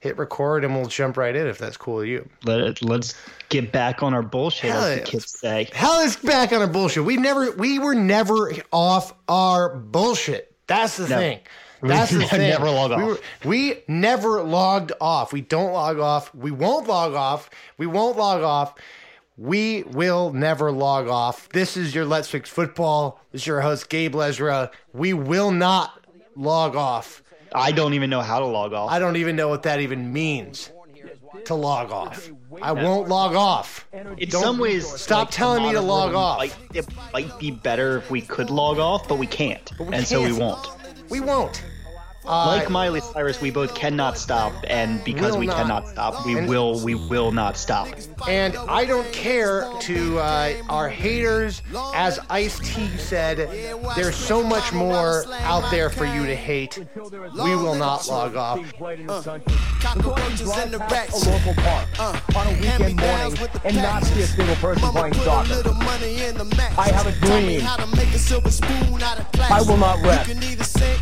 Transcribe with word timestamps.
hit 0.00 0.16
record 0.18 0.64
and 0.64 0.74
we'll 0.74 0.86
jump 0.86 1.16
right 1.16 1.36
in 1.36 1.46
if 1.46 1.58
that's 1.58 1.76
cool 1.76 1.96
with 1.96 2.08
you. 2.08 2.28
Let 2.44 2.60
it, 2.60 2.82
let's 2.82 3.14
get 3.50 3.70
back 3.70 4.02
on 4.02 4.12
our 4.14 4.22
bullshit, 4.22 4.72
Hell 4.72 4.84
as 4.84 5.00
the 5.00 5.04
kids 5.06 5.30
say. 5.30 5.68
Hell 5.72 6.00
is 6.00 6.16
back 6.16 6.52
on 6.52 6.60
our 6.60 6.66
bullshit. 6.66 7.04
We 7.04 7.16
never 7.16 7.52
we 7.52 7.78
were 7.78 7.94
never 7.94 8.52
off 8.72 9.14
our 9.28 9.76
bullshit. 9.76 10.54
That's 10.66 10.96
the 10.96 11.06
thing. 11.06 11.40
That's 11.82 12.10
the 12.10 12.24
thing. 12.26 12.50
never 12.50 12.70
log 12.70 12.90
we 12.90 12.96
off. 12.96 13.02
Were, 13.02 13.48
we 13.48 13.82
never 13.88 14.42
logged 14.42 14.92
off. 15.00 15.32
We 15.32 15.40
don't 15.40 15.72
log 15.72 15.98
off. 15.98 16.34
We 16.34 16.50
won't 16.50 16.86
log 16.86 17.14
off. 17.14 17.48
We 17.78 17.86
won't 17.86 18.18
log 18.18 18.42
off. 18.42 18.74
We 19.38 19.84
will 19.84 20.30
never 20.34 20.70
log 20.70 21.08
off. 21.08 21.48
This 21.48 21.78
is 21.78 21.94
your 21.94 22.04
Let's 22.04 22.28
Fix 22.28 22.50
Football. 22.50 23.18
This 23.32 23.42
is 23.42 23.46
your 23.46 23.62
host, 23.62 23.88
Gabe 23.88 24.14
Lezra. 24.14 24.70
We 24.92 25.14
will 25.14 25.50
not 25.50 26.04
log 26.36 26.76
off. 26.76 27.22
I 27.54 27.72
don't 27.72 27.94
even 27.94 28.10
know 28.10 28.20
how 28.20 28.40
to 28.40 28.46
log 28.46 28.72
off. 28.72 28.90
I 28.90 28.98
don't 28.98 29.16
even 29.16 29.36
know 29.36 29.48
what 29.48 29.64
that 29.64 29.80
even 29.80 30.12
means 30.12 30.70
to 31.46 31.54
log 31.54 31.90
off. 31.90 32.30
I 32.60 32.72
won't 32.72 33.08
log 33.08 33.34
off. 33.34 33.86
In 33.92 34.28
Don't- 34.28 34.42
some 34.42 34.58
ways, 34.58 34.86
stop 34.86 35.28
like, 35.28 35.30
telling 35.30 35.62
me 35.62 35.72
to 35.72 35.80
log 35.80 36.14
off. 36.14 36.38
Might, 36.38 36.54
it 36.74 36.86
might 37.12 37.38
be 37.38 37.50
better 37.50 37.98
if 37.98 38.10
we 38.10 38.20
could 38.20 38.50
log 38.50 38.78
off, 38.78 39.08
but 39.08 39.18
we 39.18 39.26
can't, 39.26 39.70
we 39.78 39.94
and 39.94 40.06
so 40.06 40.22
we 40.22 40.32
won't. 40.32 40.66
We 41.08 41.20
won't. 41.20 41.64
Uh, 42.26 42.46
Like 42.46 42.68
Miley 42.70 43.00
Cyrus, 43.00 43.40
we 43.40 43.50
both 43.50 43.74
cannot 43.74 44.18
stop, 44.18 44.52
and 44.68 45.02
because 45.04 45.36
we 45.38 45.46
not. 45.46 45.56
cannot 45.56 45.88
stop, 45.88 46.26
we 46.26 46.36
And- 46.36 46.48
will, 46.48 46.78
we 46.80 46.94
will 46.94 47.32
not 47.32 47.56
stop. 47.56 47.88
And 48.28 48.56
I 48.68 48.84
don't 48.84 49.10
care 49.12 49.66
to 49.80 50.18
uh, 50.18 50.52
our 50.68 50.88
haters. 50.88 51.62
As 51.94 52.18
Ice 52.28 52.58
T 52.58 52.88
said, 52.98 53.38
there's 53.96 54.16
so 54.16 54.42
much 54.42 54.72
more 54.72 55.24
out 55.40 55.70
there 55.70 55.88
for 55.88 56.04
you 56.04 56.26
to 56.26 56.36
hate. 56.36 56.78
We 57.34 57.56
will 57.56 57.74
not 57.74 58.06
log 58.06 58.36
off. 58.36 58.60
Cockroaches 59.80 60.58
in 60.58 60.70
the 60.72 60.78
rats. 60.90 61.26
a 61.26 61.30
local 61.30 61.54
park 61.54 61.88
Uh, 61.98 62.20
on 62.36 62.46
a 62.46 62.52
weekend 62.60 62.96
morning 63.00 63.38
and 63.64 63.76
not 63.76 64.04
see 64.04 64.20
a 64.22 64.26
single 64.26 64.56
person 64.56 64.88
playing 64.90 65.14
soccer. 65.14 65.62
I 66.76 66.88
have 66.92 67.06
a 67.06 67.12
dream. 67.12 67.62
I 69.50 69.62
will 69.66 69.76
not 69.78 70.00
rest 70.02 70.30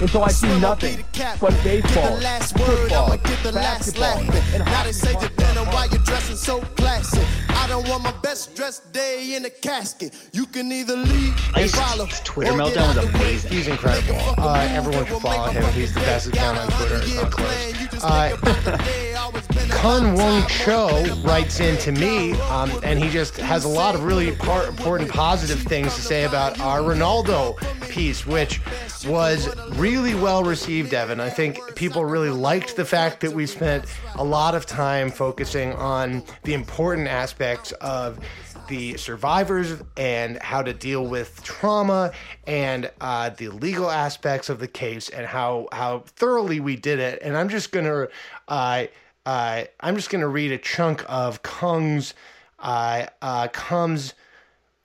until 0.00 0.22
I 0.24 0.28
see 0.28 0.60
nothing 0.60 1.04
but 1.40 1.54
baseball, 1.64 2.16
football, 2.56 3.18
basketball, 3.52 4.18
and 4.18 4.64
Now 4.64 4.84
they 4.84 4.92
say 4.92 5.14
depending 5.20 5.58
on 5.58 5.66
why 5.72 5.86
you're 5.90 6.02
dressing 6.02 6.36
so 6.36 6.60
classy. 6.76 7.22
I 7.50 7.66
don't 7.66 7.88
want 7.88 8.02
my 8.04 8.12
best 8.22 8.54
dressed 8.54 8.92
day 8.92 9.34
in 9.34 9.44
a 9.44 9.50
casket. 9.50 10.14
You 10.32 10.46
can 10.46 10.70
either 10.72 10.96
leave 10.96 11.34
and 11.48 11.64
Ice 11.64 11.74
follow. 11.74 12.06
Twitter 12.24 12.52
meltdown 12.52 12.96
out 12.96 12.96
was 12.96 13.14
amazing. 13.14 13.50
He's 13.50 13.68
incredible. 13.68 14.18
Uh, 14.38 14.66
everyone 14.70 15.06
should 15.06 15.20
follow 15.20 15.50
him. 15.50 15.72
He's 15.72 15.92
the 15.92 16.00
best 16.00 16.28
account 16.28 16.58
on 16.58 16.68
Twitter. 16.68 17.00
It's 17.02 17.14
not 17.16 17.32
close. 17.32 18.04
Uh, 18.04 18.36
Kun 19.70 20.14
Wong 20.14 20.46
Cho 20.48 21.04
writes 21.24 21.60
in 21.60 21.76
to 21.78 21.92
me, 21.92 22.32
um, 22.42 22.70
and 22.82 22.98
he 22.98 23.08
just 23.10 23.36
has 23.36 23.64
a 23.64 23.68
lot 23.68 23.94
of 23.94 24.04
really 24.04 24.34
par- 24.34 24.66
important 24.66 25.10
positive 25.10 25.60
things 25.60 25.94
to 25.94 26.00
say 26.00 26.24
about 26.24 26.58
our 26.60 26.80
Ronaldo 26.80 27.56
piece, 27.88 28.26
which 28.26 28.60
was 29.06 29.48
really 29.76 30.14
well 30.14 30.42
received, 30.42 30.94
Evan. 30.98 31.20
I 31.20 31.30
think 31.30 31.76
people 31.76 32.04
really 32.04 32.30
liked 32.30 32.74
the 32.74 32.84
fact 32.84 33.20
that 33.20 33.32
we 33.32 33.46
spent 33.46 33.84
a 34.16 34.24
lot 34.24 34.56
of 34.56 34.66
time 34.66 35.12
focusing 35.12 35.72
on 35.74 36.24
the 36.42 36.54
important 36.54 37.06
aspects 37.06 37.70
of 37.72 38.18
the 38.66 38.96
survivors 38.96 39.80
and 39.96 40.38
how 40.42 40.60
to 40.60 40.74
deal 40.74 41.06
with 41.06 41.40
trauma 41.44 42.10
and 42.48 42.90
uh, 43.00 43.30
the 43.30 43.48
legal 43.48 43.88
aspects 43.88 44.48
of 44.48 44.58
the 44.58 44.66
case 44.66 45.08
and 45.08 45.24
how 45.24 45.68
how 45.70 46.00
thoroughly 46.00 46.58
we 46.58 46.74
did 46.74 46.98
it. 46.98 47.20
And 47.22 47.36
I'm 47.36 47.48
just 47.48 47.70
gonna 47.70 48.08
uh, 48.48 48.86
uh, 49.24 49.64
I'm 49.78 49.94
just 49.94 50.10
gonna 50.10 50.28
read 50.28 50.50
a 50.50 50.58
chunk 50.58 51.04
of 51.08 51.42
Kung's 51.44 52.12
uh, 52.58 53.06
uh, 53.22 53.46
Kung's 53.48 54.14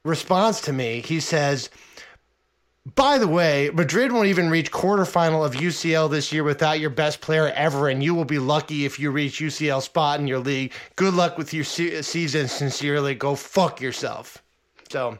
response 0.06 0.62
to 0.62 0.74
me. 0.74 1.02
He 1.02 1.20
says. 1.20 1.72
By 2.96 3.18
the 3.18 3.30
way, 3.30 3.70
Madrid 3.74 4.12
won't 4.12 4.28
even 4.28 4.50
reach 4.50 4.70
quarterfinal 4.70 5.46
of 5.46 5.54
UCL 5.54 6.12
this 6.12 6.34
year 6.34 6.44
without 6.44 6.82
your 6.82 6.90
best 6.90 7.22
player 7.22 7.48
ever, 7.56 7.88
and 7.88 8.04
you 8.04 8.14
will 8.14 8.26
be 8.26 8.40
lucky 8.40 8.84
if 8.84 9.00
you 9.00 9.10
reach 9.10 9.40
UCL 9.40 9.82
spot 9.82 10.20
in 10.20 10.28
your 10.28 10.40
league. 10.40 10.74
Good 10.98 11.14
luck 11.14 11.38
with 11.38 11.54
your 11.54 11.64
se- 11.64 12.02
season. 12.02 12.50
Sincerely, 12.50 13.16
go 13.16 13.36
fuck 13.36 13.80
yourself. 13.80 14.44
So, 14.90 15.18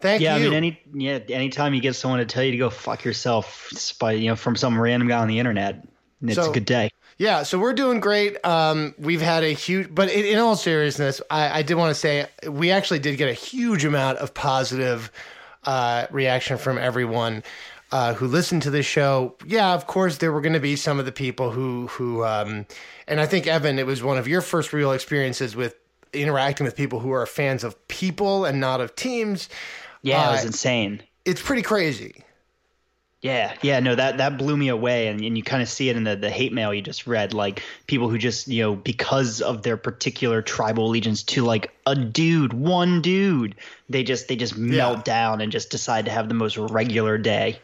thank 0.00 0.20
Yeah, 0.22 0.36
you. 0.38 0.50
Yeah, 0.50 0.56
I 0.56 0.60
mean, 0.60 0.76
any 0.92 1.04
yeah, 1.04 1.18
anytime 1.28 1.72
you 1.72 1.80
get 1.80 1.94
someone 1.94 2.18
to 2.18 2.26
tell 2.26 2.42
you 2.42 2.50
to 2.50 2.56
go 2.58 2.68
fuck 2.68 3.04
yourself, 3.04 3.70
by 4.00 4.12
you 4.12 4.26
know, 4.28 4.36
from 4.36 4.56
some 4.56 4.80
random 4.80 5.06
guy 5.08 5.18
on 5.18 5.28
the 5.28 5.38
internet, 5.38 5.86
it's 6.22 6.34
So- 6.34 6.50
a 6.50 6.52
good 6.54 6.64
day. 6.66 6.90
Yeah, 7.16 7.42
so 7.42 7.58
we're 7.58 7.72
doing 7.74 7.98
great. 7.98 8.44
Um, 8.44 8.94
we've 8.96 9.20
had 9.20 9.42
a 9.42 9.50
huge, 9.52 9.92
but 9.92 10.08
in, 10.08 10.24
in 10.24 10.38
all 10.38 10.54
seriousness, 10.54 11.20
I, 11.30 11.58
I 11.58 11.62
did 11.62 11.74
want 11.74 11.90
to 11.92 11.94
say 12.00 12.26
we 12.48 12.70
actually 12.70 13.00
did 13.00 13.16
get 13.18 13.28
a 13.28 13.32
huge 13.32 13.84
amount 13.84 14.18
of 14.18 14.34
positive 14.34 15.10
uh, 15.64 16.06
reaction 16.10 16.58
from 16.58 16.78
everyone 16.78 17.42
uh, 17.90 18.14
who 18.14 18.26
listened 18.26 18.62
to 18.62 18.70
the 18.70 18.82
show. 18.82 19.34
Yeah, 19.46 19.72
of 19.74 19.86
course, 19.86 20.18
there 20.18 20.32
were 20.32 20.40
going 20.40 20.52
to 20.52 20.60
be 20.60 20.76
some 20.76 20.98
of 20.98 21.06
the 21.06 21.12
people 21.12 21.50
who 21.50 21.86
who, 21.88 22.24
um, 22.24 22.66
and 23.06 23.20
I 23.20 23.26
think 23.26 23.46
Evan, 23.46 23.78
it 23.78 23.86
was 23.86 24.02
one 24.02 24.18
of 24.18 24.28
your 24.28 24.40
first 24.40 24.72
real 24.72 24.92
experiences 24.92 25.56
with 25.56 25.74
interacting 26.12 26.64
with 26.64 26.76
people 26.76 27.00
who 27.00 27.10
are 27.12 27.26
fans 27.26 27.64
of 27.64 27.76
people 27.88 28.44
and 28.44 28.60
not 28.60 28.80
of 28.80 28.94
teams. 28.94 29.48
Yeah, 30.02 30.28
it 30.28 30.32
was 30.32 30.44
Uh, 30.44 30.46
insane. 30.48 31.02
It's 31.24 31.42
pretty 31.42 31.62
crazy. 31.62 32.24
Yeah, 33.20 33.52
yeah, 33.62 33.80
no, 33.80 33.96
that 33.96 34.18
that 34.18 34.38
blew 34.38 34.56
me 34.56 34.68
away, 34.68 35.08
and, 35.08 35.20
and 35.20 35.36
you 35.36 35.42
kind 35.42 35.60
of 35.60 35.68
see 35.68 35.88
it 35.88 35.96
in 35.96 36.04
the 36.04 36.14
the 36.14 36.30
hate 36.30 36.52
mail 36.52 36.72
you 36.72 36.80
just 36.80 37.04
read, 37.08 37.34
like 37.34 37.64
people 37.88 38.08
who 38.08 38.16
just 38.16 38.46
you 38.46 38.62
know 38.62 38.76
because 38.76 39.40
of 39.42 39.62
their 39.64 39.76
particular 39.76 40.40
tribal 40.40 40.86
allegiance 40.86 41.24
to 41.24 41.42
like 41.44 41.72
a 41.84 41.96
dude, 41.96 42.52
one 42.52 43.02
dude, 43.02 43.56
they 43.88 44.04
just 44.04 44.28
they 44.28 44.36
just 44.36 44.56
melt 44.56 45.04
down 45.04 45.40
and 45.40 45.50
just 45.50 45.70
decide 45.70 46.04
to 46.04 46.12
have 46.12 46.28
the 46.28 46.34
most 46.34 46.56
regular 46.56 47.18
day. 47.18 47.58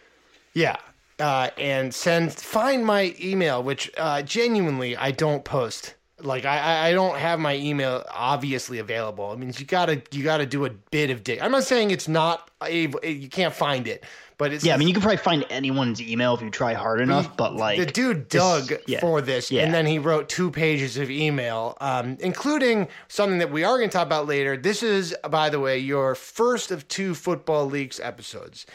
Yeah. 0.54 0.76
Uh, 1.20 1.50
and 1.56 1.94
send 1.94 2.32
find 2.32 2.84
my 2.84 3.14
email, 3.20 3.62
which 3.62 3.88
uh, 3.96 4.22
genuinely 4.22 4.96
I 4.96 5.12
don't 5.12 5.44
post. 5.44 5.94
Like 6.18 6.44
I, 6.44 6.58
I- 6.58 6.88
I 6.88 6.92
don't 6.92 7.16
have 7.18 7.38
my 7.38 7.54
email 7.54 8.04
obviously 8.10 8.80
available. 8.80 9.30
I 9.30 9.36
mean, 9.36 9.52
you 9.56 9.64
gotta 9.66 10.02
you 10.10 10.24
gotta 10.24 10.46
do 10.46 10.64
a 10.64 10.70
bit 10.70 11.10
of 11.10 11.22
dig. 11.22 11.38
I'm 11.38 11.52
not 11.52 11.62
saying 11.62 11.92
it's 11.92 12.08
not 12.08 12.50
able. 12.62 12.98
You 13.04 13.28
can't 13.28 13.54
find 13.54 13.86
it, 13.86 14.02
but 14.38 14.52
it's 14.52 14.64
Yeah, 14.64 14.74
I 14.74 14.76
mean 14.76 14.88
you 14.88 14.94
can 14.94 15.02
probably 15.02 15.18
find 15.18 15.44
anyone's 15.50 16.00
email 16.00 16.34
if 16.34 16.42
you 16.42 16.50
try 16.50 16.74
hard 16.74 17.00
enough, 17.00 17.36
but 17.36 17.54
like 17.54 17.78
the 17.78 17.86
dude 17.86 18.28
this- 18.30 18.40
dug 18.40 18.72
yeah, 18.86 19.00
for 19.00 19.20
this, 19.20 19.50
yeah. 19.50 19.64
and 19.64 19.72
then 19.72 19.86
he 19.86 19.98
wrote 19.98 20.28
two 20.28 20.50
pages 20.50 20.96
of 20.96 21.10
email, 21.10 21.76
um, 21.80 22.16
including 22.20 22.88
something 23.08 23.38
that 23.38 23.50
we 23.50 23.64
are 23.64 23.76
going 23.78 23.88
to 23.88 23.92
talk 23.92 24.06
about 24.06 24.26
later. 24.26 24.56
This 24.56 24.82
is, 24.82 25.14
by 25.30 25.50
the 25.50 25.60
way, 25.60 25.78
your 25.78 26.14
first 26.14 26.70
of 26.70 26.86
two 26.88 27.14
Football 27.14 27.66
Leaks 27.66 28.00
episodes. 28.00 28.66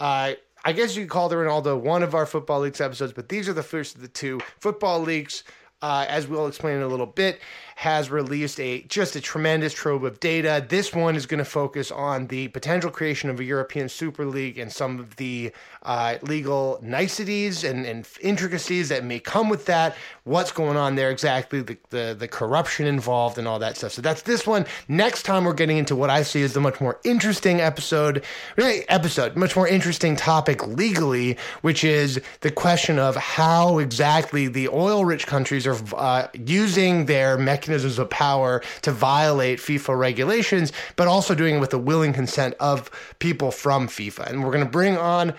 Uh, 0.00 0.32
I 0.64 0.72
guess 0.72 0.96
you 0.96 1.02
could 1.02 1.10
call 1.10 1.28
the 1.28 1.36
Ronaldo 1.36 1.78
one 1.80 2.02
of 2.02 2.14
our 2.14 2.26
Football 2.26 2.60
Leaks 2.60 2.80
episodes, 2.80 3.12
but 3.12 3.28
these 3.28 3.48
are 3.48 3.52
the 3.52 3.62
first 3.62 3.94
of 3.94 4.02
the 4.02 4.08
two. 4.08 4.40
Football 4.60 5.00
Leaks, 5.00 5.44
uh, 5.82 6.04
as 6.08 6.26
we'll 6.26 6.46
explain 6.46 6.76
in 6.76 6.82
a 6.82 6.88
little 6.88 7.06
bit, 7.06 7.40
has 7.78 8.10
released 8.10 8.58
a 8.58 8.82
just 8.88 9.14
a 9.14 9.20
tremendous 9.20 9.72
trove 9.72 10.02
of 10.02 10.18
data. 10.18 10.66
This 10.68 10.92
one 10.92 11.14
is 11.14 11.26
going 11.26 11.38
to 11.38 11.44
focus 11.44 11.92
on 11.92 12.26
the 12.26 12.48
potential 12.48 12.90
creation 12.90 13.30
of 13.30 13.38
a 13.38 13.44
European 13.44 13.88
Super 13.88 14.26
League 14.26 14.58
and 14.58 14.72
some 14.72 14.98
of 14.98 15.14
the 15.14 15.52
uh, 15.84 16.16
legal 16.22 16.80
niceties 16.82 17.62
and, 17.62 17.86
and 17.86 18.04
intricacies 18.20 18.88
that 18.88 19.04
may 19.04 19.20
come 19.20 19.48
with 19.48 19.66
that. 19.66 19.94
What's 20.24 20.50
going 20.50 20.76
on 20.76 20.96
there 20.96 21.12
exactly? 21.12 21.62
The, 21.62 21.78
the 21.90 22.16
the 22.18 22.26
corruption 22.26 22.84
involved 22.84 23.38
and 23.38 23.46
all 23.46 23.60
that 23.60 23.76
stuff. 23.76 23.92
So 23.92 24.02
that's 24.02 24.22
this 24.22 24.44
one. 24.44 24.66
Next 24.88 25.22
time 25.22 25.44
we're 25.44 25.54
getting 25.54 25.78
into 25.78 25.94
what 25.94 26.10
I 26.10 26.24
see 26.24 26.42
as 26.42 26.54
the 26.54 26.60
much 26.60 26.80
more 26.80 26.98
interesting 27.04 27.60
episode, 27.60 28.24
eh, 28.56 28.82
episode, 28.88 29.36
much 29.36 29.54
more 29.54 29.68
interesting 29.68 30.16
topic 30.16 30.66
legally, 30.66 31.38
which 31.62 31.84
is 31.84 32.20
the 32.40 32.50
question 32.50 32.98
of 32.98 33.14
how 33.14 33.78
exactly 33.78 34.48
the 34.48 34.66
oil-rich 34.66 35.28
countries 35.28 35.64
are 35.64 35.78
uh, 35.94 36.26
using 36.34 37.06
their 37.06 37.38
mechanisms 37.68 37.98
of 37.98 38.08
power 38.10 38.62
to 38.82 38.90
violate 38.90 39.58
FIFA 39.58 39.98
regulations, 39.98 40.72
but 40.96 41.06
also 41.06 41.34
doing 41.34 41.56
it 41.56 41.60
with 41.60 41.70
the 41.70 41.78
willing 41.78 42.12
consent 42.12 42.54
of 42.60 42.90
people 43.18 43.50
from 43.50 43.88
FIFA. 43.88 44.26
And 44.30 44.42
we're 44.42 44.52
going 44.52 44.64
to 44.64 44.70
bring 44.70 44.96
on 44.96 45.34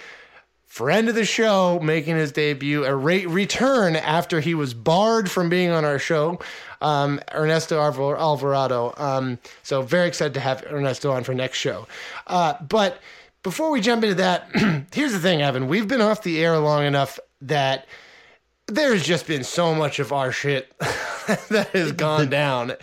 friend 0.67 1.09
of 1.09 1.15
the 1.15 1.25
show 1.25 1.79
making 1.81 2.15
his 2.15 2.31
debut, 2.31 2.85
a 2.85 2.95
re- 2.95 3.25
return 3.25 3.95
after 3.95 4.39
he 4.39 4.53
was 4.53 4.73
barred 4.73 5.29
from 5.29 5.49
being 5.49 5.71
on 5.71 5.83
our 5.83 5.97
show, 5.97 6.39
um, 6.81 7.19
Ernesto 7.33 7.79
Alvar- 7.79 8.17
Alvarado. 8.17 8.93
Um, 8.97 9.39
so 9.63 9.81
very 9.81 10.07
excited 10.07 10.35
to 10.35 10.39
have 10.39 10.63
Ernesto 10.71 11.11
on 11.11 11.23
for 11.23 11.33
next 11.33 11.57
show. 11.57 11.87
Uh, 12.27 12.53
but 12.61 12.99
before 13.41 13.71
we 13.71 13.81
jump 13.81 14.03
into 14.03 14.15
that, 14.15 14.47
here's 14.93 15.11
the 15.11 15.19
thing, 15.19 15.41
Evan. 15.41 15.67
We've 15.67 15.87
been 15.87 16.01
off 16.01 16.21
the 16.21 16.43
air 16.43 16.57
long 16.59 16.85
enough 16.85 17.19
that 17.41 17.87
there's 18.69 19.03
just 19.03 19.27
been 19.27 19.43
so 19.43 19.73
much 19.75 19.99
of 19.99 20.11
our 20.13 20.31
shit 20.31 20.71
that 20.79 21.69
has 21.73 21.91
gone 21.91 22.29
down. 22.29 22.73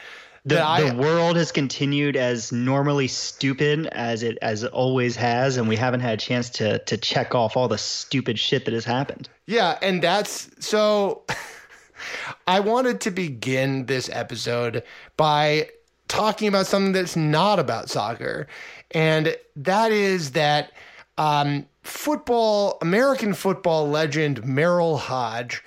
The, 0.44 0.62
I- 0.64 0.90
the 0.90 0.96
world 0.96 1.36
has 1.36 1.50
continued 1.50 2.16
as 2.16 2.52
normally 2.52 3.08
stupid 3.08 3.86
as 3.88 4.22
it 4.22 4.38
as 4.42 4.62
it 4.62 4.72
always 4.72 5.16
has, 5.16 5.56
and 5.56 5.68
we 5.68 5.74
haven't 5.74 6.00
had 6.00 6.14
a 6.14 6.16
chance 6.16 6.50
to 6.50 6.78
to 6.84 6.96
check 6.96 7.34
off 7.34 7.56
all 7.56 7.66
the 7.66 7.78
stupid 7.78 8.38
shit 8.38 8.64
that 8.66 8.74
has 8.74 8.84
happened. 8.84 9.28
Yeah, 9.46 9.76
and 9.82 10.00
that's 10.00 10.48
so 10.64 11.24
I 12.46 12.60
wanted 12.60 13.00
to 13.02 13.10
begin 13.10 13.86
this 13.86 14.08
episode 14.12 14.82
by 15.16 15.68
talking 16.08 16.46
about 16.46 16.66
something 16.66 16.92
that's 16.92 17.16
not 17.16 17.58
about 17.58 17.90
soccer, 17.90 18.46
and 18.92 19.36
that 19.56 19.90
is 19.90 20.30
that 20.32 20.70
um, 21.18 21.66
football, 21.86 22.78
American 22.82 23.34
football 23.34 23.88
legend 23.88 24.42
Merril 24.42 24.98
Hoge 24.98 25.62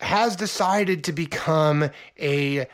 has 0.00 0.36
decided 0.36 1.04
to 1.04 1.12
become 1.12 1.90
a 2.18 2.66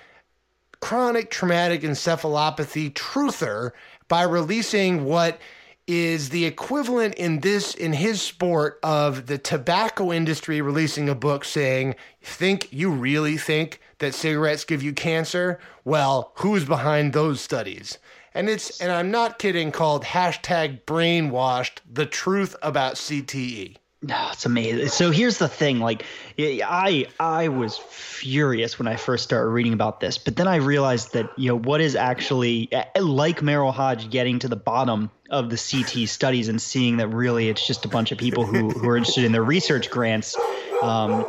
chronic 0.81 1.31
traumatic 1.31 1.81
encephalopathy 1.81 2.93
truther 2.93 3.73
by 4.08 4.23
releasing 4.23 5.05
what 5.05 5.41
is 5.87 6.31
the 6.31 6.44
equivalent 6.46 7.14
in 7.14 7.41
this 7.41 7.75
in 7.75 7.93
his 7.93 8.20
sport 8.20 8.79
of 8.82 9.26
the 9.26 9.37
tobacco 9.37 10.12
industry 10.12 10.61
releasing 10.61 11.08
a 11.08 11.14
book 11.14 11.44
saying 11.44 11.94
think 12.23 12.73
you 12.73 12.90
really 12.90 13.37
think 13.37 13.81
that 13.99 14.14
cigarettes 14.14 14.64
give 14.64 14.82
you 14.82 14.93
cancer? 14.93 15.58
Well 15.85 16.32
who's 16.37 16.64
behind 16.64 17.12
those 17.12 17.40
studies 17.40 17.99
and 18.35 18.49
it's 18.49 18.81
and 18.81 18.91
i'm 18.93 19.11
not 19.11 19.39
kidding 19.39 19.73
called 19.73 20.05
hashtag 20.05 20.83
brainwashed 20.85 21.79
the 21.91 22.07
truth 22.07 22.57
about 22.63 22.95
cte 22.95 23.77
no, 24.07 24.29
it's 24.33 24.45
amazing. 24.45 24.89
So 24.89 25.11
here's 25.11 25.39
the 25.39 25.49
thing, 25.49 25.81
like 25.81 26.05
I 26.39 27.07
I 27.19 27.49
was 27.49 27.79
furious 27.79 28.79
when 28.79 28.87
I 28.87 28.97
first 28.97 29.25
started 29.25 29.49
reading 29.49 29.73
about 29.73 30.01
this, 30.01 30.19
but 30.19 30.37
then 30.37 30.47
I 30.47 30.57
realized 30.57 31.15
that 31.15 31.31
you 31.39 31.49
know 31.49 31.57
what 31.57 31.81
is 31.81 31.97
actually 31.97 32.69
like 33.01 33.41
Merril 33.41 33.73
Hoge 33.73 34.11
getting 34.11 34.41
to 34.41 34.49
the 34.49 34.57
bottom 34.57 35.11
of 35.31 35.49
the 35.49 35.57
CT 35.57 36.07
studies 36.07 36.49
and 36.49 36.61
seeing 36.61 36.99
that 36.99 37.09
really 37.09 37.49
it's 37.49 37.67
just 37.67 37.87
a 37.87 37.89
bunch 37.89 38.13
of 38.13 38.19
people 38.19 38.45
who 38.45 38.69
who 38.69 38.87
are 38.91 38.99
interested 38.99 39.25
in 39.25 39.33
their 39.33 39.43
research 39.43 39.89
grants. 39.89 40.37
Um, 40.83 41.25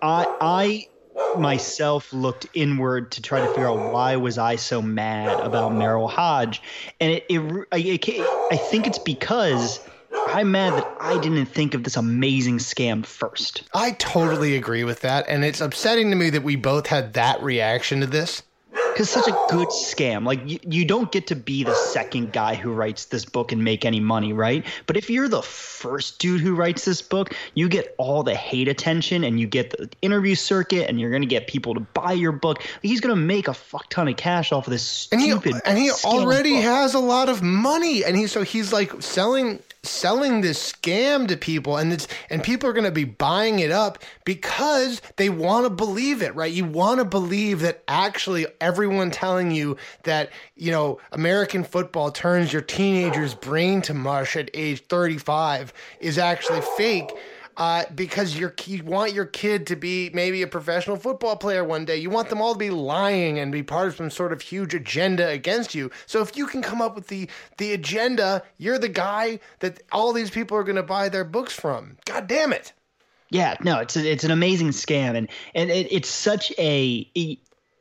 I 0.00 0.26
I 0.40 0.88
myself 1.36 2.12
looked 2.12 2.46
inward 2.54 3.12
to 3.12 3.22
try 3.22 3.40
to 3.40 3.48
figure 3.48 3.68
out 3.68 3.92
why 3.92 4.16
was 4.16 4.38
I 4.38 4.56
so 4.56 4.80
mad 4.82 5.40
about 5.40 5.72
Merril 5.72 6.10
Hoge, 6.10 6.62
and 7.00 7.12
it, 7.12 7.26
it, 7.28 7.66
it 7.72 8.48
I 8.50 8.56
think 8.56 8.86
it's 8.86 8.98
because 8.98 9.80
I'm 10.28 10.50
mad 10.50 10.72
that 10.74 10.96
I 11.00 11.20
didn't 11.20 11.46
think 11.46 11.74
of 11.74 11.84
this 11.84 11.96
amazing 11.96 12.58
scam 12.58 13.06
first. 13.06 13.62
I 13.74 13.92
totally 13.92 14.56
agree 14.56 14.84
with 14.84 15.00
that. 15.00 15.26
And 15.28 15.44
it's 15.44 15.60
upsetting 15.60 16.10
to 16.10 16.16
me 16.16 16.30
that 16.30 16.42
we 16.42 16.56
both 16.56 16.88
had 16.88 17.14
that 17.14 17.42
reaction 17.42 18.00
to 18.00 18.06
this. 18.06 18.42
Because 18.96 19.10
such 19.10 19.28
a 19.28 19.38
good 19.50 19.68
scam. 19.68 20.24
Like, 20.24 20.40
you, 20.48 20.58
you 20.62 20.86
don't 20.86 21.12
get 21.12 21.26
to 21.26 21.36
be 21.36 21.62
the 21.64 21.74
second 21.74 22.32
guy 22.32 22.54
who 22.54 22.72
writes 22.72 23.04
this 23.04 23.26
book 23.26 23.52
and 23.52 23.62
make 23.62 23.84
any 23.84 24.00
money, 24.00 24.32
right? 24.32 24.64
But 24.86 24.96
if 24.96 25.10
you're 25.10 25.28
the 25.28 25.42
first 25.42 26.18
dude 26.18 26.40
who 26.40 26.54
writes 26.54 26.86
this 26.86 27.02
book, 27.02 27.34
you 27.52 27.68
get 27.68 27.94
all 27.98 28.22
the 28.22 28.34
hate 28.34 28.68
attention 28.68 29.22
and 29.22 29.38
you 29.38 29.46
get 29.46 29.68
the 29.68 29.90
interview 30.00 30.34
circuit 30.34 30.88
and 30.88 30.98
you're 30.98 31.10
going 31.10 31.20
to 31.20 31.28
get 31.28 31.46
people 31.46 31.74
to 31.74 31.80
buy 31.80 32.12
your 32.12 32.32
book. 32.32 32.66
He's 32.80 33.02
going 33.02 33.14
to 33.14 33.20
make 33.20 33.48
a 33.48 33.52
fuck 33.52 33.90
ton 33.90 34.08
of 34.08 34.16
cash 34.16 34.50
off 34.50 34.66
of 34.66 34.70
this 34.70 34.82
stupid 34.82 35.20
And 35.22 35.42
he, 35.42 35.60
and 35.66 35.78
he 35.78 35.90
already 36.02 36.54
book. 36.54 36.64
has 36.64 36.94
a 36.94 36.98
lot 36.98 37.28
of 37.28 37.42
money. 37.42 38.02
And 38.02 38.16
he, 38.16 38.26
so 38.26 38.44
he's 38.44 38.72
like 38.72 39.02
selling 39.02 39.62
selling 39.86 40.40
this 40.40 40.72
scam 40.72 41.28
to 41.28 41.36
people 41.36 41.76
and 41.76 41.92
it's 41.92 42.08
and 42.30 42.42
people 42.42 42.68
are 42.68 42.72
going 42.72 42.84
to 42.84 42.90
be 42.90 43.04
buying 43.04 43.58
it 43.58 43.70
up 43.70 43.98
because 44.24 45.00
they 45.16 45.28
want 45.28 45.64
to 45.64 45.70
believe 45.70 46.22
it 46.22 46.34
right? 46.34 46.52
You 46.52 46.64
want 46.64 46.98
to 46.98 47.04
believe 47.04 47.60
that 47.60 47.82
actually 47.88 48.46
everyone 48.60 49.10
telling 49.10 49.50
you 49.50 49.76
that 50.02 50.30
you 50.56 50.70
know 50.70 50.98
american 51.12 51.64
football 51.64 52.10
turns 52.10 52.52
your 52.52 52.62
teenager's 52.62 53.34
brain 53.34 53.82
to 53.82 53.94
mush 53.94 54.36
at 54.36 54.50
age 54.54 54.82
35 54.86 55.72
is 56.00 56.18
actually 56.18 56.60
fake 56.76 57.10
uh, 57.56 57.84
because 57.94 58.36
you 58.36 58.50
want 58.84 59.12
your 59.12 59.24
kid 59.24 59.66
to 59.68 59.76
be 59.76 60.10
maybe 60.12 60.42
a 60.42 60.46
professional 60.46 60.96
football 60.96 61.36
player 61.36 61.64
one 61.64 61.84
day. 61.84 61.96
You 61.96 62.10
want 62.10 62.28
them 62.28 62.40
all 62.40 62.52
to 62.52 62.58
be 62.58 62.70
lying 62.70 63.38
and 63.38 63.50
be 63.50 63.62
part 63.62 63.88
of 63.88 63.96
some 63.96 64.10
sort 64.10 64.32
of 64.32 64.42
huge 64.42 64.74
agenda 64.74 65.28
against 65.28 65.74
you. 65.74 65.90
So 66.06 66.20
if 66.20 66.36
you 66.36 66.46
can 66.46 66.62
come 66.62 66.82
up 66.82 66.94
with 66.94 67.08
the 67.08 67.28
the 67.58 67.72
agenda, 67.72 68.42
you're 68.58 68.78
the 68.78 68.88
guy 68.88 69.40
that 69.60 69.82
all 69.92 70.12
these 70.12 70.30
people 70.30 70.56
are 70.56 70.64
going 70.64 70.76
to 70.76 70.82
buy 70.82 71.08
their 71.08 71.24
books 71.24 71.52
from. 71.52 71.96
God 72.04 72.26
damn 72.26 72.52
it. 72.52 72.72
Yeah, 73.30 73.56
no, 73.60 73.80
it's 73.80 73.96
a, 73.96 74.08
it's 74.08 74.24
an 74.24 74.30
amazing 74.30 74.68
scam, 74.68 75.16
and 75.16 75.28
and 75.54 75.70
it, 75.70 75.92
it's 75.92 76.08
such 76.08 76.52
a 76.58 77.10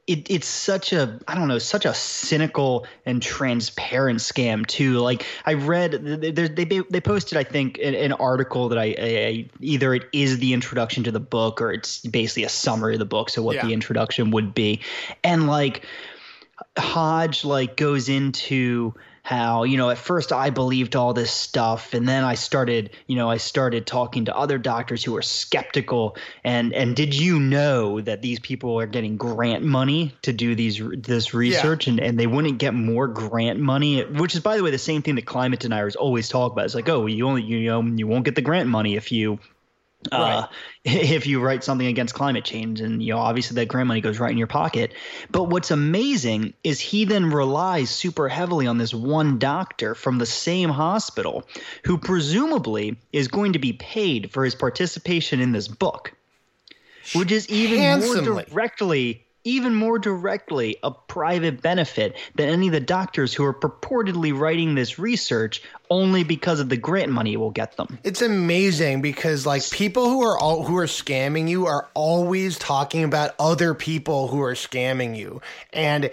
it, 0.07 0.30
it's 0.30 0.48
such 0.48 0.94
a 0.94 1.19
I 1.28 1.34
don't 1.34 1.48
know 1.48 1.57
such 1.57 1.86
a 1.86 1.94
cynical 1.94 2.86
and 3.06 3.22
transparent 3.22 4.19
scam 4.19 4.66
too. 4.66 5.00
Like 5.00 5.25
I 5.46 5.54
read 5.54 5.94
they 5.94 6.31
they, 6.31 6.80
they 6.80 7.02
posted 7.02 7.38
I 7.38 7.44
think 7.44 7.80
an, 7.80 7.96
an 7.96 8.13
article 8.13 8.69
that 8.69 8.78
I, 8.78 8.96
I, 9.00 9.50
either 9.62 9.96
it 9.96 10.04
is 10.13 10.38
the 10.38 10.54
introduction 10.54 11.04
to 11.06 11.12
the 11.12 11.19
book 11.19 11.60
or 11.60 11.72
it's 11.72 12.02
basically 12.02 12.44
a 12.44 12.50
summary 12.50 12.94
of 12.94 13.00
the 13.00 13.06
book, 13.06 13.30
so 13.30 13.42
what 13.42 13.56
yeah. 13.56 13.66
the 13.66 13.74
introduction 13.74 14.30
would 14.31 14.54
be, 14.54 14.81
and 15.24 15.48
like 15.48 15.84
Hoge 16.78 17.44
like 17.44 17.75
goes 17.75 18.07
into 18.07 18.94
how 19.25 19.63
you 19.63 19.75
know 19.75 19.89
at 19.89 19.98
first 19.98 20.31
i 20.31 20.51
believed 20.51 20.95
all 20.95 21.12
this 21.12 21.31
stuff 21.31 21.95
and 21.95 22.07
then 22.07 22.24
i 22.24 22.36
started 22.36 22.92
you 23.07 23.16
know 23.16 23.27
i 23.27 23.38
started 23.38 23.88
talking 23.88 24.25
to 24.25 24.38
other 24.38 24.60
doctors 24.60 25.04
who 25.04 25.13
were 25.13 25.22
skeptical. 25.22 26.18
And 26.44 26.74
and 26.74 26.95
did 26.95 27.16
you 27.16 27.39
know 27.39 28.01
that 28.01 28.22
these 28.22 28.39
people 28.39 28.80
are 28.80 28.86
getting 28.86 29.18
grant 29.18 29.63
money 29.63 30.13
to 30.24 30.33
do 30.33 30.56
these 30.56 30.81
this 30.98 31.33
research? 31.33 31.88
Yeah. 31.88 31.94
and 31.94 32.00
and 32.00 32.19
they 32.19 32.27
wouldn't 32.27 32.60
get 32.60 32.74
more 32.74 33.07
grant 33.07 33.60
money 33.60 34.04
which 34.04 34.36
is 34.36 34.42
by 34.42 34.57
the 34.57 34.63
way 34.63 34.72
the 34.72 34.77
same 34.77 35.01
thing 35.01 35.16
that 35.16 35.25
climate 35.25 35.60
deniers 35.60 35.95
always 35.95 36.30
talk 36.30 36.51
about. 36.51 36.66
It's 36.66 36.75
like 36.75 36.89
oh 36.89 37.06
you 37.06 37.28
only 37.28 37.44
you 37.44 37.68
know 37.68 37.81
you 37.81 38.07
won't 38.07 38.25
get 38.25 38.36
the 38.36 38.42
grant 38.42 38.69
money 38.69 38.95
if 38.95 39.12
you 39.12 39.39
uh, 40.12 40.48
if 40.86 41.28
you 41.28 41.42
write 41.42 41.63
something 41.63 41.88
against 41.88 42.13
climate 42.13 42.46
change 42.46 42.81
and 42.81 43.02
you 43.02 43.13
know 43.13 43.19
obviously 43.19 43.56
that 43.56 43.68
grant 43.68 43.88
money 43.88 44.02
goes 44.02 44.19
right 44.19 44.31
in 44.31 44.38
your 44.38 44.48
pocket 44.48 44.94
but 45.31 45.46
what's 45.46 45.72
amazing 45.72 46.54
is 46.63 46.80
he 46.80 47.06
then 47.06 47.30
relies 47.30 47.90
super 47.90 48.30
heavily 48.30 48.68
on 48.68 48.78
this 48.78 48.94
one 48.94 49.40
doctor 49.40 49.96
from 49.96 50.18
the 50.18 50.25
same 50.25 50.69
hospital 50.69 51.48
who 51.84 51.98
presumably 51.98 52.98
is 53.12 53.28
going 53.28 53.54
to 53.54 53.60
be 53.60 53.74
paid 53.74 54.31
for 54.31 54.44
his 54.44 54.56
participation 54.56 55.40
in 55.40 55.52
this 55.52 55.68
book 55.68 56.13
which 57.13 57.31
is 57.31 57.48
even 57.50 57.80
Handsomely. 57.80 58.31
more 58.31 58.44
directly 58.44 59.25
even 59.45 59.75
more 59.75 59.97
directly 60.00 60.77
a 60.83 60.92
private 60.92 61.62
benefit 61.62 62.18
than 62.33 62.50
any 62.50 62.68
of 62.68 62.74
the 62.74 62.80
doctors 62.80 63.33
who 63.33 63.45
are 63.45 63.53
purportedly 63.53 64.38
writing 64.38 64.75
this 64.75 65.00
research 65.00 65.62
only 65.89 66.24
because 66.24 66.59
of 66.59 66.68
the 66.68 66.75
grant 66.75 67.12
money 67.12 67.33
it 67.33 67.38
will 67.38 67.51
get 67.51 67.77
them. 67.77 68.00
It's 68.03 68.24
amazing 68.24 69.01
because 69.01 69.45
like 69.45 69.69
people 69.69 70.09
who 70.09 70.24
are 70.24 70.38
all 70.38 70.63
who 70.63 70.77
are 70.77 70.88
scamming 70.88 71.47
you 71.47 71.68
are 71.68 71.88
always 71.94 72.57
talking 72.57 73.03
about 73.03 73.36
other 73.39 73.74
people 73.75 74.27
who 74.27 74.42
are 74.42 74.56
scamming 74.56 75.15
you. 75.15 75.42
And 75.71 76.09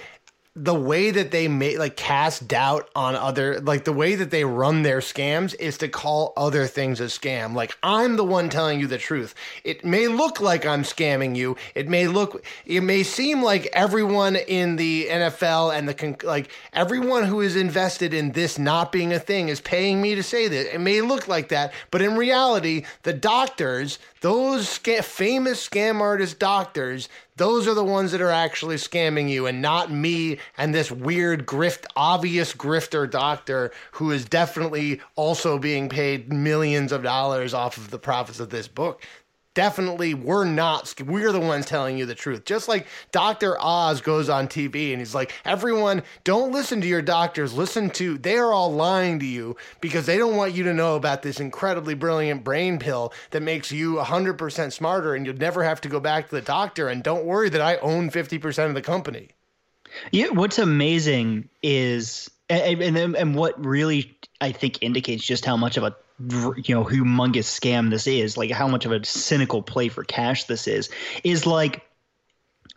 the 0.55 0.75
way 0.75 1.11
that 1.11 1.31
they 1.31 1.49
make 1.49 1.79
like 1.79 1.97
cast 1.97 2.47
doubt 2.47 2.91
on 2.95 3.15
other 3.15 3.59
like 3.61 3.85
the 3.85 3.93
way 3.93 4.15
that 4.15 4.31
they 4.31 4.45
run 4.45 4.83
their 4.83 4.99
scams 4.99 5.55
is 5.59 5.79
to 5.79 5.89
call 5.89 6.35
other 6.37 6.67
things 6.67 7.01
a 7.01 7.05
scam. 7.05 7.55
Like 7.55 7.75
i'm 7.83 8.17
the 8.17 8.25
one 8.25 8.51
telling 8.51 8.79
you 8.79 8.87
the 8.87 8.99
truth. 8.99 9.35
It 9.65 9.83
may 9.83 10.09
look 10.09 10.43
like 10.43 10.67
i'm 10.67 10.83
scamming 10.83 11.35
you. 11.37 11.57
It 11.75 11.89
may 11.89 12.07
look 12.07 12.45
it 12.67 12.83
may 12.83 13.03
seem 13.03 13.43
like 13.43 13.71
everyone 13.73 14.37
in 14.37 14.77
the 14.77 15.07
nfl 15.11 15.75
and 15.75 15.89
the 15.89 15.95
con- 15.95 16.17
like 16.23 16.51
everyone 16.75 17.25
who 17.25 17.41
is 17.41 17.57
invested 17.57 18.13
in 18.13 18.33
this 18.33 18.59
not 18.59 18.93
being 18.93 19.15
a 19.15 19.19
thing 19.19 19.49
is 19.49 19.63
paying 19.63 20.03
me 20.03 20.15
to 20.17 20.23
say 20.23 20.49
that. 20.49 20.75
It 20.75 20.81
may 20.83 21.01
look 21.01 21.29
like 21.29 21.49
that 21.49 21.73
but 21.91 22.03
in 22.03 22.15
reality 22.15 22.85
the 23.05 23.15
doctors 23.15 23.99
those 24.21 24.77
famous 24.77 25.67
scam 25.67 26.01
artist 26.01 26.39
doctors 26.39 27.09
those 27.37 27.67
are 27.67 27.75
the 27.75 27.85
ones 27.85 28.13
that 28.13 28.21
are 28.21 28.31
actually 28.31 28.77
scamming 28.77 29.29
you 29.29 29.47
and 29.47 29.63
not 29.63 29.91
me 29.91 30.39
and 30.59 30.75
this 30.75 30.91
weird 30.91 31.47
grift, 31.47 31.87
obvious 31.97 32.53
grifter 32.53 33.11
doctor 33.11 33.73
who 33.93 34.11
is 34.11 34.25
definitely 34.25 35.01
also 35.17 35.59
being 35.59 35.89
paid 35.89 36.33
millions 36.33 36.93
of 36.93 37.03
dollars 37.03 37.55
off 37.55 37.77
of 37.77 37.91
the 37.91 37.99
profits 37.99 38.41
of 38.41 38.51
this 38.51 38.69
book 38.69 39.03
definitely 39.55 40.15
we're 40.15 40.45
not 40.45 40.95
we're 41.05 41.33
the 41.33 41.41
ones 41.41 41.67
telling 41.67 41.99
you 41.99 42.07
the 42.07 42.15
truth. 42.15 42.45
Just 42.45 42.69
like 42.69 42.87
dr 43.11 43.57
oz 43.61 44.01
goes 44.01 44.29
on 44.29 44.49
tv 44.49 44.93
and 44.93 45.01
he's 45.01 45.15
like 45.15 45.33
everyone 45.45 46.03
don't 46.25 46.53
listen 46.53 46.81
to 46.81 46.87
your 46.87 47.03
doctors. 47.03 47.53
Listen 47.53 47.91
to 47.91 48.19
they're 48.19 48.53
all 48.53 48.73
lying 48.73 49.19
to 49.21 49.27
you 49.27 49.57
because 49.81 50.07
they 50.07 50.19
don't 50.19 50.37
want 50.37 50.55
you 50.55 50.65
to 50.65 50.75
know 50.75 50.97
about 50.97 51.23
this 51.23 51.41
incredibly 51.41 51.95
brilliant 51.95 52.45
brain 52.45 52.79
pill 52.79 53.13
that 53.31 53.43
makes 53.43 53.71
you 53.71 53.97
100% 53.97 54.73
smarter 54.73 55.15
and 55.15 55.27
you'll 55.27 55.37
never 55.37 55.63
have 55.63 55.81
to 55.83 55.89
go 55.89 56.01
back 56.01 56.29
to 56.29 56.35
the 56.35 56.43
doctor. 56.43 56.89
And 56.89 57.03
don't 57.03 57.25
worry 57.25 57.49
that 57.51 57.61
i 57.61 57.77
own 57.77 58.11
50% 58.11 58.69
of 58.69 58.75
the 58.75 58.83
company. 58.83 59.29
Yeah 60.11 60.31
what's 60.31 60.59
amazing 60.59 61.49
is 61.63 62.31
and, 62.49 62.83
and, 62.83 63.17
and 63.17 63.35
what 63.35 63.63
really 63.65 64.17
i 64.41 64.53
think 64.53 64.83
indicates 64.83 65.25
just 65.25 65.45
how 65.45 65.57
much 65.57 65.77
of 65.77 65.85
a 65.85 65.95
you 66.31 66.75
know 66.75 66.85
humongous 66.85 67.49
scam 67.49 67.91
this 67.91 68.07
is 68.07 68.37
like 68.37 68.51
how 68.51 68.69
much 68.69 68.85
of 68.85 68.93
a 68.93 69.05
cynical 69.05 69.63
play 69.63 69.89
for 69.89 70.05
cash 70.05 70.45
this 70.45 70.69
is 70.69 70.89
is 71.25 71.47
like 71.47 71.83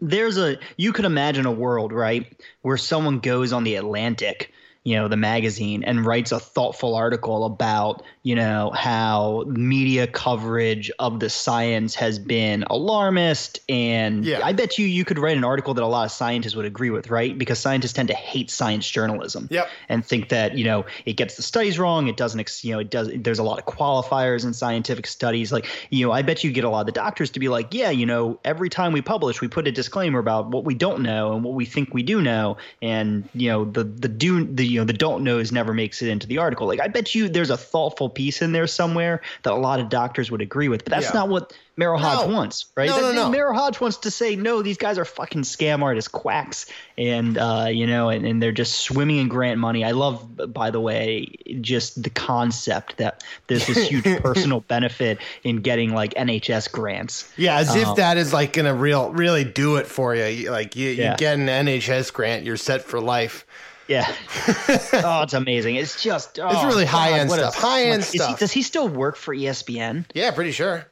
there's 0.02 0.38
a 0.38 0.58
you 0.78 0.92
could 0.92 1.06
imagine 1.06 1.46
a 1.46 1.52
world 1.52 1.94
right 1.94 2.42
where 2.62 2.78
someone 2.78 3.20
goes 3.20 3.54
on 3.54 3.64
the 3.64 3.76
atlantic 3.76 4.52
you 4.86 4.96
know 4.96 5.08
the 5.10 5.18
magazine 5.18 5.84
and 5.84 6.06
writes 6.06 6.32
a 6.32 6.40
thoughtful 6.40 6.96
article 6.96 7.44
about 7.44 8.04
you 8.24 8.36
know 8.36 8.72
how 8.74 9.44
media 9.48 10.08
coverage 10.08 10.90
of 11.00 11.20
the 11.20 11.30
science 11.30 11.96
has 11.96 12.18
been 12.20 12.64
alarmist. 12.70 13.60
And 13.68 14.24
Yeah. 14.24 14.40
i 14.44 14.54
bet 14.54 14.78
you 14.78 14.86
you 14.86 15.04
could 15.04 15.20
write 15.20 15.36
an 15.38 15.44
article 15.44 15.74
that 15.74 15.84
a 15.84 15.88
lot 15.88 16.06
of 16.06 16.12
scientists 16.12 16.56
would 16.56 16.66
agree 16.66 16.92
with 16.92 17.10
right? 17.10 17.38
Because 17.38 17.60
scientists 17.60 17.94
tend 17.94 18.08
to 18.10 18.14
hate 18.16 18.50
science 18.50 18.90
journalism 18.90 19.48
Yep. 19.52 19.68
and 19.90 20.06
think 20.06 20.30
that 20.30 20.58
you 20.58 20.64
know 20.64 20.86
it 21.06 21.14
gets 21.14 21.36
the 21.36 21.42
studies 21.44 21.78
wrong. 21.80 22.08
It 22.08 22.16
doesn't 22.18 22.40
ex- 22.40 22.64
you 22.64 22.72
know 22.74 22.80
it 22.80 22.90
does 22.92 23.10
there's 23.16 23.40
a 23.40 23.44
lot 23.44 23.58
of 23.60 23.66
qualifiers 23.66 24.46
in 24.46 24.54
scientific 24.54 25.08
studies. 25.08 25.52
Like 25.52 25.66
you 25.90 26.06
know 26.06 26.12
i 26.12 26.22
bet 26.22 26.44
you 26.44 26.52
get 26.52 26.64
a 26.64 26.70
lot 26.70 26.82
of 26.82 26.86
the 26.86 26.92
doctors 26.92 27.32
to 27.32 27.40
be 27.40 27.48
like 27.50 27.74
yeah 27.74 27.90
you 27.90 28.06
know 28.06 28.40
every 28.46 28.70
time 28.70 28.94
we 28.94 29.02
publish 29.02 29.42
we 29.42 29.48
put 29.48 29.68
a 29.68 29.72
disclaimer 29.72 30.20
about 30.20 30.52
what 30.52 30.64
we 30.64 30.76
don't 30.76 31.02
know 31.02 31.34
and 31.34 31.44
what 31.44 31.54
we 31.56 31.66
think 31.66 31.94
we 31.94 32.04
do 32.04 32.22
know. 32.22 32.58
And 32.82 33.28
you 33.34 33.50
know 33.50 33.66
the 33.66 33.84
the 33.84 34.08
do 34.08 34.46
the 34.46 34.75
you 34.76 34.82
know 34.82 34.86
the 34.86 34.94
don't 34.94 35.24
knows 35.24 35.52
never 35.52 35.74
makes 35.74 36.02
it 36.02 36.10
into 36.10 36.28
the 36.28 36.38
article 36.38 36.68
like 36.68 36.80
i 36.82 36.88
bet 36.88 37.16
you 37.16 37.30
there's 37.30 37.50
a 37.50 37.58
thoughtful 37.58 38.10
piece 38.10 38.42
in 38.42 38.52
there 38.52 38.68
somewhere 38.68 39.22
that 39.44 39.54
a 39.54 39.56
lot 39.56 39.80
of 39.80 39.90
doctors 39.90 40.30
would 40.30 40.42
agree 40.42 40.68
with 40.68 40.84
but 40.84 40.92
that's 40.92 41.08
Yeah. 41.08 41.20
not 41.22 41.30
what 41.30 41.54
Merril 41.78 42.00
Hoge 42.00 42.30
No. 42.30 42.34
wants, 42.34 42.68
right? 42.78 42.88
No, 42.88 43.02
no, 43.02 43.08
That- 43.12 43.16
no. 43.16 43.30
Merril 43.38 43.54
Hoge 43.54 43.82
wants 43.82 43.98
to 43.98 44.10
say, 44.10 44.38
no, 44.38 44.62
these 44.62 44.78
guys 44.78 44.98
are 44.98 45.04
fucking 45.04 45.42
scam 45.42 45.84
artists, 45.84 46.08
quacks, 46.08 46.68
and 46.98 47.38
uh, 47.38 47.68
you 47.70 47.86
know, 47.86 48.08
and, 48.08 48.26
and 48.26 48.42
they're 48.42 48.54
just 48.54 48.76
swimming 48.80 49.18
in 49.18 49.28
grant 49.28 49.60
money. 49.60 49.84
I 49.84 49.92
love, 49.92 50.54
by 50.54 50.72
the 50.72 50.80
way, 50.80 51.36
just 51.60 52.02
the 52.02 52.10
concept 52.10 52.96
that 52.96 53.26
there's 53.48 53.68
this 53.68 53.90
huge 53.90 54.06
personal 54.22 54.62
benefit 54.62 55.18
in 55.44 55.58
getting 55.58 55.94
like 55.94 56.14
NHS 56.14 56.72
grants. 56.72 57.30
Yeah, 57.36 57.58
as 57.58 57.72
Um, 57.72 57.80
if 57.80 57.96
that 57.98 58.16
is 58.16 58.32
like 58.32 58.54
gonna 58.54 58.74
real 58.74 59.10
really 59.12 59.44
do 59.44 59.76
it 59.76 59.86
for 59.86 60.16
you. 60.16 60.50
Like 60.52 60.78
you, 60.78 60.92
Yeah. 60.92 61.12
you 61.12 61.18
get 61.18 61.38
an 61.38 61.48
NHS 61.48 62.14
grant, 62.14 62.46
you're 62.46 62.56
set 62.56 62.84
for 62.84 63.02
life. 63.02 63.46
Yeah. 63.88 64.12
oh, 64.94 65.22
it's 65.24 65.34
amazing. 65.34 65.76
It's 65.76 66.02
just 66.02 66.40
oh, 66.40 66.48
It's 66.48 66.64
really 66.64 66.84
oh, 66.84 66.86
God, 66.86 66.92
high-end 66.92 67.30
what 67.30 67.40
stuff. 67.40 67.56
High-end 67.56 68.02
is 68.02 68.12
he- 68.12 68.18
stuff. 68.20 68.40
does 68.40 68.52
he 68.52 68.62
still 68.62 68.88
work 68.88 69.16
for 69.16 69.36
ESPN? 69.36 70.06
Yeah, 70.14 70.32
pretty 70.32 70.52
sure. 70.52 70.90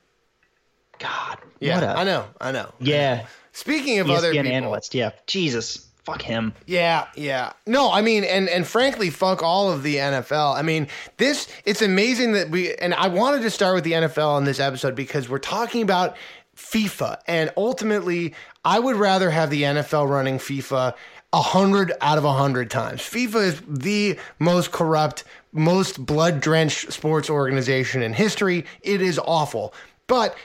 God. 1.00 1.40
Yeah, 1.60 1.94
I 1.96 2.04
know, 2.04 2.26
I 2.40 2.52
know. 2.52 2.72
Yeah. 2.80 3.26
Speaking 3.52 4.00
of 4.00 4.08
ESPN 4.08 4.18
other 4.18 4.32
people, 4.32 4.52
analyst. 4.52 4.94
Yeah. 4.94 5.12
Jesus. 5.28 5.88
Fuck 6.04 6.22
him. 6.22 6.54
Yeah, 6.66 7.08
yeah. 7.16 7.54
No, 7.66 7.90
I 7.90 8.02
mean, 8.02 8.26
and 8.26 8.50
and 8.50 8.68
frankly, 8.68 9.10
fuck 9.10 9.42
all 9.42 9.72
of 9.72 9.84
the 9.84 9.96
NFL. 9.96 10.54
I 10.54 10.62
mean, 10.62 10.90
this 11.16 11.48
it's 11.64 11.82
amazing 11.82 12.34
that 12.34 12.50
we 12.50 12.76
and 12.76 12.94
I 12.94 13.08
wanted 13.08 13.42
to 13.44 13.50
start 13.50 13.76
with 13.76 13.86
the 13.86 13.94
NFL 13.94 14.28
on 14.28 14.44
this 14.44 14.60
episode 14.60 14.96
because 14.96 15.30
we're 15.30 15.40
talking 15.40 15.82
about 15.82 16.18
FIFA, 16.58 17.20
and 17.26 17.54
ultimately, 17.56 18.36
I 18.66 18.80
would 18.80 18.98
rather 18.98 19.30
have 19.30 19.50
the 19.50 19.64
NFL 19.64 20.10
running 20.10 20.40
FIFA 20.40 20.94
a 21.34 21.42
hundred 21.42 21.92
out 22.00 22.18
of 22.18 22.24
a 22.24 22.32
hundred 22.34 22.70
times. 22.70 23.02
FIFA 23.02 23.44
is 23.44 23.62
the 23.68 24.18
most 24.40 24.72
corrupt, 24.72 25.24
most 25.52 26.06
blood 26.06 26.40
drenched 26.40 26.94
sports 26.94 27.30
organization 27.30 28.02
in 28.04 28.13
history. 28.13 28.66
It 28.84 29.02
is 29.02 29.20
awful, 29.20 29.74
but 30.08 30.38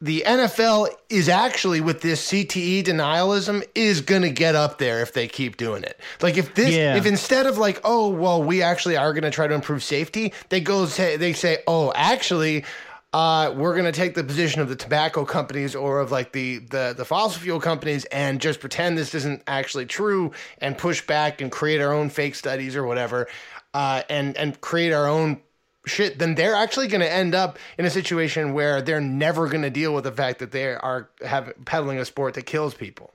the 0.00 0.22
NFL 0.26 0.88
is 1.08 1.30
actually 1.30 1.80
with 1.80 2.02
this 2.02 2.30
CTE 2.30 2.84
denialism 2.84 3.64
is 3.74 4.02
going 4.02 4.20
to 4.20 4.28
get 4.28 4.54
up 4.54 4.76
there 4.76 5.00
if 5.00 5.14
they 5.14 5.26
keep 5.26 5.56
doing 5.56 5.82
it. 5.82 5.98
Like 6.20 6.36
if 6.36 6.54
this 6.54 6.74
Yeah. 6.74 6.96
if 6.96 7.06
instead 7.06 7.46
of 7.46 7.56
like 7.56 7.80
oh 7.84 8.08
well 8.10 8.42
we 8.42 8.60
actually 8.60 8.98
are 8.98 9.14
going 9.14 9.22
to 9.24 9.30
try 9.30 9.46
to 9.46 9.54
improve 9.54 9.82
safety, 9.82 10.34
they 10.50 10.60
go 10.60 10.84
say 10.84 11.16
they 11.16 11.32
say 11.32 11.62
oh 11.66 11.90
actually 11.94 12.64
uh, 13.14 13.54
we're 13.56 13.74
going 13.74 13.84
to 13.84 13.92
take 13.92 14.14
the 14.14 14.24
position 14.24 14.60
of 14.60 14.68
the 14.68 14.74
tobacco 14.74 15.24
companies 15.24 15.76
or 15.76 16.00
of 16.00 16.10
like 16.10 16.32
the, 16.32 16.58
the 16.58 16.94
the 16.96 17.04
fossil 17.04 17.40
fuel 17.40 17.60
companies 17.60 18.04
and 18.06 18.40
just 18.40 18.58
pretend 18.58 18.98
this 18.98 19.14
isn't 19.14 19.40
actually 19.46 19.86
true 19.86 20.32
and 20.58 20.76
push 20.76 21.06
back 21.06 21.40
and 21.40 21.52
create 21.52 21.80
our 21.80 21.92
own 21.92 22.10
fake 22.10 22.34
studies 22.34 22.74
or 22.74 22.84
whatever 22.84 23.28
uh, 23.72 24.02
and 24.10 24.36
and 24.36 24.60
create 24.60 24.92
our 24.92 25.06
own 25.06 25.40
shit, 25.86 26.18
then 26.18 26.34
they're 26.34 26.56
actually 26.56 26.88
going 26.88 27.02
to 27.02 27.12
end 27.12 27.36
up 27.36 27.56
in 27.78 27.84
a 27.84 27.90
situation 27.90 28.52
where 28.52 28.82
they're 28.82 29.00
never 29.00 29.46
going 29.48 29.62
to 29.62 29.70
deal 29.70 29.94
with 29.94 30.02
the 30.02 30.12
fact 30.12 30.40
that 30.40 30.50
they 30.50 30.74
are 30.74 31.08
have 31.24 31.52
peddling 31.64 31.98
a 31.98 32.04
sport 32.04 32.34
that 32.34 32.46
kills 32.46 32.74
people. 32.74 33.12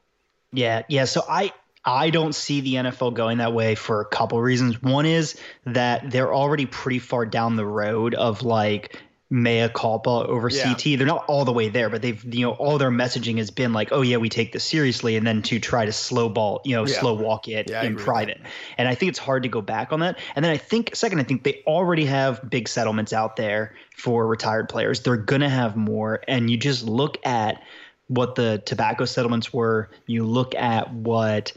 Yeah, 0.54 0.84
yeah. 0.88 1.04
So 1.06 1.24
I 1.28 1.52
I 1.84 2.10
don't 2.10 2.34
see 2.34 2.62
the 2.62 2.76
NFL 2.76 3.16
going 3.16 3.40
that 3.40 3.52
way 3.52 3.76
for 3.76 4.00
a 4.00 4.06
couple 4.06 4.42
reasons. 4.42 4.82
One 4.82 5.06
is 5.06 5.38
that 5.66 6.10
they're 6.10 6.34
already 6.34 6.68
pretty 6.68 7.00
far 7.00 7.26
down 7.26 7.58
the 7.58 7.66
road 7.66 8.16
of 8.16 8.44
like 8.44 8.98
mea 9.32 9.70
culpa 9.70 10.10
over 10.10 10.50
Yeah. 10.50 10.74
CT. 10.74 10.98
They're 10.98 11.06
not 11.06 11.26
all 11.28 11.46
the 11.46 11.54
way 11.54 11.70
there, 11.70 11.90
but 11.90 12.02
they've 12.02 12.24
you 12.34 12.42
know 12.42 12.52
all 12.54 12.78
their 12.78 12.90
messaging 12.90 13.38
has 13.38 13.52
been 13.52 13.74
like, 13.74 13.90
oh 13.92 14.02
yeah, 14.02 14.18
we 14.18 14.30
take 14.30 14.52
this 14.52 14.64
seriously, 14.64 15.16
and 15.16 15.26
then 15.26 15.42
to 15.44 15.60
try 15.60 15.86
to 15.86 15.92
slow 15.92 16.30
ball, 16.30 16.62
you 16.66 16.76
know, 16.76 16.86
Yeah. 16.86 17.00
slow 17.00 17.14
walk 17.14 17.48
it 17.48 17.70
Yeah, 17.70 17.84
in 17.84 17.96
private. 17.96 18.42
And 18.78 18.88
I 18.88 18.96
think 18.96 19.10
it's 19.10 19.20
hard 19.20 19.44
to 19.44 19.50
go 19.50 19.62
back 19.62 19.94
on 19.94 20.00
that. 20.00 20.18
And 20.36 20.44
then 20.44 20.52
I 20.52 20.58
think 20.58 20.96
second, 20.96 21.20
I 21.20 21.24
think 21.24 21.44
they 21.44 21.62
already 21.68 22.06
have 22.06 22.50
big 22.50 22.68
settlements 22.68 23.14
out 23.14 23.36
there 23.36 23.76
for 23.96 24.26
retired 24.26 24.68
players. 24.68 25.02
They're 25.02 25.18
gonna 25.18 25.50
have 25.50 25.76
more, 25.76 26.22
and 26.28 26.50
you 26.50 26.58
just 26.58 26.84
look 26.84 27.18
at 27.26 27.62
what 28.08 28.34
the 28.34 28.64
tobacco 28.66 29.06
settlements 29.06 29.54
were. 29.54 29.92
You 30.08 30.24
look 30.26 30.56
at 30.56 30.92
what 30.92 31.54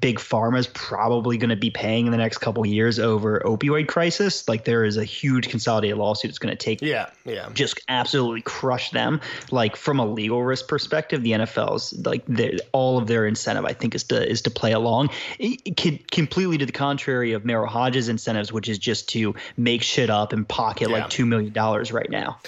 big 0.00 0.18
pharma 0.18 0.58
is 0.58 0.66
probably 0.68 1.36
going 1.36 1.50
to 1.50 1.56
be 1.56 1.70
paying 1.70 2.06
in 2.06 2.12
the 2.12 2.18
next 2.18 2.38
couple 2.38 2.64
years 2.64 2.98
over 2.98 3.40
opioid 3.44 3.86
crisis. 3.88 4.48
Like 4.48 4.64
there 4.64 4.84
is 4.84 4.96
a 4.96 5.04
huge 5.04 5.48
consolidated 5.48 5.98
lawsuit 5.98 6.30
that's 6.30 6.38
going 6.38 6.56
to 6.56 6.62
take 6.62 6.80
Yeah, 6.80 7.10
yeah. 7.24 7.48
just 7.52 7.80
absolutely 7.88 8.40
crush 8.40 8.90
them. 8.90 9.20
Like 9.50 9.76
from 9.76 10.00
a 10.00 10.06
legal 10.06 10.42
risk 10.42 10.68
perspective, 10.68 11.22
the 11.22 11.32
NFL's 11.32 11.92
like 12.06 12.24
all 12.72 12.98
of 12.98 13.06
their 13.06 13.26
incentive, 13.26 13.64
I 13.64 13.72
think, 13.74 13.94
is 13.94 14.04
to 14.04 14.26
is 14.28 14.42
to 14.42 14.50
play 14.50 14.72
along. 14.72 15.10
It, 15.38 15.60
it 15.64 15.76
could- 15.76 16.10
completely 16.10 16.58
to 16.58 16.66
the 16.66 16.72
contrary 16.72 17.32
of 17.32 17.42
Merril 17.44 17.68
Hoge's 17.68 18.08
incentives, 18.08 18.52
which 18.52 18.68
is 18.68 18.78
just 18.78 19.08
to 19.10 19.34
make 19.56 19.82
shit 19.82 20.08
up 20.10 20.32
and 20.32 20.48
pocket 20.48 20.88
Yeah. 20.88 20.96
like 20.98 21.10
two 21.10 21.26
million 21.26 21.52
dollars 21.52 21.92
right 21.92 22.08
now. 22.08 22.38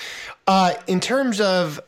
Uh, 0.47 0.75
in 0.87 1.01
terms 1.01 1.41
of 1.41 1.81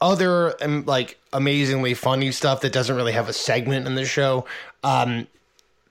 other 0.00 0.54
um, 0.62 0.84
like 0.86 1.18
amazingly 1.32 1.94
funny 1.94 2.32
stuff 2.32 2.60
that 2.60 2.72
doesn't 2.72 2.94
really 2.94 3.12
have 3.12 3.28
a 3.28 3.32
segment 3.32 3.86
in 3.86 3.94
the 3.94 4.04
show, 4.04 4.44
um, 4.84 5.26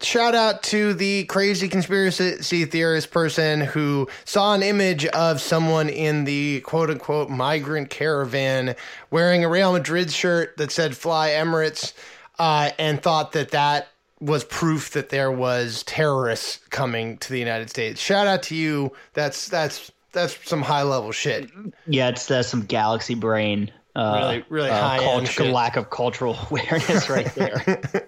shout 0.01 0.35
out 0.35 0.63
to 0.63 0.93
the 0.93 1.25
crazy 1.25 1.67
conspiracy 1.67 2.65
theorist 2.65 3.11
person 3.11 3.61
who 3.61 4.07
saw 4.25 4.53
an 4.53 4.63
image 4.63 5.05
of 5.07 5.41
someone 5.41 5.89
in 5.89 6.23
the 6.25 6.61
quote 6.61 6.89
unquote 6.89 7.29
migrant 7.29 7.89
caravan 7.89 8.75
wearing 9.11 9.43
a 9.43 9.49
Real 9.49 9.73
Madrid 9.73 10.11
shirt 10.11 10.57
that 10.57 10.71
said 10.71 10.95
"Fly 10.95 11.29
Emirates," 11.29 11.93
uh, 12.39 12.71
and 12.77 13.01
thought 13.01 13.33
that 13.33 13.51
that 13.51 13.89
was 14.19 14.43
proof 14.45 14.91
that 14.91 15.09
there 15.09 15.31
was 15.31 15.83
terrorists 15.83 16.59
coming 16.69 17.17
to 17.17 17.31
the 17.31 17.39
United 17.39 17.69
States. 17.69 18.01
Shout 18.01 18.27
out 18.27 18.43
to 18.43 18.55
you. 18.55 18.91
That's 19.13 19.47
that's 19.49 19.91
that's 20.11 20.37
some 20.47 20.61
high 20.61 20.83
level 20.83 21.11
shit. 21.11 21.49
Yeah, 21.85 22.09
it's 22.09 22.29
uh, 22.31 22.43
some 22.43 22.65
galaxy 22.65 23.15
brain. 23.15 23.71
Uh, 23.97 24.19
Really- 24.19 24.45
really 24.49 24.69
uh, 24.69 24.79
high-end 24.79 25.27
cult- 25.27 25.49
lack 25.49 25.75
of 25.75 25.89
cultural 25.89 26.37
awareness 26.49 27.09
right 27.09 27.33
there. 27.35 27.81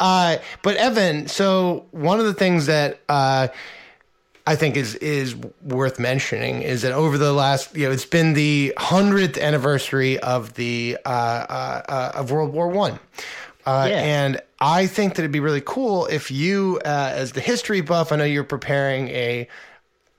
Uh, 0.00 0.36
but 0.62 0.76
Evan, 0.76 1.26
so 1.26 1.84
one 1.90 2.20
of 2.20 2.24
the 2.26 2.32
things 2.34 2.66
that 2.66 3.00
uh, 3.08 3.48
I 4.46 4.54
think 4.56 4.76
is 4.76 4.94
is 4.96 5.34
worth 5.62 5.98
mentioning 5.98 6.62
is 6.62 6.82
that 6.82 6.92
over 6.92 7.18
the 7.18 7.32
last, 7.32 7.76
you 7.76 7.84
know, 7.86 7.92
it's 7.92 8.06
been 8.06 8.32
the 8.34 8.72
hundredth 8.78 9.36
anniversary 9.36 10.18
of 10.20 10.54
the 10.54 10.96
uh, 11.04 11.08
uh, 11.08 11.82
uh, 11.88 12.12
of 12.14 12.30
World 12.30 12.52
War 12.52 12.68
One. 12.68 12.98
Uh, 13.66 13.86
Yeah. 13.90 13.96
And 14.00 14.40
I 14.60 14.86
think 14.86 15.14
that 15.16 15.22
it'd 15.22 15.32
be 15.32 15.40
really 15.40 15.60
cool 15.64 16.06
if 16.06 16.30
you, 16.30 16.80
uh, 16.84 17.12
as 17.14 17.32
the 17.32 17.40
history 17.40 17.80
buff, 17.80 18.12
I 18.12 18.16
know 18.16 18.24
you're 18.24 18.44
preparing 18.44 19.08
a 19.08 19.48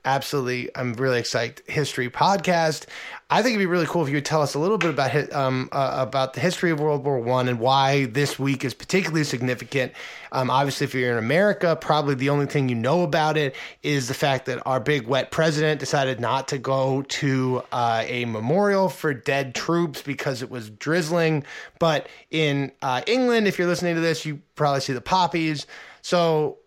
absolutely. 0.04 0.70
I'm 0.74 0.94
really 0.94 1.18
excited. 1.18 1.62
History 1.66 2.10
podcast. 2.10 2.86
I 3.32 3.42
think 3.42 3.54
it'd 3.54 3.60
be 3.60 3.66
really 3.66 3.86
cool 3.86 4.02
if 4.02 4.08
you 4.08 4.16
would 4.16 4.24
tell 4.24 4.42
us 4.42 4.54
a 4.54 4.58
little 4.58 4.76
bit 4.76 4.90
about 4.90 5.32
um, 5.32 5.68
uh, 5.70 5.94
about 5.98 6.34
the 6.34 6.40
history 6.40 6.70
of 6.70 6.80
world 6.80 7.04
war 7.04 7.20
one 7.20 7.48
and 7.48 7.60
why 7.60 8.06
this 8.06 8.38
week 8.38 8.64
is 8.64 8.74
particularly 8.74 9.22
significant. 9.22 9.92
Um, 10.32 10.50
obviously 10.50 10.84
if 10.84 10.94
you're 10.94 11.12
in 11.12 11.18
america 11.18 11.76
probably 11.80 12.14
the 12.14 12.30
only 12.30 12.46
thing 12.46 12.68
you 12.68 12.74
know 12.76 13.02
about 13.02 13.36
it 13.36 13.54
is 13.82 14.06
the 14.06 14.14
fact 14.14 14.46
that 14.46 14.62
our 14.64 14.78
big 14.78 15.06
wet 15.08 15.30
president 15.32 15.80
decided 15.80 16.20
not 16.20 16.48
to 16.48 16.58
go 16.58 17.02
to 17.02 17.62
uh, 17.72 18.04
a 18.06 18.24
memorial 18.26 18.88
for 18.88 19.12
dead 19.12 19.54
troops 19.54 20.02
because 20.02 20.42
it 20.42 20.50
was 20.50 20.70
drizzling. 20.70 21.44
But 21.78 22.08
in 22.30 22.72
uh, 22.82 23.02
england 23.06 23.48
if 23.48 23.58
you're 23.58 23.68
listening 23.68 23.94
to 23.94 24.00
this 24.00 24.24
you 24.24 24.40
probably 24.54 24.80
see 24.80 24.92
the 24.92 25.00
poppies. 25.00 25.66
So 26.02 26.58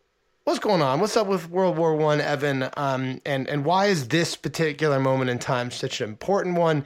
What's 0.44 0.60
going 0.60 0.82
on? 0.82 1.00
What's 1.00 1.16
up 1.16 1.28
with 1.28 1.50
World 1.50 1.78
War 1.78 1.96
One, 1.96 2.20
Evan? 2.20 2.70
Um, 2.76 3.22
and 3.26 3.48
and 3.48 3.64
why 3.64 3.86
is 3.88 4.10
this 4.10 4.36
particular 4.36 5.00
moment 5.00 5.30
in 5.30 5.40
time 5.40 5.72
such 5.72 6.02
an 6.02 6.10
important 6.10 6.58
one? 6.58 6.86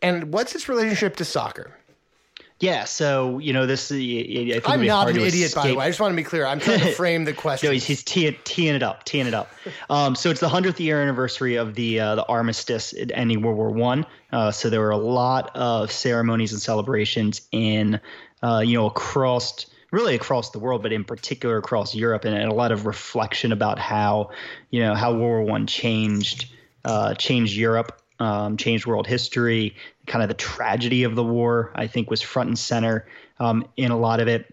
And 0.00 0.32
what's 0.32 0.54
its 0.54 0.68
relationship 0.68 1.16
to 1.16 1.24
soccer? 1.24 1.76
yeah, 2.60 2.84
so 2.84 3.38
you 3.38 3.52
know 3.52 3.66
this. 3.66 3.90
I 3.90 3.96
think 3.96 4.68
I'm 4.68 4.86
not 4.86 5.10
an 5.10 5.18
idiot, 5.18 5.54
by 5.54 5.68
the 5.68 5.74
way. 5.74 5.84
I 5.84 5.88
just 5.88 6.00
want 6.00 6.12
to 6.12 6.16
be 6.16 6.22
clear. 6.22 6.46
I'm 6.46 6.60
trying 6.60 6.80
to 6.80 6.92
frame 6.96 7.24
the 7.24 7.32
question. 7.32 7.68
No, 7.68 7.72
he's, 7.72 7.84
he's 7.84 8.02
teeing, 8.02 8.36
teeing 8.44 8.74
it 8.74 8.82
up, 8.82 9.04
teeing 9.04 9.26
it 9.26 9.34
up. 9.34 9.50
Um, 9.90 10.14
so 10.14 10.30
it's 10.30 10.40
the 10.40 10.48
hundredth 10.48 10.80
year 10.80 11.02
anniversary 11.02 11.56
of 11.56 11.74
the 11.74 12.00
uh, 12.00 12.14
the 12.14 12.24
armistice 12.26 12.94
ending 13.12 13.42
World 13.42 13.58
War 13.58 13.70
One. 13.70 14.06
Uh, 14.32 14.50
so 14.50 14.70
there 14.70 14.80
were 14.80 14.90
a 14.90 14.96
lot 14.96 15.54
of 15.54 15.90
ceremonies 15.90 16.52
and 16.52 16.62
celebrations 16.62 17.42
in 17.50 18.00
uh, 18.42 18.62
you 18.64 18.78
know 18.78 18.86
across 18.86 19.66
really 19.94 20.14
across 20.14 20.50
the 20.50 20.58
world, 20.58 20.82
but 20.82 20.92
in 20.92 21.04
particular 21.04 21.56
across 21.56 21.94
Europe, 21.94 22.24
and, 22.24 22.36
and 22.36 22.50
a 22.50 22.54
lot 22.54 22.72
of 22.72 22.86
reflection 22.86 23.52
about 23.52 23.78
how 23.78 24.30
you 24.70 24.80
know 24.80 24.94
how 24.94 25.12
World 25.12 25.20
War 25.20 25.42
One 25.42 25.66
changed 25.66 26.50
uh, 26.84 27.14
changed 27.14 27.56
Europe, 27.56 28.00
um, 28.18 28.56
changed 28.56 28.86
world 28.86 29.06
history. 29.06 29.76
Kind 30.06 30.22
of 30.22 30.28
the 30.28 30.34
tragedy 30.34 31.04
of 31.04 31.14
the 31.14 31.24
war, 31.24 31.72
I 31.74 31.86
think, 31.86 32.10
was 32.10 32.20
front 32.20 32.48
and 32.48 32.58
center 32.58 33.06
um, 33.38 33.66
in 33.76 33.90
a 33.90 33.96
lot 33.96 34.20
of 34.20 34.28
it 34.28 34.50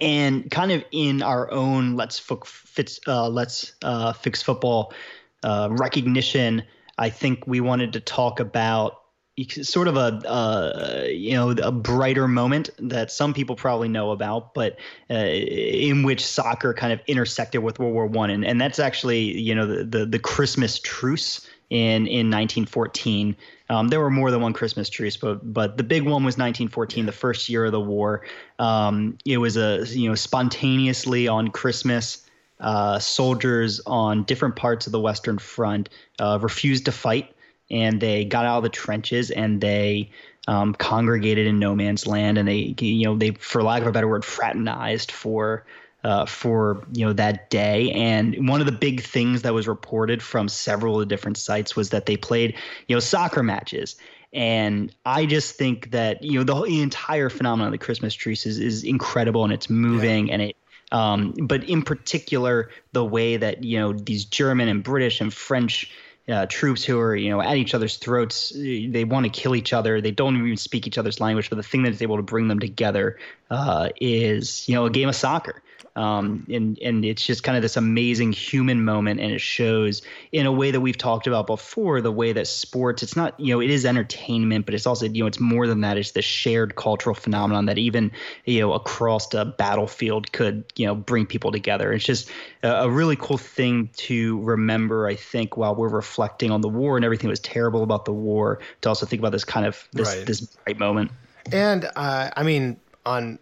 and 0.00 0.50
kind 0.50 0.72
of 0.72 0.84
in 0.90 1.22
our 1.22 1.50
own 1.52 1.94
let's 1.96 2.18
fix 2.18 3.00
uh, 3.06 3.28
let's 3.28 3.72
uh, 3.82 4.12
fix 4.12 4.42
football 4.42 4.92
uh, 5.42 5.68
recognition, 5.70 6.62
I 6.96 7.10
think 7.10 7.46
we 7.46 7.60
wanted 7.60 7.92
to 7.92 8.00
talk 8.00 8.40
about 8.40 9.02
sort 9.46 9.88
of 9.88 9.96
a 9.96 10.28
uh, 10.28 11.04
you 11.08 11.32
know 11.32 11.50
a 11.50 11.72
brighter 11.72 12.26
moment 12.28 12.70
that 12.78 13.10
some 13.10 13.34
people 13.34 13.56
probably 13.56 13.88
know 13.88 14.10
about, 14.10 14.54
but 14.54 14.76
uh, 15.10 15.14
in 15.14 16.02
which 16.02 16.24
soccer 16.24 16.74
kind 16.74 16.92
of 16.92 17.00
intersected 17.06 17.62
with 17.62 17.78
World 17.78 17.94
War 17.94 18.06
One, 18.06 18.30
and 18.30 18.44
and 18.44 18.60
that's 18.60 18.78
actually 18.78 19.38
you 19.38 19.54
know 19.54 19.66
the 19.66 19.84
the, 19.84 20.06
the 20.06 20.18
Christmas 20.18 20.78
truce 20.78 21.46
in 21.70 22.06
in 22.06 22.30
1914. 22.30 23.36
Um, 23.70 23.88
there 23.88 24.00
were 24.00 24.10
more 24.10 24.30
than 24.30 24.40
one 24.40 24.52
Christmas 24.52 24.88
truce, 24.88 25.16
but 25.16 25.52
but 25.52 25.76
the 25.76 25.84
big 25.84 26.02
one 26.02 26.24
was 26.24 26.36
1914, 26.36 27.06
the 27.06 27.12
first 27.12 27.48
year 27.48 27.66
of 27.66 27.72
the 27.72 27.80
war. 27.80 28.24
Um, 28.58 29.18
it 29.24 29.38
was 29.38 29.56
a 29.56 29.84
you 29.86 30.08
know 30.08 30.14
spontaneously 30.14 31.28
on 31.28 31.48
Christmas. 31.48 32.24
Uh, 32.60 32.98
soldiers 32.98 33.80
on 33.86 34.24
different 34.24 34.56
parts 34.56 34.86
of 34.86 34.92
the 34.92 34.98
Western 34.98 35.38
Front 35.38 35.90
uh, 36.18 36.40
refused 36.42 36.86
to 36.86 36.92
fight, 36.92 37.32
and 37.70 38.00
they 38.00 38.24
got 38.24 38.44
out 38.44 38.58
of 38.58 38.62
the 38.62 38.68
trenches 38.68 39.30
and 39.30 39.60
they 39.60 40.10
um, 40.48 40.74
congregated 40.74 41.46
in 41.46 41.58
no 41.58 41.74
man's 41.74 42.06
land, 42.06 42.38
and 42.38 42.48
they 42.48 42.74
you 42.80 43.04
know 43.04 43.16
they, 43.16 43.32
for 43.32 43.62
lack 43.62 43.82
of 43.82 43.88
a 43.88 43.92
better 43.92 44.08
word, 44.08 44.24
fraternized 44.24 45.12
for 45.12 45.66
uh, 46.04 46.24
for 46.24 46.86
you 46.92 47.04
know 47.04 47.12
that 47.12 47.50
day. 47.50 47.92
And 47.92 48.48
one 48.48 48.60
of 48.60 48.66
the 48.66 48.72
big 48.72 49.02
things 49.02 49.42
that 49.42 49.52
was 49.52 49.68
reported 49.68 50.22
from 50.22 50.48
several 50.48 50.94
of 50.94 51.00
the 51.00 51.06
different 51.06 51.36
sites 51.36 51.76
was 51.76 51.90
that 51.90 52.06
they 52.06 52.16
played 52.16 52.56
you 52.86 52.96
know 52.96 53.00
soccer 53.00 53.42
matches. 53.42 53.96
And 54.32 54.94
I 55.06 55.26
just 55.26 55.56
think 55.56 55.90
that 55.90 56.22
you 56.22 56.38
know 56.38 56.44
the, 56.44 56.54
whole, 56.54 56.64
the 56.64 56.80
entire 56.80 57.28
phenomenon 57.28 57.68
of 57.68 57.72
the 57.72 57.78
Christmas 57.78 58.14
truce 58.14 58.46
is, 58.46 58.58
is 58.58 58.84
incredible 58.84 59.44
and 59.44 59.52
it's 59.52 59.68
moving 59.68 60.28
yeah. 60.28 60.34
and 60.34 60.42
it 60.42 60.56
um, 60.90 61.34
but 61.42 61.64
in 61.64 61.82
particular 61.82 62.70
the 62.92 63.04
way 63.04 63.36
that 63.36 63.62
you 63.64 63.78
know 63.78 63.92
these 63.92 64.24
German 64.24 64.68
and 64.68 64.82
British 64.82 65.20
and 65.20 65.32
French 65.32 65.90
uh, 66.28 66.46
troops 66.46 66.84
who 66.84 66.98
are 66.98 67.16
you 67.16 67.30
know 67.30 67.40
at 67.40 67.56
each 67.56 67.74
other's 67.74 67.96
throats. 67.96 68.52
They 68.54 69.04
want 69.04 69.24
to 69.24 69.30
kill 69.30 69.54
each 69.54 69.72
other. 69.72 70.00
They 70.00 70.10
don't 70.10 70.36
even 70.36 70.56
speak 70.56 70.86
each 70.86 70.98
other's 70.98 71.20
language. 71.20 71.50
But 71.50 71.56
the 71.56 71.62
thing 71.62 71.82
that 71.84 71.92
is 71.92 72.02
able 72.02 72.16
to 72.16 72.22
bring 72.22 72.48
them 72.48 72.58
together 72.58 73.18
uh, 73.50 73.90
is 74.00 74.68
you 74.68 74.74
know 74.74 74.86
a 74.86 74.90
game 74.90 75.08
of 75.08 75.16
soccer. 75.16 75.62
Um, 75.96 76.46
and 76.48 76.78
and 76.78 77.04
it's 77.04 77.24
just 77.24 77.42
kind 77.42 77.56
of 77.56 77.62
this 77.62 77.76
amazing 77.76 78.32
human 78.32 78.84
moment, 78.84 79.20
and 79.20 79.32
it 79.32 79.40
shows 79.40 80.02
in 80.32 80.46
a 80.46 80.52
way 80.52 80.70
that 80.70 80.80
we've 80.80 80.96
talked 80.96 81.26
about 81.26 81.46
before. 81.46 82.00
The 82.00 82.12
way 82.12 82.32
that 82.32 82.46
sports, 82.46 83.02
it's 83.02 83.16
not 83.16 83.38
you 83.40 83.52
know 83.52 83.60
it 83.60 83.70
is 83.70 83.84
entertainment, 83.84 84.64
but 84.64 84.74
it's 84.74 84.86
also 84.86 85.06
you 85.06 85.22
know 85.22 85.26
it's 85.26 85.40
more 85.40 85.66
than 85.66 85.80
that. 85.80 85.96
It's 85.98 86.12
the 86.12 86.22
shared 86.22 86.76
cultural 86.76 87.14
phenomenon 87.14 87.66
that 87.66 87.78
even 87.78 88.12
you 88.44 88.60
know 88.60 88.72
across 88.74 89.32
a 89.34 89.44
battlefield 89.44 90.30
could 90.32 90.64
you 90.76 90.86
know 90.86 90.94
bring 90.94 91.26
people 91.26 91.50
together. 91.50 91.92
It's 91.92 92.04
just 92.04 92.30
a, 92.62 92.68
a 92.68 92.90
really 92.90 93.16
cool 93.16 93.38
thing 93.38 93.90
to 93.96 94.40
remember. 94.42 95.08
I 95.08 95.16
think 95.16 95.56
while 95.56 95.74
we're 95.74 95.88
reflecting 95.88 96.50
on 96.50 96.60
the 96.60 96.68
war 96.68 96.96
and 96.96 97.04
everything 97.04 97.28
that 97.28 97.32
was 97.32 97.40
terrible 97.40 97.82
about 97.82 98.04
the 98.04 98.12
war, 98.12 98.60
to 98.82 98.88
also 98.88 99.04
think 99.04 99.20
about 99.20 99.32
this 99.32 99.44
kind 99.44 99.66
of 99.66 99.88
this 99.92 100.14
right. 100.16 100.26
this 100.26 100.40
bright 100.40 100.78
moment. 100.78 101.10
And 101.50 101.88
uh, 101.96 102.30
I 102.36 102.42
mean 102.42 102.78
on 103.04 103.38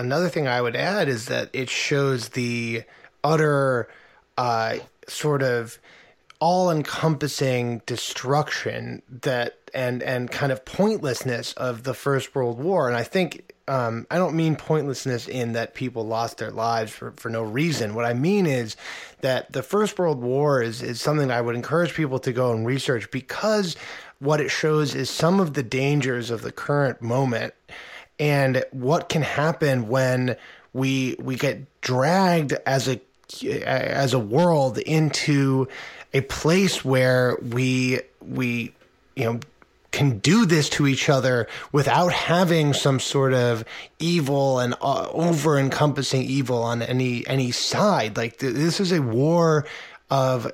another 0.00 0.28
thing 0.28 0.48
I 0.48 0.60
would 0.60 0.76
add 0.76 1.08
is 1.08 1.26
that 1.26 1.50
it 1.52 1.70
shows 1.70 2.30
the 2.30 2.82
utter 3.22 3.88
uh, 4.36 4.78
sort 5.06 5.42
of 5.42 5.78
all-encompassing 6.40 7.82
destruction 7.84 9.02
that 9.08 9.58
and 9.74 10.02
and 10.02 10.30
kind 10.30 10.50
of 10.50 10.64
pointlessness 10.64 11.52
of 11.52 11.84
the 11.84 11.94
First 11.94 12.34
World 12.34 12.58
War. 12.58 12.88
And 12.88 12.96
I 12.96 13.04
think 13.04 13.52
um, 13.68 14.06
I 14.10 14.16
don't 14.16 14.34
mean 14.34 14.56
pointlessness 14.56 15.28
in 15.28 15.52
that 15.52 15.74
people 15.74 16.04
lost 16.04 16.38
their 16.38 16.50
lives 16.50 16.90
for, 16.90 17.12
for 17.12 17.28
no 17.28 17.42
reason. 17.42 17.94
What 17.94 18.04
I 18.04 18.14
mean 18.14 18.46
is 18.46 18.74
that 19.20 19.52
the 19.52 19.62
First 19.62 19.98
World 19.98 20.20
War 20.20 20.62
is 20.62 20.82
is 20.82 21.00
something 21.00 21.30
I 21.30 21.40
would 21.40 21.54
encourage 21.54 21.94
people 21.94 22.18
to 22.20 22.32
go 22.32 22.52
and 22.52 22.66
research 22.66 23.10
because 23.10 23.76
what 24.18 24.40
it 24.40 24.50
shows 24.50 24.94
is 24.94 25.08
some 25.08 25.40
of 25.40 25.54
the 25.54 25.62
dangers 25.62 26.30
of 26.30 26.42
the 26.42 26.52
current 26.52 27.00
moment 27.00 27.54
and 28.20 28.62
what 28.70 29.08
can 29.08 29.22
happen 29.22 29.88
when 29.88 30.36
we 30.72 31.16
we 31.18 31.34
get 31.34 31.80
dragged 31.80 32.52
as 32.66 32.86
a 32.86 33.00
as 33.64 34.12
a 34.12 34.18
world 34.18 34.78
into 34.78 35.66
a 36.12 36.20
place 36.20 36.84
where 36.84 37.38
we 37.42 38.00
we 38.20 38.74
you 39.16 39.24
know 39.24 39.40
can 39.90 40.18
do 40.18 40.46
this 40.46 40.68
to 40.68 40.86
each 40.86 41.08
other 41.08 41.48
without 41.72 42.12
having 42.12 42.72
some 42.72 43.00
sort 43.00 43.34
of 43.34 43.64
evil 43.98 44.60
and 44.60 44.74
uh, 44.80 45.08
over 45.10 45.58
encompassing 45.58 46.22
evil 46.22 46.62
on 46.62 46.82
any 46.82 47.26
any 47.26 47.50
side. 47.50 48.16
Like 48.16 48.38
th- 48.38 48.54
this 48.54 48.78
is 48.80 48.92
a 48.92 49.02
war 49.02 49.66
of 50.10 50.52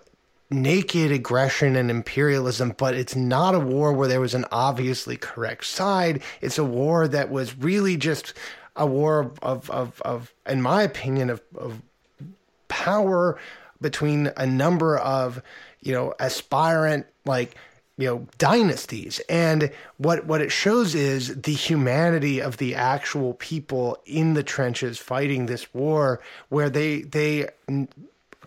naked 0.51 1.11
aggression 1.11 1.77
and 1.77 1.91
imperialism, 1.91 2.75
but 2.77 2.95
it's 2.95 3.17
not 3.17 3.55
a 3.55 3.61
war 3.61 3.93
where 3.93 4.09
there 4.09 4.21
was 4.21 4.35
an 4.35 4.45
obviously 4.53 5.17
correct 5.17 5.65
side. 5.65 6.23
It's 6.41 6.59
a 6.59 6.65
war 6.65 7.09
that 7.09 7.31
was 7.31 7.57
really 7.57 7.97
just 7.97 8.33
a 8.77 8.87
war 8.87 9.33
of, 9.43 9.71
of, 9.71 10.01
of 10.03 10.35
in 10.47 10.63
my 10.63 10.83
opinion, 10.83 11.31
of, 11.31 11.43
of 11.57 11.83
power 12.69 13.39
between 13.81 14.31
a 14.37 14.47
number 14.47 14.97
of, 14.99 15.43
you 15.81 15.93
know, 15.93 16.15
aspirant, 16.21 17.07
like, 17.25 17.57
you 17.99 18.07
know 18.07 18.27
dynasties 18.37 19.21
and 19.29 19.71
what 19.97 20.27
what 20.27 20.43
it 20.43 20.53
shows 20.53 20.95
is 20.95 21.41
the 21.41 21.55
humanity 21.55 22.41
of 22.41 22.59
the 22.59 22.75
actual 22.75 23.33
people 23.35 23.97
in 24.05 24.35
the 24.35 24.43
trenches 24.43 24.99
fighting 24.99 25.47
this 25.47 25.73
war 25.73 26.21
where 26.51 26.69
they 26.69 27.01
they 27.01 27.49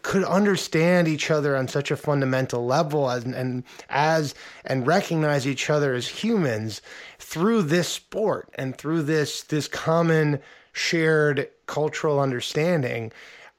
could 0.01 0.23
understand 0.23 1.07
each 1.07 1.31
other 1.31 1.55
on 1.55 1.67
such 1.67 1.91
a 1.91 1.97
fundamental 1.97 2.65
level 2.65 3.09
as, 3.09 3.23
and 3.23 3.63
as 3.89 4.35
and 4.65 4.87
recognize 4.87 5.47
each 5.47 5.69
other 5.69 5.93
as 5.93 6.07
humans 6.07 6.81
through 7.17 7.61
this 7.61 7.87
sport 7.87 8.49
and 8.55 8.77
through 8.77 9.03
this 9.03 9.43
this 9.43 9.67
common 9.67 10.39
shared 10.73 11.49
cultural 11.65 12.19
understanding 12.19 13.11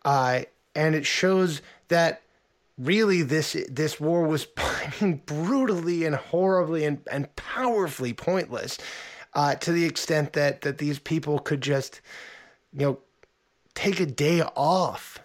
uh, 0.05 0.41
and 0.75 0.95
it 0.95 1.07
shows 1.07 1.61
that 1.89 2.23
really 2.79 3.23
this 3.23 3.57
this 3.69 4.01
war 4.01 4.27
was 4.27 4.47
I 4.57 4.93
mean, 5.01 5.23
brutally 5.27 6.05
and 6.05 6.17
horribly 6.17 6.85
and, 6.85 7.01
and 7.11 7.35
powerfully 7.37 8.13
pointless 8.13 8.79
uh, 9.35 9.55
to 9.57 9.73
the 9.73 9.85
extent 9.85 10.33
that 10.33 10.63
that 10.63 10.79
these 10.79 10.99
people 10.99 11.39
could 11.39 11.61
just 11.61 12.01
you 12.73 12.81
know 12.81 12.99
take 13.75 14.01
a 14.01 14.07
day 14.07 14.43
off 14.43 15.19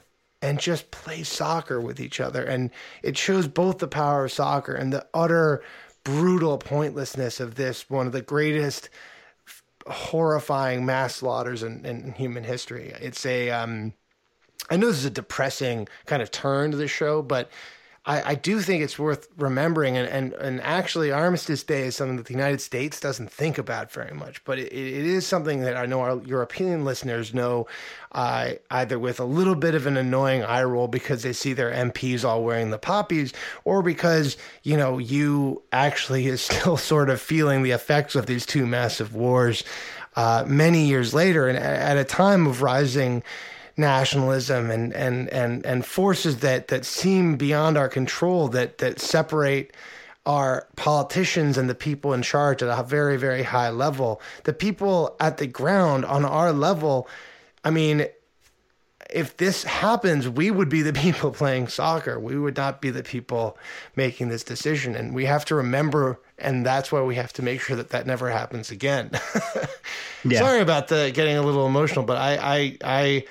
and 0.46 0.60
just 0.60 0.92
play 0.92 1.24
soccer 1.24 1.82
with 1.82 2.00
each 2.00 2.20
other. 2.20 2.44
And 2.44 2.70
it 3.02 3.18
shows 3.18 3.48
both 3.48 3.80
the 3.80 3.88
power 3.88 4.26
of 4.26 4.32
soccer 4.32 4.76
and 4.76 4.94
the 4.94 5.08
utter 5.12 5.64
brutal 6.04 6.60
pointlessness 6.60 7.40
of 7.40 7.56
this, 7.56 7.90
one 7.90 8.06
of 8.06 8.14
the 8.14 8.22
greatest 8.22 8.92
horrifying 9.88 10.86
mass 10.86 11.16
slaughters 11.16 11.64
in, 11.64 11.84
in 11.84 12.12
human 12.12 12.44
history. 12.44 12.94
It's 13.02 13.26
a, 13.26 13.50
um, 13.50 13.94
I 14.70 14.78
know 14.78 14.86
this 14.86 14.98
is 14.98 15.06
a 15.06 15.10
depressing 15.10 15.88
kind 16.06 16.22
of 16.22 16.30
turn 16.30 16.70
to 16.70 16.78
the 16.78 16.88
show, 16.88 17.24
but 17.24 17.50
I, 18.08 18.32
I 18.32 18.36
do 18.36 18.62
think 18.62 18.84
it's 18.84 19.00
worth 19.00 19.28
remembering. 19.38 19.98
And, 19.98 20.08
and, 20.08 20.34
and 20.34 20.62
actually, 20.62 21.12
Armistice 21.12 21.64
Day 21.64 21.88
is 21.88 21.96
something 21.96 22.18
that 22.18 22.28
the 22.28 22.34
United 22.34 22.62
States 22.62 23.00
doesn't 23.00 23.32
think 23.32 23.58
about 23.58 23.92
very 23.92 24.14
much, 24.14 24.44
but 24.44 24.60
it, 24.60 24.72
it 24.72 25.06
is 25.06 25.26
something 25.26 25.62
that 25.62 25.76
I 25.76 25.86
know 25.86 26.02
our 26.02 26.22
European 26.24 26.86
listeners 26.86 27.34
know 27.34 27.68
uh, 28.12 28.52
either 28.70 29.00
with 29.00 29.20
a 29.20 29.26
little 29.26 29.56
bit 29.56 29.74
of 29.74 29.88
an 29.88 29.98
annoying 29.98 30.44
eye 30.44 30.64
roll 30.64 30.88
because 30.88 31.24
they 31.24 31.34
see 31.34 31.54
their 31.54 31.72
MPs 31.72 32.24
all 32.24 32.44
wearing 32.44 32.70
the 32.70 32.78
poppies, 32.78 33.34
or 33.64 33.82
because, 33.82 34.38
you 34.64 34.78
know, 34.78 35.00
you 35.00 35.64
actually 35.72 36.28
is 36.28 36.42
still 36.50 36.78
sort 36.78 37.10
of 37.10 37.20
feeling 37.20 37.64
the 37.64 37.72
effects 37.72 38.16
of 38.16 38.28
these 38.28 38.46
two 38.46 38.68
massive 38.68 39.16
wars 39.16 39.64
uh, 40.16 40.46
many 40.48 40.86
years 40.86 41.14
later 41.14 41.48
and 41.48 41.58
at 41.58 41.98
a 41.98 42.04
time 42.04 42.48
of 42.48 42.62
rising 42.62 43.22
nationalism 43.78 44.72
and 44.72 44.94
and 44.94 45.30
and 45.30 45.66
and 45.66 45.86
forces 45.86 46.38
that 46.38 46.70
that 46.70 46.86
seem 46.86 47.36
beyond 47.36 47.78
our 47.78 47.90
control 47.90 48.48
that 48.48 48.78
that 48.78 49.00
separate 49.00 49.74
our 50.26 50.68
politicians 50.76 51.58
and 51.58 51.70
the 51.70 51.76
people 51.76 52.14
in 52.14 52.22
charge 52.22 52.64
at 52.64 52.80
a 52.80 52.84
very 52.84 53.18
very 53.18 53.44
high 53.44 53.70
level 53.70 54.22
the 54.46 54.54
people 54.54 55.16
at 55.20 55.38
the 55.38 55.48
ground 55.48 56.06
on 56.06 56.24
our 56.24 56.54
level 56.54 57.08
i 57.66 57.70
mean 57.70 58.08
if 59.14 59.36
this 59.38 59.66
happens 59.66 60.30
we 60.30 60.50
would 60.50 60.70
be 60.70 60.82
the 60.82 60.94
people 61.04 61.32
playing 61.32 61.68
soccer 61.68 62.18
we 62.18 62.40
would 62.40 62.56
not 62.56 62.80
be 62.80 62.90
the 62.90 63.04
people 63.04 63.58
making 63.98 64.30
this 64.30 64.44
decision 64.44 64.96
and 64.96 65.14
we 65.14 65.26
have 65.26 65.44
to 65.44 65.54
remember 65.54 66.18
and 66.38 66.66
that's 66.66 66.92
why 66.92 67.02
we 67.02 67.16
have 67.16 67.34
to 67.34 67.42
make 67.42 67.62
sure 67.62 67.76
that 67.78 67.90
that 67.90 68.06
never 68.06 68.30
happens 68.30 68.72
again. 68.72 69.12
Yeah. 70.28 70.40
Sorry 70.40 70.60
about 70.60 70.88
the 70.88 71.12
getting 71.14 71.38
a 71.38 71.42
little 71.44 71.68
emotional, 71.68 72.04
but 72.04 72.18
I, 72.18 72.38
I, 72.38 72.78
I, 72.84 73.26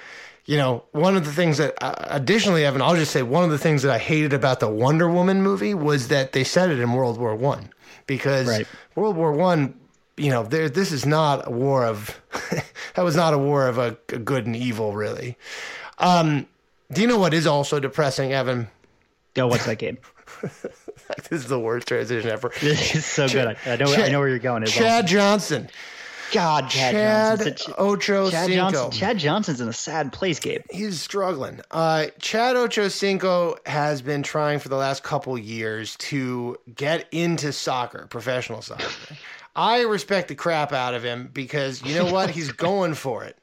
you 0.46 0.57
know, 0.57 0.85
one 0.92 1.16
of 1.16 1.24
the 1.24 1.33
things 1.33 1.59
that, 1.59 1.74
uh, 1.83 1.94
additionally, 2.11 2.64
Evan, 2.64 2.83
I'll 2.83 2.96
just 2.96 3.12
say 3.12 3.22
one 3.22 3.44
of 3.44 3.50
the 3.50 3.59
things 3.59 3.83
that 3.83 3.92
I 3.92 3.98
hated 3.98 4.33
about 4.33 4.61
the 4.61 4.68
Wonder 4.68 5.09
Woman 5.09 5.42
movie 5.42 5.74
was 5.74 6.09
that 6.09 6.33
they 6.33 6.44
said 6.44 6.70
it 6.70 6.80
in 6.80 6.92
World 6.92 7.18
War 7.18 7.35
One, 7.35 7.70
because 8.07 8.46
Right. 8.48 8.66
World 8.94 9.16
War 9.16 9.33
One, 9.33 9.74
you 10.16 10.30
know, 10.30 10.42
there, 10.44 10.68
this 10.68 10.92
is 10.92 11.07
not 11.07 11.48
a 11.48 11.50
war 11.50 11.85
of, 11.85 12.20
that 12.94 13.02
was 13.02 13.16
not 13.16 13.33
a 13.35 13.38
war 13.38 13.66
of 13.68 13.78
a, 13.78 13.96
a 14.11 14.18
good 14.18 14.46
and 14.46 14.54
evil, 14.54 14.92
really. 14.92 15.37
Um, 15.98 16.46
do 16.92 17.00
you 17.00 17.07
know 17.07 17.18
what 17.18 17.33
is 17.33 17.46
also 17.46 17.80
depressing, 17.80 18.33
Evan? 18.33 18.68
Oh, 19.37 19.46
what's 19.46 19.66
that 19.66 19.78
game? 19.78 19.98
This 21.28 21.42
is 21.42 21.48
the 21.48 21.59
worst 21.61 21.88
transition 21.88 22.30
ever. 22.30 22.50
Is 22.62 23.04
so 23.04 23.28
good. 23.28 23.57
I, 23.66 23.72
I 23.72 23.76
know. 23.76 23.92
I 23.92 24.09
know 24.09 24.20
where 24.20 24.28
you're 24.28 24.38
going. 24.38 24.62
It's 24.62 24.72
Chad 24.72 25.04
awesome. 25.04 25.07
Johnson. 25.07 25.68
God, 26.32 26.68
Chad, 26.68 26.92
Chad 26.92 27.38
Johnson. 27.38 27.54
Ch- 27.54 27.78
Ocho 27.78 28.30
Chad 28.30 28.46
Cinco. 28.46 28.70
Johnson. 28.70 28.90
Chad 28.90 29.18
Johnson's 29.18 29.60
in 29.60 29.68
a 29.68 29.72
sad 29.72 30.12
place, 30.12 30.40
Gabe. 30.40 30.62
He's 30.70 31.00
struggling. 31.00 31.60
Uh, 31.70 32.06
Chad 32.20 32.56
Ochocinco 32.56 33.56
has 33.66 34.02
been 34.02 34.22
trying 34.22 34.58
for 34.58 34.68
the 34.68 34.76
last 34.76 35.02
couple 35.02 35.37
years 35.38 35.96
to 35.96 36.56
get 36.74 37.06
into 37.12 37.52
soccer, 37.52 38.06
professional 38.10 38.62
soccer. 38.62 38.88
I 39.56 39.82
respect 39.82 40.28
the 40.28 40.34
crap 40.34 40.72
out 40.72 40.94
of 40.94 41.04
him 41.04 41.30
because 41.32 41.82
you 41.82 41.94
know 41.94 42.12
what? 42.12 42.30
He's 42.30 42.50
going 42.52 42.94
for 42.94 43.24
it. 43.24 43.37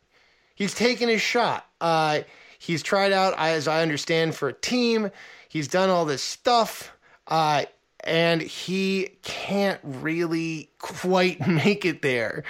He's 0.56 0.74
taking 0.76 1.08
his 1.08 1.22
shot. 1.22 1.66
Uh, 1.80 2.22
he's 2.60 2.84
tried 2.84 3.14
out, 3.14 3.34
as 3.38 3.68
I 3.68 3.82
understand, 3.82 4.36
for 4.36 4.50
a 4.50 4.54
team. 4.54 5.10
He's 5.48 5.68
done 5.68 5.90
all 5.90 6.06
this 6.06 6.22
stuff. 6.22 6.96
Uh, 7.28 7.64
and 8.04 8.42
he 8.42 9.10
can't 9.24 9.80
really 9.84 10.70
quite 10.80 11.46
make 11.48 11.86
it 11.86 12.02
there. 12.02 12.44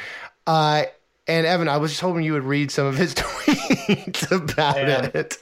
Uh, 0.47 0.83
and 1.27 1.45
Evan, 1.45 1.67
I 1.67 1.77
was 1.77 1.91
just 1.91 2.01
hoping 2.01 2.23
you 2.23 2.33
would 2.33 2.43
read 2.43 2.71
some 2.71 2.85
of 2.87 2.97
his 2.97 3.13
tweets 3.15 4.31
about 4.31 4.77
Yeah. 4.77 5.09
it. 5.13 5.37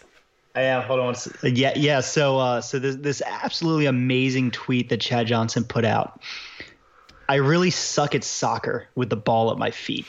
I 0.55 0.61
am. 0.63 0.81
Hold 0.83 0.99
on. 0.99 1.15
Yeah, 1.43 1.73
yeah. 1.75 1.99
So, 2.01 2.39
uh, 2.39 2.61
so 2.61 2.79
this 2.79 2.95
this 2.95 3.21
absolutely 3.25 3.85
amazing 3.85 4.51
tweet 4.51 4.89
that 4.89 4.99
Chad 4.99 5.27
Johnson 5.27 5.63
put 5.63 5.85
out. 5.85 6.21
I 7.29 7.35
really 7.35 7.69
suck 7.69 8.15
at 8.15 8.23
soccer 8.23 8.87
with 8.95 9.09
the 9.11 9.15
ball 9.15 9.51
at 9.51 9.57
my 9.59 9.69
feet. 9.71 10.05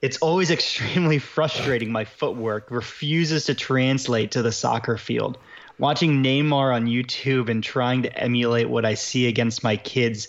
It's 0.00 0.18
always 0.18 0.50
extremely 0.52 1.18
frustrating. 1.18 1.90
My 1.90 2.04
footwork 2.04 2.70
refuses 2.70 3.46
to 3.46 3.54
translate 3.54 4.30
to 4.32 4.42
the 4.42 4.52
soccer 4.52 4.96
field. 4.96 5.36
Watching 5.78 6.22
Neymar 6.22 6.74
on 6.74 6.86
YouTube 6.86 7.48
and 7.48 7.62
trying 7.62 8.02
to 8.02 8.18
emulate 8.18 8.68
what 8.68 8.84
I 8.84 8.94
see 8.94 9.28
against 9.28 9.62
my 9.62 9.76
kids, 9.76 10.28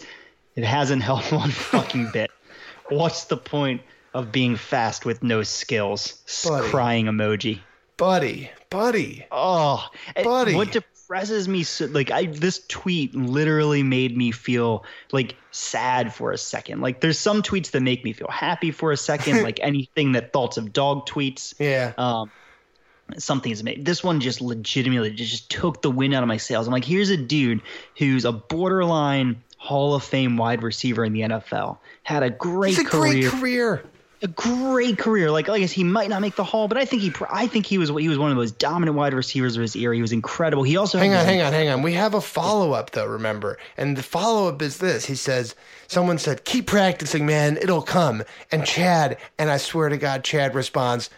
it 0.55 0.63
hasn't 0.63 1.01
helped 1.09 1.31
one 1.31 1.51
fucking 1.51 2.09
bit. 2.13 2.31
What's 2.89 3.25
the 3.25 3.38
point 3.38 3.81
of 4.13 4.31
being 4.31 4.55
fast 4.55 5.05
with 5.05 5.23
no 5.23 5.43
skills? 5.43 6.23
Buddy. 6.47 6.69
Crying 6.69 7.05
emoji. 7.05 7.59
Buddy, 7.97 8.49
buddy. 8.69 9.25
Oh, 9.29 9.85
Buddy. 10.23 10.55
what 10.55 10.71
depresses 10.71 11.49
me 11.49 11.63
so 11.63 11.85
like 11.88 12.12
I 12.12 12.27
this 12.27 12.65
tweet 12.67 13.13
literally 13.13 13.83
made 13.83 14.15
me 14.15 14.31
feel 14.31 14.85
like 15.12 15.35
sad 15.51 16.13
for 16.13 16.31
a 16.31 16.38
second. 16.38 16.79
Like 16.79 17.01
there's 17.01 17.19
some 17.19 17.41
tweets 17.41 17.71
that 17.71 17.81
make 17.81 18.05
me 18.05 18.13
feel 18.13 18.29
happy 18.29 18.71
for 18.71 18.91
a 18.93 18.97
second, 18.97 19.41
like 19.43 19.59
anything 19.62 20.13
that 20.13 20.31
thoughts 20.31 20.57
of 20.57 20.71
dog 20.71 21.07
tweets. 21.07 21.53
Yeah. 21.59 21.91
Um 21.97 22.31
something's 23.17 23.63
made. 23.63 23.85
This 23.85 24.03
one 24.03 24.19
just 24.19 24.41
legitimately 24.41 25.11
just 25.11 25.49
took 25.49 25.81
the 25.81 25.91
wind 25.91 26.13
out 26.13 26.23
of 26.23 26.27
my 26.27 26.37
sails. 26.37 26.67
I'm 26.67 26.73
like, 26.73 26.85
here's 26.85 27.09
a 27.09 27.17
dude 27.17 27.61
who's 27.97 28.25
a 28.25 28.31
borderline 28.31 29.43
Hall 29.57 29.93
of 29.93 30.03
Fame 30.03 30.37
wide 30.37 30.63
receiver 30.63 31.03
in 31.03 31.13
the 31.13 31.21
NFL. 31.21 31.77
Had 32.03 32.23
a 32.23 32.29
great 32.29 32.77
It's 32.77 32.79
a 32.79 32.85
career 32.85 33.29
great 33.29 33.31
career. 33.41 33.83
a 34.21 34.27
great 34.27 34.97
career. 34.97 35.31
Like, 35.31 35.47
like 35.47 35.57
I 35.57 35.59
guess 35.59 35.71
he 35.71 35.83
might 35.83 36.09
not 36.09 36.21
make 36.21 36.35
the 36.35 36.43
Hall, 36.43 36.67
but 36.69 36.77
I 36.77 36.85
think 36.85 37.01
he, 37.01 37.11
I 37.29 37.47
think 37.47 37.65
he 37.65 37.77
was, 37.77 37.89
he 37.89 38.07
was 38.07 38.17
one 38.17 38.31
of 38.31 38.37
those 38.37 38.51
dominant 38.51 38.97
wide 38.97 39.13
receivers 39.13 39.55
of 39.57 39.61
his 39.61 39.75
era. 39.75 39.95
He 39.95 40.01
was 40.01 40.11
incredible. 40.13 40.63
He 40.63 40.77
also 40.77 40.97
Hang 40.97 41.13
on, 41.13 41.25
hang 41.25 41.41
on, 41.41 41.51
hang 41.51 41.69
on. 41.69 41.81
We 41.81 41.93
have 41.93 42.13
a 42.13 42.21
follow 42.21 42.71
up 42.71 42.91
though, 42.91 43.05
remember? 43.05 43.57
And 43.77 43.97
the 43.97 44.03
follow 44.03 44.47
up 44.47 44.61
is 44.61 44.77
this. 44.77 45.05
He 45.05 45.15
says, 45.15 45.55
someone 45.87 46.17
said, 46.17 46.45
keep 46.45 46.67
practicing, 46.67 47.25
man. 47.25 47.57
It'll 47.57 47.81
come. 47.81 48.23
And 48.51 48.65
Chad, 48.65 49.17
and 49.37 49.49
I 49.49 49.57
swear 49.57 49.89
to 49.89 49.97
God, 49.97 50.23
Chad 50.23 50.55
responds, 50.55 51.09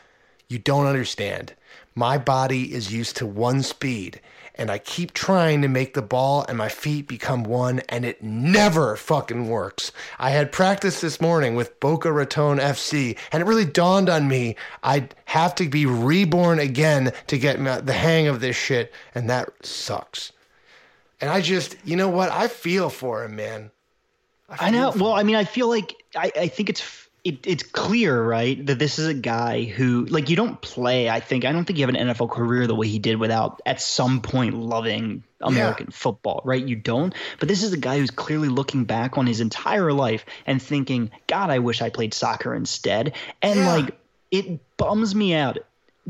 you 0.48 0.58
don't 0.60 0.88
understand. 0.88 1.54
My 1.96 2.18
body 2.18 2.74
is 2.74 2.94
used 2.94 3.18
to 3.18 3.26
one 3.26 3.64
speed, 3.64 4.22
and 4.56 4.72
I 4.72 4.78
keep 4.78 5.14
trying 5.14 5.62
to 5.62 5.68
make 5.68 5.94
the 5.94 6.02
ball 6.02 6.46
and 6.48 6.58
my 6.58 6.70
feet 6.70 7.08
become 7.08 7.44
one, 7.44 7.80
and 7.90 8.06
it 8.06 8.24
never 8.24 8.96
fucking 8.96 9.50
works. 9.50 9.92
I 10.18 10.30
had 10.30 10.54
practice 10.54 11.02
this 11.02 11.20
morning 11.20 11.56
with 11.56 11.80
Boca 11.82 12.12
Raton 12.12 12.60
FC, 12.60 13.18
and 13.32 13.42
it 13.42 13.46
really 13.46 13.66
dawned 13.66 14.10
on 14.10 14.28
me 14.28 14.56
I'd 14.84 15.14
have 15.26 15.54
to 15.56 15.68
be 15.68 15.86
reborn 15.86 16.60
again 16.60 17.12
to 17.28 17.38
get 17.38 17.58
the 17.86 17.94
hang 17.94 18.28
of 18.28 18.40
this 18.40 18.56
shit, 18.56 18.94
and 19.14 19.30
that 19.30 19.50
sucks. 19.66 20.32
And 21.20 21.30
I 21.30 21.42
just, 21.42 21.76
you 21.84 21.98
know 21.98 22.10
what? 22.10 22.32
I 22.32 22.48
feel 22.48 22.90
for 22.90 23.24
him, 23.24 23.36
man. 23.36 23.72
I 24.50 24.72
know. 24.72 24.92
Well, 24.96 25.14
I 25.14 25.24
mean, 25.24 25.36
I 25.36 25.44
feel 25.44 25.70
like 25.70 25.96
I, 26.16 26.32
I 26.36 26.48
think 26.48 26.70
it's 26.70 27.10
it, 27.24 27.46
it's 27.46 27.64
clear, 27.64 28.22
right, 28.24 28.66
that 28.66 28.80
this 28.80 28.98
is 28.98 29.08
a 29.08 29.14
guy 29.14 29.64
who 29.64 30.06
like 30.06 30.30
you 30.30 30.36
don't 30.36 30.60
play. 30.60 31.08
I 31.08 31.20
think 31.20 31.46
I 31.46 31.52
don't 31.52 31.66
think 31.66 31.78
you 31.78 31.86
have 31.86 31.94
an 31.94 32.08
NFL 32.08 32.32
career 32.32 32.66
the 32.66 32.76
way 32.76 32.88
he 32.88 32.98
did 32.98 33.18
without 33.18 33.62
at 33.66 33.80
some 33.80 34.22
point 34.22 34.56
loving 34.56 35.24
American 35.40 35.92
football, 35.92 36.42
right? 36.46 36.66
You 36.66 36.76
don't. 36.76 37.14
But 37.40 37.48
this 37.48 37.62
is 37.62 37.74
a 37.74 37.78
guy 37.78 38.00
who's 38.00 38.10
clearly 38.10 38.50
looking 38.50 38.86
back 38.86 39.20
on 39.20 39.28
his 39.28 39.40
entire 39.40 39.94
life 39.94 40.26
and 40.48 40.60
thinking, 40.60 41.12
God, 41.28 41.52
I 41.52 41.60
wish 41.60 41.82
I 41.82 41.90
played 41.90 42.14
soccer 42.16 42.56
instead. 42.56 43.14
And 43.42 43.60
Yeah. 43.60 43.68
like 43.68 44.00
it 44.32 44.78
bums 44.78 45.14
me 45.14 45.36
out 45.36 45.60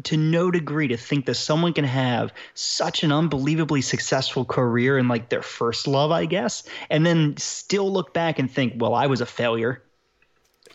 to 0.04 0.16
no 0.16 0.50
degree 0.50 0.88
to 0.88 0.98
think 0.98 1.26
that 1.26 1.36
someone 1.36 1.74
can 1.74 1.84
have 1.84 2.32
such 2.54 3.04
an 3.04 3.12
unbelievably 3.12 3.82
successful 3.82 4.46
career 4.46 4.98
in 4.98 5.10
like 5.10 5.28
their 5.28 5.42
first 5.42 5.88
love, 5.88 6.12
I 6.12 6.26
guess, 6.26 6.64
and 6.90 7.06
then 7.06 7.36
still 7.36 7.92
look 7.92 8.14
back 8.14 8.40
and 8.40 8.50
think, 8.50 8.76
well, 8.78 8.94
I 8.94 9.08
was 9.08 9.20
a 9.20 9.26
failure. 9.26 9.84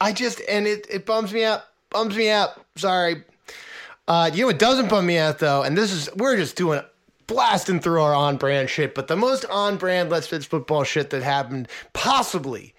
I 0.00 0.12
just 0.12 0.40
and 0.48 0.66
it 0.66 0.87
it 0.90 1.06
bums 1.06 1.32
me 1.32 1.44
out. 1.44 1.64
Bums 1.90 2.16
me 2.16 2.30
out. 2.30 2.61
Sorry. 2.76 3.22
Uh, 4.09 4.30
you 4.32 4.42
know 4.42 4.46
what 4.46 4.59
doesn't 4.59 4.88
bum 4.88 5.06
me 5.06 5.18
out 5.18 5.38
though, 5.38 5.62
and 5.62 5.76
this 5.76 5.92
is 5.92 6.09
we're 6.16 6.37
just 6.37 6.56
doing 6.56 6.80
blasting 7.26 7.80
through 7.80 8.00
our 8.00 8.14
on 8.14 8.37
brand 8.37 8.70
shit, 8.70 8.94
but 8.94 9.09
the 9.09 9.16
most 9.16 9.44
on 9.46 9.76
brand 9.76 10.11
Let's 10.11 10.26
Fix 10.26 10.44
football 10.44 10.85
shit 10.85 11.11
that 11.11 11.22
happened 11.22 11.68
possibly. 11.92 12.74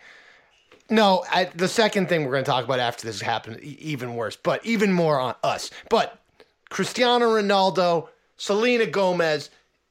No, 0.90 1.26
I, 1.30 1.46
the 1.54 1.68
second 1.68 2.08
thing 2.08 2.24
we're 2.24 2.32
going 2.32 2.46
to 2.46 2.50
talk 2.50 2.64
about 2.64 2.80
after 2.80 3.06
this 3.06 3.20
happened, 3.20 3.60
even 3.60 4.16
worse, 4.16 4.38
but 4.38 4.66
even 4.66 4.94
more 4.94 5.20
on 5.20 5.36
us. 5.44 5.70
But 5.90 6.22
Cristiano 6.70 7.26
Ronaldo, 7.26 8.08
Selena 8.38 8.86
Gomez 8.86 9.50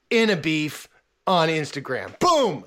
in 0.09 0.31
a 0.31 0.37
beef 0.37 0.89
on 1.27 1.49
Instagram. 1.49 2.19
Boom. 2.19 2.65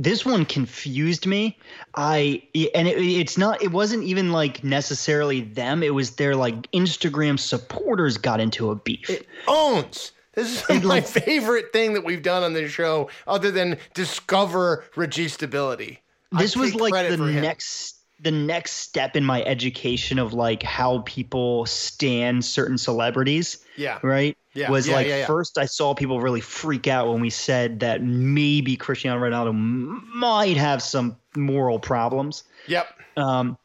This 0.00 0.24
one 0.24 0.44
confused 0.44 1.26
me 1.26 1.58
i 1.96 2.40
and 2.74 2.86
it, 2.86 2.96
it's 2.98 3.36
not 3.36 3.60
it 3.60 3.72
wasn't 3.72 4.02
even 4.04 4.30
like 4.30 4.62
necessarily 4.62 5.40
them 5.40 5.82
it 5.82 5.92
was 5.92 6.12
their 6.12 6.36
like 6.36 6.70
instagram 6.70 7.38
supporters 7.38 8.16
got 8.16 8.40
into 8.40 8.70
a 8.70 8.76
beef 8.76 9.10
owns. 9.48 10.12
This 10.34 10.70
is 10.70 10.84
my 10.84 11.00
favorite 11.00 11.72
thing 11.72 11.94
that 11.94 12.04
we've 12.04 12.22
done 12.22 12.44
on 12.44 12.52
this 12.52 12.70
show, 12.70 13.10
other 13.26 13.50
than 13.50 13.76
discover 13.94 14.84
registability. 14.94 15.98
This 16.30 16.54
was 16.56 16.76
like 16.76 17.08
the 17.08 17.16
next 17.16 17.96
the 18.20 18.30
next 18.30 18.72
step 18.74 19.16
in 19.16 19.24
my 19.24 19.42
education 19.44 20.18
of 20.20 20.32
like 20.32 20.62
how 20.62 21.02
people 21.06 21.66
stand 21.66 22.44
certain 22.44 22.78
celebrities 22.78 23.58
Yeah. 23.76 23.98
right 24.02 24.36
Yeah, 24.58 24.70
was 24.70 24.88
yeah, 24.88 24.94
like 24.94 25.06
yeah, 25.06 25.26
first 25.26 25.56
i 25.56 25.66
saw 25.66 25.94
people 25.94 26.20
really 26.20 26.40
freak 26.40 26.88
out 26.88 27.08
when 27.08 27.20
we 27.20 27.30
said 27.30 27.80
that 27.80 28.02
maybe 28.02 28.76
cristiano 28.76 29.20
ronaldo 29.20 29.54
might 29.54 30.56
have 30.56 30.82
some 30.82 31.16
moral 31.36 31.78
problems 31.78 32.44
Yep. 32.68 32.86
Um, 33.16 33.58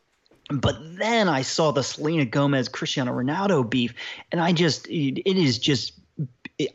but 0.49 0.77
then 0.97 1.29
I 1.29 1.41
saw 1.41 1.71
the 1.71 1.83
Selena 1.83 2.25
Gomez 2.25 2.67
Cristiano 2.67 3.13
Ronaldo 3.13 3.69
beef, 3.69 3.93
and 4.31 4.41
I 4.41 4.51
just 4.51 4.87
it, 4.87 5.21
it 5.25 5.37
is 5.37 5.59
just 5.59 5.93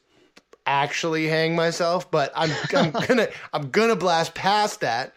actually 0.66 1.28
hang 1.28 1.56
myself, 1.56 2.10
but 2.10 2.30
I'm 2.36 2.50
I'm 2.76 2.90
gonna 3.06 3.28
I'm 3.54 3.70
gonna 3.70 3.96
blast 3.96 4.34
past 4.34 4.80
that 4.80 5.16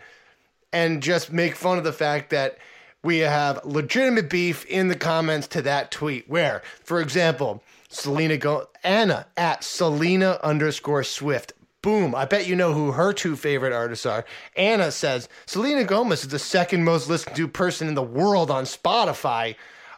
and 0.72 1.04
just 1.04 1.34
make 1.34 1.56
fun 1.56 1.78
of 1.78 1.84
the 1.84 1.92
fact 1.92 2.30
that 2.30 2.58
we 3.04 3.20
have 3.20 3.64
legitimate 3.66 4.30
beef 4.30 4.66
in 4.66 4.88
the 4.88 4.96
comments 4.96 5.48
to 5.48 5.62
that 5.64 5.92
tweet. 5.92 6.30
Where, 6.30 6.62
for 6.84 7.02
example, 7.02 7.64
Selena 7.90 8.38
Go 8.38 8.68
Anna 8.84 9.28
at 9.38 9.64
Selena 9.64 10.40
underscore 10.44 11.04
Swift. 11.04 11.54
Boom. 11.82 12.14
I 12.14 12.26
bet 12.26 12.48
you 12.48 12.56
know 12.56 12.74
who 12.74 12.92
her 12.92 13.12
two 13.12 13.36
favorite 13.36 13.74
artists 13.74 14.06
are. 14.06 14.24
Anna 14.56 14.92
says 14.92 15.28
Selena 15.48 15.84
Gomez 15.84 16.22
is 16.22 16.30
the 16.30 16.40
second 16.40 16.84
most 16.84 17.10
listened 17.10 17.36
to 17.36 17.48
person 17.48 17.88
in 17.88 17.96
the 17.96 18.04
world 18.04 18.52
on 18.52 18.66
Spotify. 18.66 19.56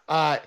Uh, 0.07 0.37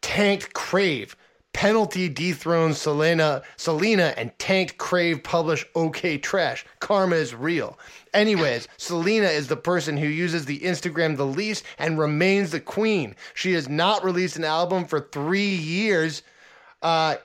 tanked 0.00 0.52
Crave. 0.52 1.16
Penalty 1.52 2.08
dethrones 2.08 2.78
Selena, 2.78 3.42
Selena, 3.56 4.14
and 4.16 4.36
tanked 4.38 4.78
Crave 4.78 5.22
publish 5.22 5.66
OK 5.74 6.16
Trash. 6.18 6.64
Karma 6.78 7.16
is 7.16 7.34
real. 7.34 7.78
Anyways, 8.14 8.68
Selena 8.76 9.26
is 9.26 9.48
the 9.48 9.56
person 9.56 9.96
who 9.96 10.06
uses 10.06 10.46
the 10.46 10.60
Instagram 10.60 11.16
the 11.16 11.26
least 11.26 11.64
and 11.78 11.98
remains 11.98 12.50
the 12.50 12.60
queen. 12.60 13.14
She 13.34 13.52
has 13.52 13.68
not 13.68 14.04
released 14.04 14.36
an 14.36 14.44
album 14.44 14.86
for 14.86 15.00
three 15.00 15.54
years, 15.54 16.22
uh, 16.82 17.16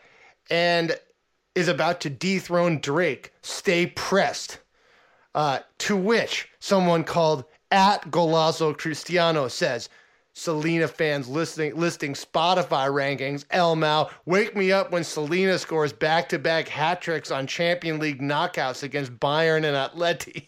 and 0.49 0.97
is 1.55 1.67
about 1.67 2.01
to 2.01 2.09
dethrone 2.09 2.79
Drake. 2.79 3.31
Stay 3.41 3.87
pressed. 3.87 4.59
Uh, 5.33 5.59
to 5.77 5.97
which 5.97 6.47
someone 6.59 7.03
called 7.03 7.43
at 7.69 8.09
Golazo 8.09 8.77
Cristiano 8.77 9.49
says, 9.49 9.89
Selena 10.37 10.89
fans 10.89 11.29
listening 11.29 11.77
listing 11.77 12.13
Spotify 12.13 12.89
rankings. 12.89 13.45
Elmau, 13.51 14.09
wake 14.25 14.53
me 14.53 14.69
up 14.69 14.91
when 14.91 15.05
Selena 15.05 15.57
scores 15.57 15.93
back-to-back 15.93 16.67
hat 16.67 17.01
tricks 17.01 17.31
on 17.31 17.47
Champion 17.47 17.99
League 17.99 18.21
knockouts 18.21 18.83
against 18.83 19.13
Bayern 19.13 19.63
and 19.63 19.77
Atleti. 19.77 20.47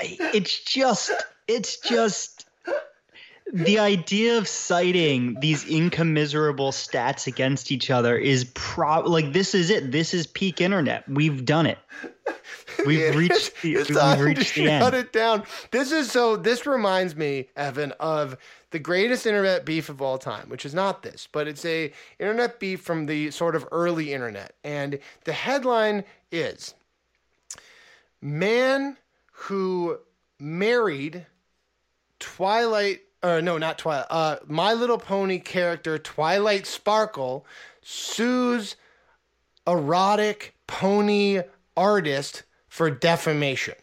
it's 0.00 0.64
just 0.64 1.12
it's 1.46 1.78
just 1.78 2.46
the 3.52 3.78
idea 3.78 4.38
of 4.38 4.48
citing 4.48 5.38
these 5.40 5.64
incommiserable 5.64 6.72
stats 6.72 7.28
against 7.28 7.70
each 7.70 7.90
other 7.90 8.18
is 8.18 8.44
pro 8.54 9.02
like 9.02 9.32
this 9.32 9.54
is 9.54 9.70
it. 9.70 9.92
This 9.92 10.14
is 10.14 10.26
peak 10.26 10.60
internet. 10.60 11.08
We've 11.08 11.44
done 11.44 11.66
it. 11.66 11.78
We've 12.86 13.14
reached 13.16 13.60
the, 13.62 13.74
it's 13.74 13.88
we've 13.90 14.20
reached 14.20 14.54
the 14.54 14.66
shut 14.66 14.94
end. 14.94 14.94
it 14.94 15.12
down. 15.12 15.42
This 15.72 15.90
is 15.90 16.10
so. 16.12 16.36
This 16.36 16.66
reminds 16.66 17.16
me, 17.16 17.48
Evan, 17.56 17.92
of 17.98 18.36
the 18.70 18.78
greatest 18.78 19.26
internet 19.26 19.64
beef 19.64 19.88
of 19.88 20.00
all 20.00 20.16
time, 20.18 20.48
which 20.48 20.64
is 20.64 20.74
not 20.74 21.02
this, 21.02 21.26
but 21.30 21.48
it's 21.48 21.64
a 21.64 21.92
internet 22.20 22.60
beef 22.60 22.80
from 22.80 23.06
the 23.06 23.30
sort 23.32 23.56
of 23.56 23.66
early 23.72 24.12
internet, 24.12 24.54
and 24.62 24.98
the 25.24 25.32
headline 25.32 26.04
is 26.30 26.74
"Man 28.20 28.96
who 29.32 29.98
married 30.38 31.26
Twilight." 32.20 33.00
Or 33.20 33.42
no, 33.42 33.58
not 33.58 33.78
Twilight. 33.78 34.06
Uh, 34.10 34.36
My 34.46 34.72
Little 34.74 34.98
Pony 34.98 35.40
character 35.40 35.98
Twilight 35.98 36.66
Sparkle 36.66 37.44
sues 37.82 38.76
erotic 39.66 40.54
pony 40.68 41.40
artist 41.78 42.42
for 42.68 42.90
defamation. 42.90 43.74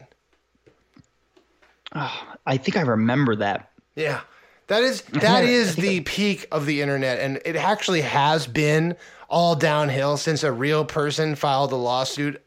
Ah, 1.92 2.36
I 2.46 2.56
think 2.56 2.76
I 2.76 2.82
remember 2.82 3.36
that. 3.36 3.70
Yeah. 3.94 4.20
That 4.68 4.82
is 4.82 5.02
that 5.02 5.44
is 5.44 5.76
the 5.76 6.00
peak 6.00 6.48
of 6.50 6.66
the 6.66 6.82
internet 6.82 7.20
and 7.20 7.40
it 7.44 7.54
actually 7.54 8.00
has 8.00 8.48
been 8.48 8.96
all 9.28 9.54
downhill 9.54 10.16
since 10.16 10.42
a 10.42 10.50
real 10.50 10.84
person 10.84 11.36
filed 11.36 11.70
a 11.70 11.76
lawsuit 11.76 12.42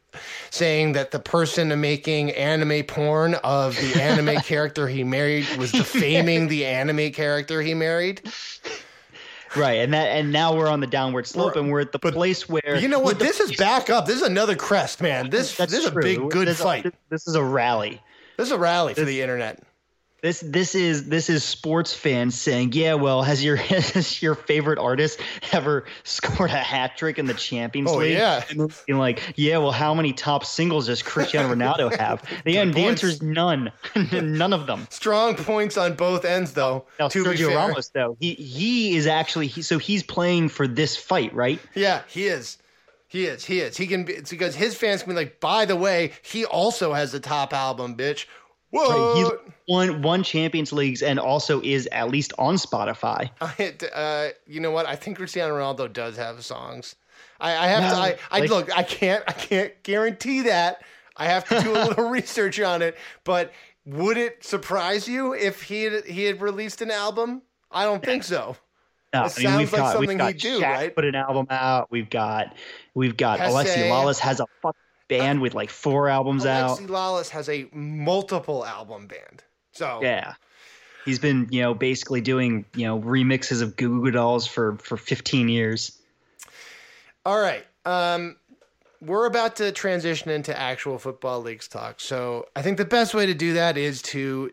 saying 0.50 0.92
that 0.92 1.12
the 1.12 1.18
person 1.18 1.80
making 1.80 2.32
anime 2.32 2.84
porn 2.84 3.34
of 3.36 3.74
the 3.76 4.02
anime 4.02 4.36
character 4.42 4.86
he 4.86 5.02
married 5.02 5.46
was 5.56 5.72
defaming 5.72 6.48
the 6.48 6.66
anime 6.66 7.10
character 7.12 7.62
he 7.62 7.74
married. 7.74 8.20
Right, 9.56 9.80
and 9.80 9.92
that 9.94 10.06
and 10.08 10.30
now 10.32 10.54
we're 10.54 10.68
on 10.68 10.80
the 10.80 10.86
downward 10.86 11.26
slope, 11.26 11.56
and 11.56 11.70
we're 11.70 11.80
at 11.80 11.90
the 11.92 11.98
place 11.98 12.48
where 12.48 12.76
You 12.78 12.86
know 12.88 13.00
what? 13.00 13.18
the- 13.18 13.24
This 13.24 13.40
is 13.40 13.56
back 13.56 13.90
up. 13.90 14.06
This 14.06 14.16
is 14.16 14.22
another 14.22 14.54
crest, 14.54 15.02
man. 15.02 15.28
This 15.30 15.56
this 15.56 15.72
is 15.72 15.86
a 15.86 15.90
big 15.90 16.18
good 16.30 16.46
This 16.46 16.56
is 16.56 16.60
a- 16.60 16.64
fight. 16.64 16.94
this 17.08 17.26
is 17.26 17.34
a 17.34 17.42
rally. 17.42 18.00
This 18.36 18.46
is 18.46 18.52
a 18.52 18.58
rally 18.58 18.94
for 18.94 19.04
the 19.04 19.20
internet. 19.20 19.60
This 20.22 20.40
this 20.40 20.74
is 20.74 21.08
this 21.08 21.30
is 21.30 21.42
sports 21.42 21.94
fans 21.94 22.38
saying, 22.38 22.72
yeah, 22.74 22.94
well, 22.94 23.22
has 23.22 23.42
your 23.42 23.56
has 23.56 24.20
your 24.22 24.34
favorite 24.34 24.78
artist 24.78 25.18
ever 25.52 25.84
scored 26.04 26.50
a 26.50 26.54
hat 26.54 26.96
trick 26.96 27.18
in 27.18 27.26
the 27.26 27.34
Champions 27.34 27.90
Oh, 27.90 27.96
League? 27.96 28.12
yeah. 28.12 28.44
and 28.50 28.72
being 28.86 28.98
like, 28.98 29.34
yeah, 29.36 29.58
well, 29.58 29.72
how 29.72 29.94
many 29.94 30.12
top 30.12 30.44
singles 30.44 30.86
does 30.88 31.02
Cristiano 31.02 31.54
Ronaldo 31.54 31.96
have? 31.98 32.22
The, 32.44 32.52
the 32.70 32.80
answer 32.84 33.06
is 33.06 33.22
none, 33.22 33.70
none 34.12 34.52
of 34.52 34.66
them. 34.66 34.86
Strong 34.90 35.36
points 35.36 35.76
on 35.76 35.94
both 35.94 36.24
ends 36.24 36.52
though. 36.52 36.86
Now, 36.98 37.08
to 37.08 37.24
be 37.24 37.30
Sergio 37.30 37.46
fair. 37.48 37.56
Ramos, 37.56 37.88
though, 37.88 38.16
he 38.20 38.34
he 38.34 38.96
is 38.96 39.06
actually 39.06 39.46
he, 39.46 39.62
so 39.62 39.78
he's 39.78 40.02
playing 40.02 40.48
for 40.48 40.66
this 40.66 40.96
fight, 40.96 41.34
right? 41.34 41.58
Yeah, 41.74 42.02
he 42.08 42.26
is. 42.26 42.58
He 43.08 43.26
is. 43.26 43.44
He 43.44 43.60
is. 43.60 43.76
He 43.76 43.86
can 43.86 44.04
be. 44.04 44.12
It's 44.12 44.30
because 44.30 44.54
his 44.54 44.74
fans 44.76 45.02
can 45.02 45.10
be 45.12 45.16
like, 45.16 45.40
by 45.40 45.64
the 45.64 45.76
way, 45.76 46.12
he 46.22 46.44
also 46.44 46.92
has 46.92 47.12
a 47.14 47.20
top 47.20 47.52
album, 47.52 47.96
bitch. 47.96 48.26
Whoa. 48.70 49.14
He's 49.14 49.30
won 49.68 50.02
won 50.02 50.22
Champions 50.22 50.72
Leagues 50.72 51.02
and 51.02 51.18
also 51.18 51.60
is 51.62 51.88
at 51.92 52.10
least 52.10 52.32
on 52.38 52.56
Spotify. 52.56 53.30
uh, 53.94 54.28
you 54.46 54.60
know 54.60 54.70
what? 54.70 54.86
I 54.86 54.96
think 54.96 55.16
Cristiano 55.16 55.56
Ronaldo 55.56 55.92
does 55.92 56.16
have 56.16 56.44
songs. 56.44 56.96
I, 57.40 57.56
I 57.56 57.66
have 57.68 57.92
to. 57.92 57.98
I, 57.98 58.16
I 58.30 58.40
like- 58.40 58.50
look. 58.50 58.78
I 58.78 58.82
can't. 58.82 59.24
I 59.26 59.32
can't 59.32 59.82
guarantee 59.82 60.42
that. 60.42 60.82
I 61.16 61.26
have 61.26 61.46
to 61.48 61.60
do 61.60 61.72
a 61.72 61.84
little 61.88 62.08
research 62.08 62.60
on 62.60 62.82
it. 62.82 62.96
But 63.24 63.52
would 63.84 64.16
it 64.16 64.44
surprise 64.44 65.08
you 65.08 65.34
if 65.34 65.62
he 65.62 65.84
had, 65.84 66.04
he 66.04 66.24
had 66.24 66.40
released 66.40 66.80
an 66.82 66.90
album? 66.90 67.42
I 67.70 67.84
don't 67.84 68.02
think 68.04 68.24
so. 68.24 68.56
No, 69.12 69.24
It 69.24 69.30
sounds 69.30 69.72
like 69.72 69.92
something 69.92 70.08
we've 70.08 70.18
got 70.18 70.32
he'd 70.32 70.40
do, 70.40 70.60
Shaq 70.60 70.72
right? 70.72 70.94
Put 70.94 71.04
an 71.04 71.16
album 71.16 71.46
out. 71.50 71.88
We've 71.90 72.08
got 72.08 72.54
we've 72.94 73.16
got 73.16 73.40
Hesse. 73.40 73.52
Alexi 73.52 73.88
Lalas 73.88 74.18
has 74.20 74.38
a 74.38 74.46
fuck 74.62 74.76
band 75.10 75.42
with 75.42 75.54
like 75.54 75.68
four 75.68 76.08
albums 76.08 76.46
out. 76.46 76.78
Alexi 76.78 76.88
Lawless 76.88 77.28
has 77.30 77.48
a 77.48 77.68
multiple 77.72 78.64
album 78.64 79.06
band. 79.06 79.44
So 79.72 80.00
Yeah, 80.02 80.34
he's 81.04 81.18
been 81.18 81.48
you 81.50 81.60
know 81.60 81.74
basically 81.74 82.20
doing 82.20 82.64
you 82.74 82.86
know 82.86 82.98
remixes 83.00 83.60
of 83.60 83.76
Goo 83.76 84.02
Goo 84.02 84.10
Dolls 84.10 84.46
for 84.46 84.76
for 84.78 84.96
15 84.96 85.48
years. 85.48 86.00
All 87.26 87.40
right. 87.40 87.66
Um, 87.84 88.36
we're 89.02 89.26
about 89.26 89.56
to 89.56 89.72
transition 89.72 90.30
into 90.30 90.58
actual 90.58 90.98
Football 90.98 91.42
Leaks 91.42 91.68
talk. 91.68 92.00
So 92.00 92.46
I 92.54 92.62
think 92.62 92.76
the 92.76 92.84
best 92.84 93.14
way 93.14 93.26
to 93.26 93.34
do 93.34 93.54
that 93.54 93.76
is 93.76 94.02
to 94.02 94.50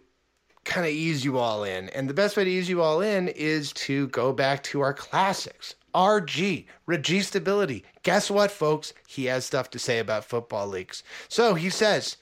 kind 0.64 0.86
of 0.86 0.92
ease 0.92 1.24
you 1.24 1.38
all 1.38 1.64
in. 1.64 1.90
And 1.90 2.10
the 2.10 2.14
best 2.14 2.38
way 2.38 2.44
to 2.44 2.50
ease 2.50 2.70
you 2.70 2.82
all 2.82 3.02
in 3.02 3.30
is 3.30 3.74
to 3.74 4.08
go 4.08 4.34
back 4.34 4.64
to 4.64 4.82
our 4.82 4.94
classics. 4.94 5.76
RG, 5.98 6.66
Regi 6.86 7.22
Stability. 7.22 7.84
Guess 8.04 8.30
what, 8.30 8.52
folks? 8.52 8.94
He 9.08 9.26
has 9.26 9.46
stuff 9.46 9.72
to 9.72 9.80
say 9.80 9.98
about 9.98 10.24
Football 10.24 10.68
Leaks. 10.68 11.02
So 11.28 11.56
he 11.56 11.72
says, 11.72 12.18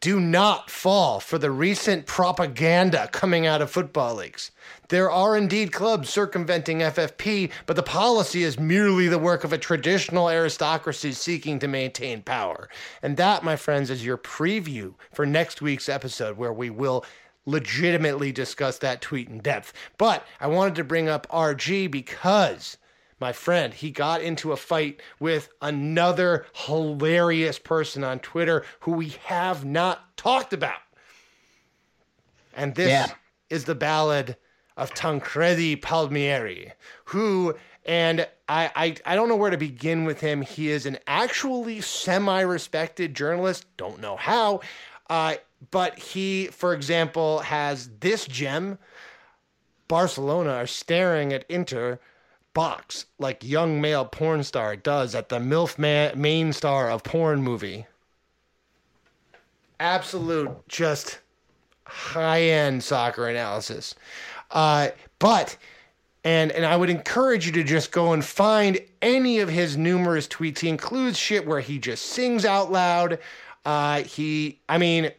do 0.00 0.18
not 0.18 0.68
fall 0.68 1.20
for 1.20 1.38
the 1.38 1.50
recent 1.50 2.06
propaganda 2.06 3.08
coming 3.12 3.46
out 3.46 3.62
of 3.62 3.70
Football 3.70 4.16
Leaks. 4.16 4.50
There 4.88 5.10
are 5.10 5.36
indeed 5.36 5.72
clubs 5.72 6.10
circumventing 6.10 6.78
FFP, 6.80 7.50
but 7.66 7.76
the 7.76 7.84
policy 7.84 8.42
is 8.42 8.58
merely 8.58 9.06
the 9.06 9.18
work 9.18 9.44
of 9.44 9.52
a 9.52 9.58
traditional 9.58 10.28
aristocracy 10.28 11.12
seeking 11.12 11.58
to 11.60 11.68
maintain 11.68 12.22
power. 12.22 12.68
And 13.00 13.16
that, 13.16 13.44
my 13.44 13.54
friends, 13.54 13.90
is 13.90 14.04
your 14.04 14.18
preview 14.18 14.94
for 15.14 15.24
next 15.24 15.62
week's 15.62 15.88
episode, 15.88 16.36
where 16.36 16.52
we 16.52 16.68
will 16.68 17.04
legitimately 17.46 18.32
discuss 18.32 18.78
that 18.78 19.00
tweet 19.00 19.28
in 19.28 19.38
depth. 19.38 19.72
But 19.98 20.24
I 20.40 20.46
wanted 20.46 20.74
to 20.76 20.84
bring 20.84 21.08
up 21.08 21.26
RG 21.28 21.90
because 21.90 22.76
my 23.22 23.32
friend, 23.32 23.72
he 23.72 23.92
got 23.92 24.20
into 24.20 24.50
a 24.50 24.56
fight 24.56 25.00
with 25.20 25.48
another 25.60 26.44
hilarious 26.54 27.56
person 27.58 28.02
on 28.02 28.18
Twitter 28.18 28.64
who 28.80 28.92
we 28.92 29.10
have 29.26 29.64
not 29.64 30.16
talked 30.16 30.52
about. 30.52 30.80
And 32.52 32.74
this 32.74 32.90
Yeah. 32.90 33.14
is 33.48 33.64
the 33.64 33.76
ballad 33.76 34.36
of 34.76 34.92
Tancredi 34.92 35.76
Palmieri, 35.76 36.72
who, 37.06 37.54
and 37.84 38.26
I, 38.48 38.70
I, 38.74 38.96
I 39.06 39.14
don't 39.14 39.28
know 39.28 39.36
where 39.36 39.50
to 39.50 39.56
begin 39.56 40.04
with 40.04 40.20
him. 40.20 40.42
He 40.42 40.70
is 40.70 40.84
an 40.84 40.98
actually 41.06 41.80
semi 41.80 42.40
respected 42.40 43.14
journalist, 43.14 43.66
don't 43.76 44.00
know 44.00 44.16
how. 44.16 44.60
Uh, 45.08 45.36
but 45.70 45.98
he, 45.98 46.46
for 46.48 46.74
example, 46.74 47.40
has 47.40 47.90
this 48.00 48.26
gem 48.26 48.78
Barcelona 49.92 50.52
are 50.52 50.66
staring 50.66 51.34
at 51.34 51.44
Inter 51.50 51.98
box 52.54 53.04
like 53.18 53.44
young 53.44 53.78
male 53.78 54.06
porn 54.06 54.42
star 54.42 54.74
does 54.74 55.14
at 55.14 55.28
the 55.28 55.38
MILF 55.38 55.78
man, 55.78 56.18
main 56.18 56.54
star 56.54 56.90
of 56.90 57.02
porn 57.02 57.42
movie. 57.42 57.86
Absolute, 59.78 60.66
just 60.66 61.18
high 61.84 62.40
end 62.40 62.82
soccer 62.82 63.28
analysis. 63.28 63.94
Uh, 64.50 64.88
but 65.18 65.58
and 66.24 66.52
and 66.52 66.64
I 66.64 66.76
would 66.76 66.88
encourage 66.88 67.44
you 67.44 67.52
to 67.52 67.62
just 67.62 67.92
go 67.92 68.14
and 68.14 68.24
find 68.24 68.80
any 69.02 69.40
of 69.40 69.50
his 69.50 69.76
numerous 69.76 70.26
tweets. 70.26 70.60
He 70.60 70.70
includes 70.70 71.18
shit 71.18 71.46
where 71.46 71.60
he 71.60 71.78
just 71.78 72.06
sings 72.06 72.46
out 72.46 72.72
loud. 72.72 73.18
Uh, 73.64 74.02
he, 74.04 74.58
I 74.68 74.78
mean, 74.78 75.10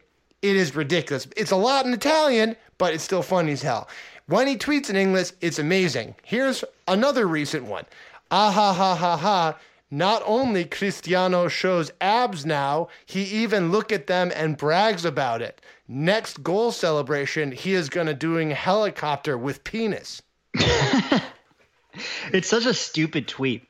it 0.44 0.56
is 0.56 0.76
ridiculous. 0.76 1.26
It's 1.38 1.52
a 1.52 1.56
lot 1.56 1.86
in 1.86 1.94
Italian, 1.94 2.54
but 2.76 2.92
it's 2.92 3.02
still 3.02 3.22
funny 3.22 3.52
as 3.52 3.62
hell. 3.62 3.88
When 4.26 4.46
he 4.46 4.58
tweets 4.58 4.90
in 4.90 4.96
English, 4.96 5.30
it's 5.40 5.58
amazing. 5.58 6.16
Here's 6.22 6.62
another 6.86 7.26
recent 7.26 7.64
one. 7.64 7.86
Ah 8.30 8.50
ha 8.50 8.74
ha 8.74 8.94
ha 8.94 9.16
ha. 9.16 9.58
Not 9.90 10.22
only 10.26 10.66
Cristiano 10.66 11.48
shows 11.48 11.92
abs 11.98 12.44
now, 12.44 12.88
he 13.06 13.22
even 13.22 13.72
look 13.72 13.90
at 13.90 14.06
them 14.06 14.30
and 14.34 14.58
brags 14.58 15.06
about 15.06 15.40
it. 15.40 15.62
Next 15.88 16.42
goal 16.42 16.72
celebration, 16.72 17.50
he 17.50 17.72
is 17.72 17.88
gonna 17.88 18.12
doing 18.12 18.50
helicopter 18.50 19.38
with 19.38 19.64
penis. 19.64 20.20
it's 22.32 22.48
such 22.48 22.66
a 22.66 22.74
stupid 22.74 23.28
tweet. 23.28 23.66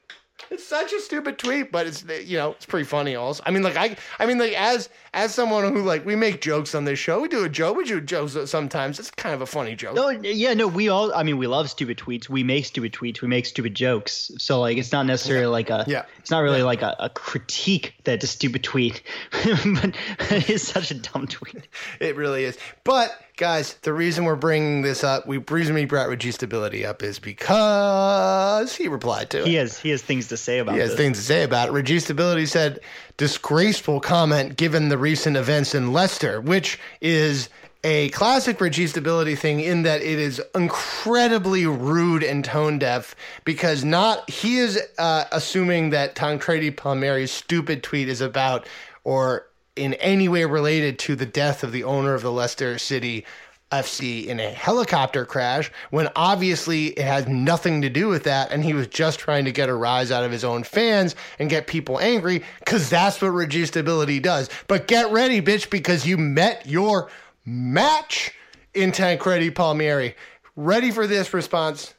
It's 0.51 0.67
such 0.67 0.93
a 0.93 1.01
stupid 1.01 1.39
tweet, 1.39 1.71
but 1.71 1.87
it's 1.87 2.05
you 2.25 2.37
know 2.37 2.53
it's 2.53 2.67
pretty 2.67 2.85
funny. 2.85 3.15
Also, 3.15 3.43
I 3.47 3.51
mean, 3.51 3.63
like 3.63 3.77
I, 3.77 3.97
I 4.19 4.27
mean, 4.27 4.39
like 4.39 4.53
as 4.53 4.89
as 5.13 5.33
someone 5.33 5.73
who 5.73 5.83
like 5.83 6.05
we 6.05 6.17
make 6.17 6.41
jokes 6.41 6.75
on 6.75 6.85
this 6.85 6.99
show, 6.99 7.21
we 7.21 7.29
do 7.29 7.45
a 7.45 7.49
joke, 7.49 7.77
we 7.77 7.85
do 7.85 8.01
jokes 8.01 8.37
sometimes. 8.51 8.99
It's 8.99 9.11
kind 9.13 9.35
of 9.35 9.41
a 9.41 9.47
funny 9.47 9.77
joke. 9.77 9.95
No, 9.95 10.11
yeah, 10.11 10.55
no, 10.55 10.67
we 10.67 10.89
all. 10.89 11.15
I 11.15 11.23
mean, 11.23 11.39
we 11.39 11.47
love 11.47 11.71
stupid 11.71 11.99
tweets. 11.99 12.29
We 12.29 12.43
make 12.43 12.67
stupid 12.67 12.93
tweets. 12.93 13.23
We 13.23 13.29
make 13.29 13.47
stupid 13.47 13.75
jokes. 13.75 14.33
So 14.39 14.61
like, 14.61 14.77
it's 14.77 14.93
not 14.93 15.07
necessarily 15.07 15.45
yeah. 15.45 15.49
like 15.49 15.71
a. 15.71 15.85
Yeah. 15.87 16.05
It's 16.19 16.31
not 16.31 16.41
really 16.41 16.59
yeah. 16.59 16.65
like 16.65 16.83
a, 16.83 16.97
a 16.99 17.11
critique 17.11 17.95
that 18.05 18.23
a 18.23 18.27
stupid 18.27 18.65
tweet, 18.65 19.03
but 19.31 19.97
it's 20.31 20.65
such 20.65 20.91
a 20.91 20.95
dumb 20.95 21.27
tweet. 21.29 21.69
It 22.01 22.17
really 22.17 22.45
is. 22.45 22.59
But 22.83 23.17
guys, 23.37 23.75
the 23.83 23.93
reason 23.93 24.25
we're 24.25 24.37
bringing 24.37 24.83
this 24.83 25.03
up, 25.03 25.27
we 25.27 25.39
reason 25.39 25.75
we 25.75 25.85
brought 25.85 26.09
Registability 26.09 26.85
up 26.85 27.03
is 27.03 27.19
because 27.19 28.75
he 28.75 28.89
replied 28.89 29.31
to 29.31 29.41
it. 29.41 29.47
He 29.47 29.55
has 29.55 29.79
he 29.79 29.91
has 29.91 30.03
things 30.03 30.29
to 30.29 30.37
say 30.37 30.59
about. 30.59 30.73
It. 30.73 30.77
He 30.77 30.81
has 30.81 30.91
this. 30.91 30.99
things 30.99 31.19
to 31.19 31.25
say 31.25 31.43
about 31.43 31.69
it. 31.69 31.73
Registability 31.73 32.49
said 32.49 32.81
disgraceful 33.17 34.01
comment 34.01 34.57
given 34.57 34.89
the 34.89 34.99
recent 34.99 35.37
events 35.37 35.75
in 35.75 35.93
Leicester, 35.93 36.41
which 36.41 36.79
is 37.01 37.49
a 37.83 38.09
classic 38.11 38.59
Registability 38.59 39.37
thing 39.37 39.61
in 39.61 39.83
that 39.83 40.01
it 40.01 40.19
is 40.19 40.41
incredibly 40.55 41.67
rude 41.67 42.23
and 42.23 42.45
tone 42.45 42.79
deaf 42.79 43.15
because 43.45 43.85
not 43.85 44.29
he 44.31 44.57
is 44.59 44.81
uh, 44.99 45.25
assuming 45.33 45.91
that 45.91 46.15
Tancredi 46.15 46.71
Palmeri's 46.71 47.31
stupid 47.31 47.83
tweet 47.83 48.09
is 48.09 48.23
about 48.23 48.67
or 49.05 49.47
in 49.77 49.95
any 49.95 50.29
way 50.29 50.45
related 50.45 50.99
to 51.01 51.17
the 51.17 51.27
death 51.27 51.65
of 51.65 51.73
the 51.73 51.85
owner 51.85 52.15
of 52.15 52.23
the 52.23 52.33
Leicester 52.33 52.79
City 52.79 53.25
FC 53.73 54.27
in 54.27 54.39
a 54.39 54.51
helicopter 54.51 55.25
crash 55.25 55.71
when 55.91 56.09
obviously 56.15 56.89
it 56.89 57.05
had 57.05 57.29
nothing 57.29 57.83
to 57.83 57.89
do 57.89 58.07
with 58.09 58.23
that 58.25 58.53
and 58.53 58.63
he 58.63 58.73
was 58.73 58.87
just 58.87 59.19
trying 59.19 59.45
to 59.45 59.53
get 59.53 59.69
a 59.69 59.75
rise 59.75 60.13
out 60.13 60.23
of 60.23 60.31
his 60.31 60.45
own 60.45 60.63
fans 60.63 61.17
and 61.39 61.51
get 61.51 61.67
people 61.67 61.99
angry 61.99 62.45
because 62.61 62.89
that's 62.89 63.21
what 63.21 63.33
Registability 63.33 64.23
does. 64.23 64.49
But 64.69 64.87
get 64.87 65.11
ready, 65.11 65.43
bitch, 65.43 65.71
because 65.71 66.07
you 66.07 66.17
met 66.17 66.67
your 66.67 67.11
match 67.45 68.33
in 68.75 68.93
Tancredi 68.93 69.51
Palmeri. 69.51 70.15
Ready 70.57 70.93
for 70.93 71.07
this 71.07 71.35
response? 71.35 71.95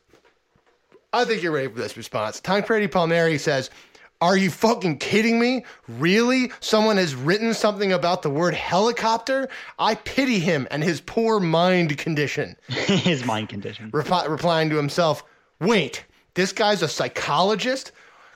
I 1.12 1.26
think 1.26 1.44
you're 1.44 1.52
ready 1.52 1.68
for 1.68 1.80
this 1.80 1.98
response. 1.98 2.40
Tancredi 2.40 2.88
Palmeri 2.88 3.40
says, 3.40 3.70
are 4.26 4.36
you 4.36 4.50
fucking 4.50 4.98
kidding 4.98 5.40
me? 5.40 5.64
Really? 5.88 6.52
Someone 6.60 6.98
has 6.98 7.14
written 7.14 7.54
something 7.54 7.94
about 7.94 8.24
the 8.24 8.30
word 8.32 8.56
helicopter? 8.56 9.48
I 9.78 9.94
pity 9.94 10.40
him 10.40 10.68
and 10.72 10.84
his 10.84 11.00
poor 11.00 11.40
mind 11.40 11.96
condition. 12.00 12.56
his 12.68 13.24
mind 13.24 13.50
condition. 13.50 13.92
Reply, 13.94 14.26
replying 14.26 14.72
to 14.72 14.78
himself, 14.78 15.24
wait, 15.60 16.06
this 16.34 16.52
guy's 16.52 16.82
a 16.82 16.88
psychologist? 16.88 17.92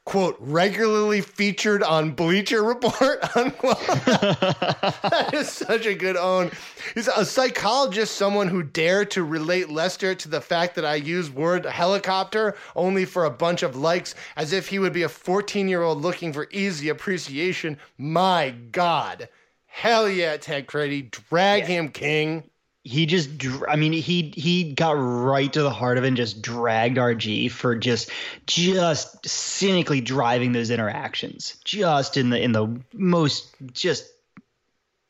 Quote, 0.10 0.38
regularly 0.40 1.22
featured 1.22 1.84
on 1.84 2.14
Bleacher 2.14 2.64
Report, 2.64 3.38
unquote. 3.38 3.78
that 3.86 5.30
is 5.36 5.50
such 5.50 5.86
a 5.86 5.94
good 5.94 6.18
own. 6.18 6.50
He's 6.96 7.08
a 7.08 7.24
psychologist, 7.24 8.16
someone 8.16 8.48
who 8.48 8.64
dared 8.64 9.12
to 9.12 9.24
relate 9.24 9.70
Leicester 9.70 10.16
to 10.16 10.28
the 10.28 10.42
fact 10.42 10.74
that 10.74 10.84
I 10.84 10.96
use 10.96 11.30
word 11.30 11.64
helicopter 11.64 12.56
only 12.76 13.06
for 13.06 13.26
a 13.26 13.30
bunch 13.30 13.62
of 13.62 13.76
likes, 13.76 14.16
as 14.36 14.52
if 14.52 14.68
he 14.70 14.80
would 14.80 14.94
be 14.94 15.04
a 15.04 15.10
14 15.10 15.68
year 15.68 15.84
old 15.84 16.02
looking 16.02 16.34
for 16.34 16.48
easy 16.50 16.90
appreciation. 16.90 17.78
My 18.00 18.50
God. 18.72 19.30
Hell 19.68 20.10
yeah, 20.10 20.38
Tancredi. 20.38 21.04
Drag 21.04 21.62
yeah. 21.62 21.68
him, 21.68 21.90
King 21.90 22.50
he 22.84 23.06
just 23.06 23.30
i 23.68 23.76
mean 23.76 23.92
he 23.92 24.34
he 24.36 24.74
got 24.74 24.92
right 24.92 25.52
to 25.52 25.62
the 25.62 25.70
heart 25.70 25.98
of 25.98 26.04
it 26.04 26.08
and 26.08 26.18
just 26.18 26.42
dragged 26.42 26.98
rg 26.98 27.52
for 27.52 27.76
just 27.76 28.10
just 28.46 29.28
cynically 29.28 30.02
driving 30.02 30.54
those 30.54 30.70
interactions. 30.70 31.58
Just 31.66 32.16
in 32.16 32.30
the 32.30 32.42
in 32.42 32.54
the 32.54 32.80
most 32.94 33.54
just 33.74 34.06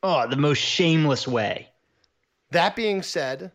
oh 0.02 0.28
the 0.28 0.36
most 0.36 0.58
shameless 0.58 1.28
way. 1.28 1.70
That 2.52 2.76
being 2.76 3.04
said 3.04 3.52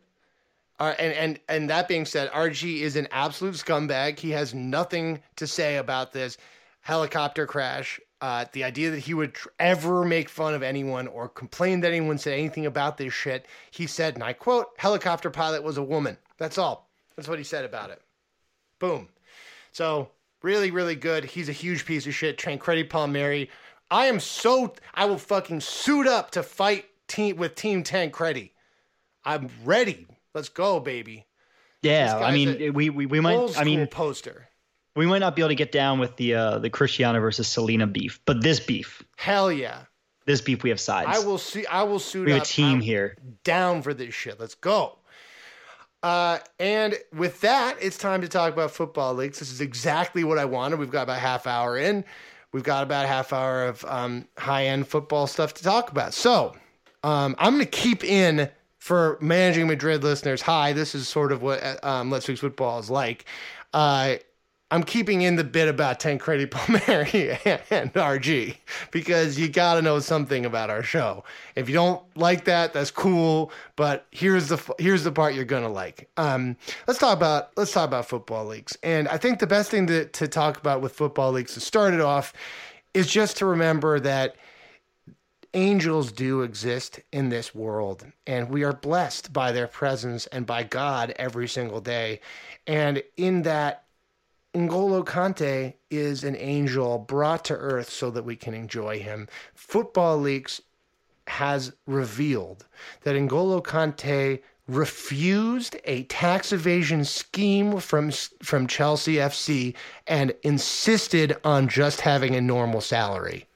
uh, 0.79 0.95
and 0.99 1.13
and 1.15 1.41
and 1.49 1.71
that 1.71 1.89
being 1.89 2.05
said 2.05 2.31
rg 2.31 2.81
is 2.81 2.95
an 2.95 3.09
absolute 3.11 3.55
scumbag. 3.55 4.19
He 4.19 4.31
has 4.31 4.55
nothing 4.55 5.21
to 5.37 5.47
say 5.47 5.77
about 5.77 6.13
this 6.13 6.39
helicopter 6.83 7.47
crash 7.47 8.01
uh, 8.21 8.45
the 8.53 8.65
idea 8.65 8.91
that 8.91 9.01
he 9.01 9.15
would 9.15 9.35
tr- 9.35 9.49
ever 9.59 10.05
make 10.05 10.29
fun 10.29 10.55
of 10.55 10.63
anyone 10.63 11.07
or 11.09 11.29
complain 11.29 11.81
that 11.81 11.89
anyone 11.89 12.19
said 12.19 12.39
anything 12.39 12.67
about 12.67 12.97
this 12.97 13.13
shit, 13.13 13.47
he 13.71 13.87
said, 13.87 14.15
and 14.15 14.23
I 14.23 14.33
quote, 14.33 14.69
helicopter 14.77 15.31
pilot 15.31 15.63
was 15.63 15.77
a 15.77 15.83
woman. 15.83 16.17
That's 16.39 16.59
all. 16.59 16.89
That's 17.17 17.29
what 17.29 17.39
he 17.39 17.45
said 17.45 17.65
about 17.65 17.91
it. 17.91 18.01
Boom. 18.79 19.09
So, 19.73 20.11
really, 20.43 20.71
really 20.71 20.95
good. 20.95 21.25
He's 21.25 21.49
a 21.49 21.53
huge 21.53 21.85
piece 21.85 22.07
of 22.07 22.15
shit. 22.15 22.39
Tancredi 22.39 22.85
Palmeri. 22.85 23.49
I 23.91 24.07
am 24.07 24.19
so, 24.21 24.75
I 24.95 25.05
will 25.05 25.19
fucking 25.19 25.61
suit 25.61 26.07
up 26.07 26.31
to 26.33 26.43
fight 26.43 26.87
team 27.09 27.37
with 27.37 27.55
Team 27.55 27.83
Tancredi. 27.83 28.53
I'm 29.25 29.51
ready. 29.65 30.07
Let's 30.35 30.49
go, 30.49 30.81
baby. 30.81 31.27
Yeah, 31.83 32.17
I 32.17 32.33
mean, 32.33 32.73
we, 32.73 32.89
we, 32.89 33.07
we 33.07 33.21
might, 33.21 33.59
I 33.59 33.65
mean, 33.65 33.87
poster 33.87 34.49
we 34.97 35.07
might 35.07 35.19
not 35.19 35.35
be 35.35 35.43
able 35.43 35.51
to 35.51 35.55
get 35.55 35.73
down 35.73 35.99
with 35.99 36.17
the 36.17 36.35
uh, 36.35 36.59
the 36.59 36.71
Cristiano 36.71 37.21
versus 37.21 37.49
Selena 37.49 37.87
beef, 37.87 38.21
but 38.25 38.43
this 38.43 38.61
beef, 38.61 39.03
hell 39.17 39.51
yeah, 39.51 39.83
this 40.27 40.41
beef 40.41 40.63
we 40.63 40.71
have 40.71 40.81
sides. 40.81 41.09
I 41.09 41.25
will 41.25 41.39
see. 41.39 41.67
I 41.67 41.83
will 41.83 41.99
suit. 41.99 42.27
We 42.27 42.33
have 42.33 42.43
up. 42.43 42.47
a 42.47 42.51
team 42.51 42.77
I'm 42.77 42.81
here. 42.81 43.17
Down 43.43 43.83
for 43.83 43.95
this 43.95 44.15
shit. 44.15 44.39
Let's 44.41 44.55
go. 44.55 44.99
Uh, 46.03 46.39
and 46.59 46.99
with 47.15 47.41
that, 47.41 47.79
it's 47.81 47.97
time 47.97 48.21
to 48.21 48.29
talk 48.29 48.53
about 48.53 48.71
Football 48.71 49.15
Leaks. 49.15 49.39
This 49.39 49.51
is 49.51 49.63
exactly 49.63 50.23
what 50.23 50.39
I 50.39 50.45
wanted. 50.45 50.79
We've 50.79 50.91
got 50.91 51.05
about 51.05 51.19
half 51.19 51.47
hour 51.47 51.79
in. 51.79 52.05
We've 52.53 52.63
got 52.63 52.83
about 52.83 53.07
half 53.07 53.33
hour 53.33 53.65
of 53.65 53.85
um, 53.87 54.29
high 54.37 54.67
end 54.67 54.87
football 54.87 55.27
stuff 55.27 55.55
to 55.55 55.63
talk 55.63 55.91
about. 55.91 56.13
So 56.13 56.55
um, 57.03 57.35
I'm 57.39 57.55
going 57.55 57.65
to 57.65 57.71
keep 57.71 58.05
in 58.05 58.51
for 58.79 59.17
managing 59.23 59.67
Madrid 59.67 60.05
listeners. 60.05 60.43
Hi, 60.43 60.75
this 60.75 60.95
is 60.95 61.09
sort 61.09 61.33
of 61.33 61.41
what 61.41 61.83
um, 61.83 62.11
Let's 62.11 62.27
Fix 62.27 62.41
Football 62.41 62.81
is 62.81 62.91
like. 62.91 63.25
Uh, 63.73 64.17
I'm 64.75 64.83
keeping 64.83 65.23
in 65.23 65.37
the 65.37 65.45
bit 65.45 65.69
about 65.69 66.01
Tancredi 66.01 66.47
Palmeri 66.51 67.39
and 67.71 67.95
RG 67.95 68.57
because 68.91 69.39
you 69.39 69.49
got 69.49 69.75
to 69.75 69.83
know 69.83 70.01
something 70.01 70.45
about 70.45 70.69
our 70.69 70.83
show. 70.83 71.23
If 71.55 71.69
you 71.69 71.77
don't 71.77 72.03
like 72.17 72.45
that, 72.47 72.73
that's 72.73 72.91
cool. 72.91 73.53
But 73.77 74.05
here's 74.11 74.49
the 74.49 74.75
here's 74.81 75.05
the 75.05 75.13
part 75.13 75.35
you're 75.35 75.45
gonna 75.45 75.69
like. 75.69 76.11
Um, 76.17 76.57
let's 76.89 76.99
talk 76.99 77.17
about 77.17 77.57
let's 77.57 77.71
talk 77.71 77.87
about 77.87 78.09
Football 78.09 78.47
Leaks. 78.47 78.77
And 78.83 79.07
I 79.07 79.17
think 79.17 79.39
the 79.39 79.47
best 79.47 79.71
thing 79.71 79.87
to 79.87 80.07
to 80.07 80.27
talk 80.27 80.59
about 80.59 80.81
with 80.81 80.91
Football 80.91 81.31
Leaks 81.31 81.55
to 81.55 81.61
start 81.61 81.95
it 81.95 82.01
off 82.01 82.33
is 82.95 83.07
just 83.07 83.37
to 83.37 83.47
remember 83.47 84.01
that 84.01 84.35
angels 85.55 86.11
do 86.11 86.43
exist 86.43 86.99
in 87.13 87.29
this 87.29 87.55
world, 87.55 88.05
and 88.27 88.51
we 88.51 88.65
are 88.65 88.73
blessed 88.73 89.33
by 89.33 89.53
their 89.53 89.69
presence 89.69 90.27
and 90.27 90.47
by 90.47 90.65
God 90.65 91.15
every 91.15 91.47
single 91.47 91.81
day. 91.81 92.19
And 92.67 93.05
in 93.17 93.43
that 93.43 93.84
N'Golo 94.55 95.05
Kante 95.05 95.75
is 95.91 96.23
an 96.23 96.37
angel 96.37 96.99
brought 96.99 97.45
to 97.47 97.55
earth 97.55 97.91
so 97.91 98.11
that 98.11 98.25
we 98.25 98.37
can 98.37 98.55
enjoy 98.55 99.01
him. 99.01 99.29
Football 99.55 100.19
Leaks 100.19 100.61
has 101.27 101.73
revealed 101.87 102.65
that 103.03 103.17
N'Golo 103.17 103.63
Kante 103.63 104.41
refused 104.69 105.77
a 105.85 106.05
tax 106.05 106.53
evasion 106.53 107.05
scheme 107.05 107.81
from 107.81 108.11
from 108.43 108.67
Chelsea 108.67 109.17
FC 109.17 109.75
and 110.07 110.33
insisted 110.43 111.37
on 111.45 111.69
just 111.69 112.01
having 112.01 112.35
a 112.35 112.41
normal 112.41 112.81
salary. 112.81 113.47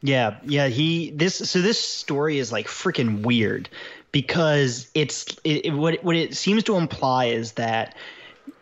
Yeah, 0.00 0.38
yeah. 0.44 0.68
He 0.68 1.10
this 1.10 1.36
so 1.36 1.60
this 1.60 1.80
story 1.80 2.38
is 2.38 2.52
like 2.52 2.66
freaking 2.66 3.22
weird 3.22 3.68
because 4.12 4.90
it's 4.94 5.26
it, 5.42 5.66
it, 5.66 5.70
what 5.72 6.02
what 6.04 6.14
it 6.14 6.36
seems 6.36 6.62
to 6.64 6.76
imply 6.76 7.26
is 7.26 7.52
that 7.52 7.96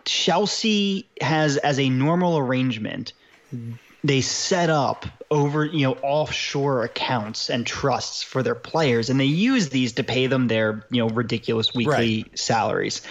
Chelsea 0.07 1.07
has 1.20 1.57
as 1.59 1.78
a 1.78 1.88
normal 1.88 2.38
arrangement 2.38 3.12
they 4.04 4.20
set 4.20 4.70
up 4.70 5.04
over 5.30 5.64
you 5.64 5.86
know 5.86 5.94
offshore 6.02 6.84
accounts 6.84 7.50
and 7.50 7.66
trusts 7.66 8.22
for 8.22 8.42
their 8.42 8.54
players 8.54 9.11
and 9.11 9.18
they 9.18 9.24
use 9.24 9.70
these 9.70 9.92
to 9.94 10.04
pay 10.04 10.28
them 10.28 10.46
their 10.46 10.86
you 10.90 11.02
know 11.02 11.09
ridiculous 11.09 11.74
weekly 11.74 12.22
right. 12.22 12.38
salaries. 12.38 13.02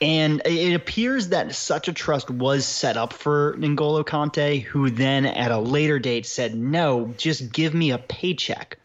And 0.00 0.42
it 0.44 0.74
appears 0.74 1.28
that 1.28 1.54
such 1.54 1.88
a 1.88 1.92
trust 1.92 2.30
was 2.30 2.66
set 2.66 2.96
up 2.96 3.12
for 3.12 3.54
N'Golo 3.58 4.04
Kante 4.04 4.62
who 4.62 4.90
then 4.90 5.24
at 5.26 5.50
a 5.50 5.58
later 5.58 5.98
date 5.98 6.26
said 6.26 6.54
no 6.54 7.14
just 7.16 7.52
give 7.52 7.74
me 7.74 7.90
a 7.90 7.98
paycheck. 7.98 8.78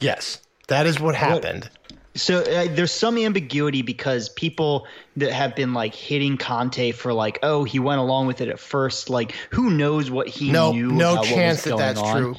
Yes 0.00 0.40
that 0.68 0.86
is 0.86 0.98
what 0.98 1.14
happened. 1.14 1.64
what, 1.64 1.83
so 2.16 2.40
uh, 2.40 2.66
there's 2.70 2.92
some 2.92 3.18
ambiguity 3.18 3.82
because 3.82 4.28
people 4.28 4.86
that 5.16 5.32
have 5.32 5.56
been 5.56 5.74
like 5.74 5.94
hitting 5.94 6.38
Kante 6.38 6.94
for 6.94 7.12
like, 7.12 7.40
oh, 7.42 7.64
he 7.64 7.80
went 7.80 8.00
along 8.00 8.26
with 8.28 8.40
it 8.40 8.48
at 8.48 8.60
first. 8.60 9.10
Like, 9.10 9.32
who 9.50 9.70
knows 9.70 10.10
what 10.10 10.28
he 10.28 10.50
no, 10.50 10.72
knew? 10.72 10.92
No 10.92 11.22
chance 11.22 11.62
that 11.64 11.76
that's 11.76 12.00
on. 12.00 12.16
true. 12.16 12.36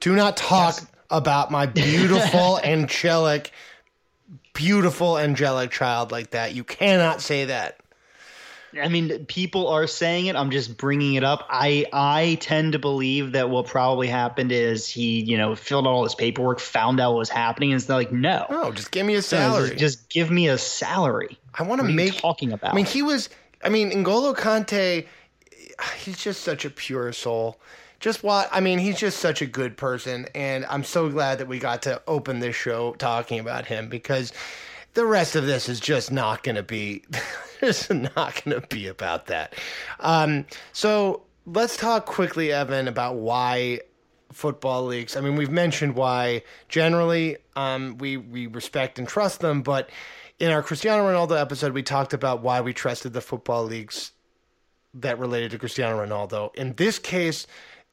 Do 0.00 0.16
not 0.16 0.36
talk 0.36 0.76
yes. 0.76 0.86
about 1.10 1.50
my 1.50 1.66
beautiful, 1.66 2.58
angelic, 2.64 3.50
beautiful, 4.54 5.18
angelic 5.18 5.70
child 5.70 6.10
like 6.10 6.30
that. 6.30 6.54
You 6.54 6.64
cannot 6.64 7.20
say 7.20 7.46
that. 7.46 7.78
I 8.80 8.88
mean, 8.88 9.26
people 9.26 9.68
are 9.68 9.86
saying 9.86 10.26
it. 10.26 10.36
I'm 10.36 10.50
just 10.50 10.76
bringing 10.76 11.14
it 11.14 11.24
up. 11.24 11.46
I 11.48 11.86
I 11.92 12.38
tend 12.40 12.72
to 12.72 12.78
believe 12.78 13.32
that 13.32 13.48
what 13.48 13.66
probably 13.66 14.08
happened 14.08 14.52
is 14.52 14.88
he, 14.88 15.20
you 15.20 15.38
know, 15.38 15.54
filled 15.54 15.86
out 15.86 15.90
all 15.90 16.04
his 16.04 16.14
paperwork, 16.14 16.60
found 16.60 17.00
out 17.00 17.12
what 17.12 17.18
was 17.18 17.28
happening, 17.28 17.72
and 17.72 17.80
it's 17.80 17.88
like, 17.88 18.12
no, 18.12 18.46
no, 18.50 18.72
just 18.72 18.90
give 18.90 19.06
me 19.06 19.14
a 19.14 19.22
salary. 19.22 19.70
Just, 19.70 19.78
just 19.78 20.08
give 20.10 20.30
me 20.30 20.48
a 20.48 20.58
salary. 20.58 21.38
I 21.54 21.62
want 21.62 21.80
to 21.80 21.86
make 21.86 22.18
talking 22.18 22.52
about. 22.52 22.72
I 22.72 22.76
mean, 22.76 22.86
he 22.86 23.02
was. 23.02 23.28
I 23.64 23.68
mean, 23.68 23.90
N'Golo 23.90 24.36
Kante, 24.36 25.06
he's 26.04 26.18
just 26.18 26.42
such 26.42 26.64
a 26.64 26.70
pure 26.70 27.12
soul. 27.12 27.58
Just 27.98 28.22
what 28.22 28.48
I 28.52 28.60
mean, 28.60 28.78
he's 28.78 28.98
just 28.98 29.18
such 29.20 29.40
a 29.40 29.46
good 29.46 29.76
person, 29.76 30.26
and 30.34 30.66
I'm 30.66 30.84
so 30.84 31.08
glad 31.08 31.38
that 31.38 31.48
we 31.48 31.58
got 31.58 31.82
to 31.82 32.02
open 32.06 32.40
this 32.40 32.54
show 32.54 32.92
talking 32.94 33.40
about 33.40 33.66
him 33.66 33.88
because 33.88 34.32
the 34.96 35.06
rest 35.06 35.36
of 35.36 35.46
this 35.46 35.68
is 35.68 35.78
just 35.78 36.10
not 36.10 36.42
going 36.42 36.56
to 36.56 36.62
be 36.62 37.04
it's 37.60 37.88
not 37.90 38.42
going 38.42 38.60
to 38.60 38.66
be 38.68 38.88
about 38.88 39.26
that. 39.26 39.54
Um, 40.00 40.46
so 40.72 41.22
let's 41.44 41.76
talk 41.76 42.06
quickly, 42.06 42.50
Evan, 42.50 42.88
about 42.88 43.16
why 43.16 43.80
Football 44.32 44.86
Leaks. 44.86 45.16
I 45.16 45.20
mean, 45.20 45.36
we've 45.36 45.50
mentioned 45.50 45.94
why 45.94 46.42
generally 46.68 47.36
um, 47.54 47.98
we 47.98 48.16
we 48.16 48.46
respect 48.46 48.98
and 48.98 49.06
trust 49.06 49.40
them, 49.40 49.62
but 49.62 49.90
in 50.38 50.50
our 50.50 50.62
Cristiano 50.62 51.04
Ronaldo 51.04 51.40
episode, 51.40 51.72
we 51.72 51.82
talked 51.82 52.12
about 52.12 52.42
why 52.42 52.60
we 52.60 52.72
trusted 52.72 53.12
the 53.12 53.20
Football 53.20 53.64
Leaks 53.64 54.12
that 54.94 55.18
related 55.18 55.50
to 55.50 55.58
Cristiano 55.58 56.04
Ronaldo. 56.04 56.54
In 56.56 56.74
this 56.74 56.98
case, 56.98 57.46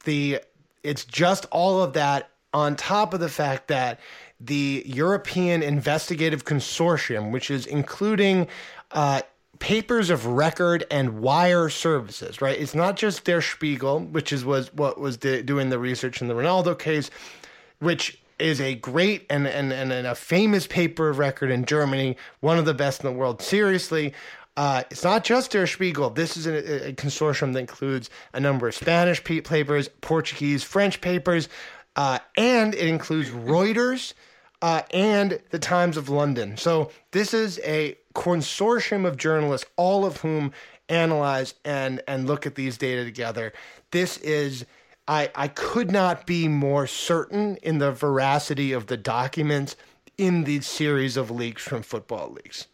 the 0.05 0.39
it's 0.83 1.05
just 1.05 1.45
all 1.51 1.83
of 1.83 1.93
that 1.93 2.29
on 2.53 2.75
top 2.75 3.13
of 3.13 3.19
the 3.19 3.29
fact 3.29 3.67
that 3.67 3.99
the 4.39 4.83
European 4.85 5.63
Investigative 5.63 6.45
Consortium, 6.45 7.31
which 7.31 7.49
is 7.49 7.65
including 7.65 8.47
uh, 8.91 9.21
papers 9.59 10.09
of 10.09 10.25
record 10.25 10.85
and 10.91 11.19
wire 11.19 11.69
services, 11.69 12.41
right? 12.41 12.59
It's 12.59 12.75
not 12.75 12.97
just 12.97 13.23
Der 13.23 13.41
Spiegel, 13.41 14.01
which 14.01 14.33
is 14.33 14.43
was 14.43 14.73
what 14.73 14.99
was 14.99 15.17
doing 15.17 15.69
the 15.69 15.79
research 15.79 16.21
in 16.21 16.27
the 16.27 16.33
Ronaldo 16.33 16.77
case, 16.77 17.09
which 17.79 18.19
is 18.39 18.59
a 18.59 18.75
great 18.75 19.25
and, 19.29 19.47
and, 19.47 19.71
and, 19.71 19.91
a 19.91 20.15
famous 20.15 20.67
paper 20.67 21.09
of 21.09 21.17
record 21.17 21.49
in 21.49 21.65
Germany, 21.65 22.17
one 22.41 22.57
of 22.57 22.65
the 22.65 22.73
best 22.73 23.03
in 23.03 23.09
the 23.09 23.17
world. 23.17 23.41
Seriously, 23.41 24.13
uh, 24.57 24.83
it's 24.91 25.03
not 25.03 25.23
just 25.23 25.51
Der 25.51 25.65
Spiegel. 25.65 26.09
This 26.09 26.35
is 26.37 26.45
a, 26.45 26.89
a, 26.89 26.93
consortium 26.93 27.53
that 27.53 27.59
includes 27.59 28.09
a 28.33 28.39
number 28.39 28.67
of 28.67 28.75
Spanish 28.75 29.23
papers, 29.23 29.87
Portuguese, 30.01 30.63
French 30.63 31.01
papers, 31.01 31.47
uh, 31.95 32.19
and 32.37 32.73
it 32.73 32.87
includes 32.87 33.29
Reuters 33.29 34.13
uh, 34.61 34.81
and 34.91 35.39
the 35.49 35.59
Times 35.59 35.97
of 35.97 36.09
London. 36.09 36.57
So 36.57 36.91
this 37.11 37.33
is 37.33 37.59
a 37.63 37.97
consortium 38.15 39.05
of 39.05 39.17
journalists, 39.17 39.69
all 39.75 40.05
of 40.05 40.17
whom 40.17 40.51
analyze 40.89 41.53
and 41.63 42.01
and 42.07 42.27
look 42.27 42.45
at 42.45 42.55
these 42.55 42.77
data 42.77 43.03
together. 43.03 43.53
This 43.91 44.17
is 44.17 44.65
I 45.07 45.31
I 45.35 45.47
could 45.49 45.91
not 45.91 46.25
be 46.25 46.47
more 46.47 46.87
certain 46.87 47.57
in 47.57 47.79
the 47.79 47.91
veracity 47.91 48.71
of 48.71 48.87
the 48.87 48.97
documents 48.97 49.75
in 50.17 50.43
these 50.43 50.67
series 50.67 51.17
of 51.17 51.31
leaks 51.31 51.63
from 51.63 51.81
Football 51.81 52.31
Leaks. 52.31 52.67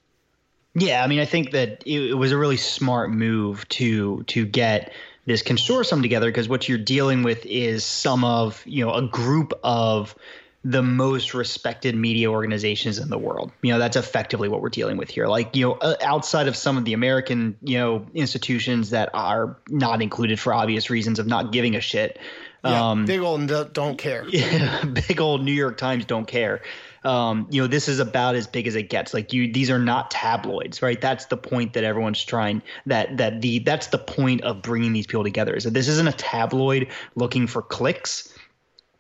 Yeah, 0.76 1.04
I 1.04 1.08
mean, 1.08 1.20
I 1.20 1.26
think 1.26 1.52
that 1.52 1.82
it, 1.86 2.12
it 2.12 2.14
was 2.14 2.32
a 2.32 2.38
really 2.38 2.58
smart 2.58 3.12
move 3.12 3.68
to 3.70 4.24
to 4.24 4.46
get 4.46 4.92
this 5.26 5.44
consortium 5.44 6.02
together 6.02 6.28
because 6.28 6.50
what 6.50 6.68
you're 6.68 6.78
dealing 6.78 7.24
with 7.24 7.46
is 7.46 7.84
some 7.84 8.24
of 8.24 8.64
you 8.66 8.86
know 8.86 8.94
a 8.94 9.08
group 9.08 9.54
of 9.64 10.16
the 10.64 10.82
most 10.84 11.34
respected 11.34 11.96
media 11.96 12.30
organizations 12.30 13.00
in 13.00 13.10
the 13.10 13.18
world. 13.18 13.52
You 13.62 13.72
know, 13.72 13.80
that's 13.80 13.96
effectively 13.96 14.50
what 14.50 14.62
we're 14.62 14.70
dealing 14.70 14.98
with 14.98 15.10
here. 15.10 15.28
Like, 15.28 15.56
you 15.56 15.68
know, 15.68 15.74
uh, 15.76 15.96
outside 16.02 16.50
of 16.50 16.56
some 16.56 16.78
of 16.78 16.84
the 16.84 16.92
American, 16.94 17.56
you 17.62 17.78
know, 17.78 18.06
institutions 18.14 18.90
that 18.90 19.10
are 19.14 19.58
not 19.70 20.02
included 20.02 20.38
for 20.40 20.54
obvious 20.54 20.90
reasons 20.90 21.18
of 21.18 21.28
not 21.28 21.54
giving 21.54 21.76
a 21.76 21.82
shit. 21.82 22.20
Yeah, 22.66 22.90
um, 22.90 23.06
big 23.06 23.22
old 23.22 23.50
don't 23.74 23.98
care. 23.98 24.26
Yeah, 24.30 24.84
big 24.84 25.22
old 25.22 25.44
New 25.44 25.54
York 25.54 25.78
Times 25.78 26.04
don't 26.04 26.28
care. 26.28 26.62
Um, 27.04 27.48
you 27.50 27.62
know, 27.62 27.68
this 27.68 27.88
is 27.88 28.00
about 28.00 28.36
as 28.36 28.48
big 28.48 28.68
as 28.68 28.76
it 28.76 28.90
gets. 28.90 29.14
Like 29.14 29.34
you, 29.34 29.52
these 29.52 29.70
are 29.70 29.80
not 29.80 30.12
tabloids, 30.12 30.82
right? 30.82 31.00
That's 31.00 31.26
the 31.26 31.38
point 31.38 31.74
that 31.74 31.84
everyone's 31.84 32.24
trying. 32.24 32.62
That 32.86 33.18
that 33.18 33.42
the 33.42 33.60
that's 33.60 33.88
the 33.88 33.98
point 33.98 34.42
of 34.42 34.62
bringing 34.62 34.94
these 34.94 35.08
people 35.08 35.24
together. 35.24 35.56
Is 35.56 35.64
that 35.64 35.74
this 35.74 35.88
isn't 35.88 36.08
a 36.08 36.14
tabloid 36.14 36.88
looking 37.16 37.48
for 37.48 37.62
clicks. 37.62 38.34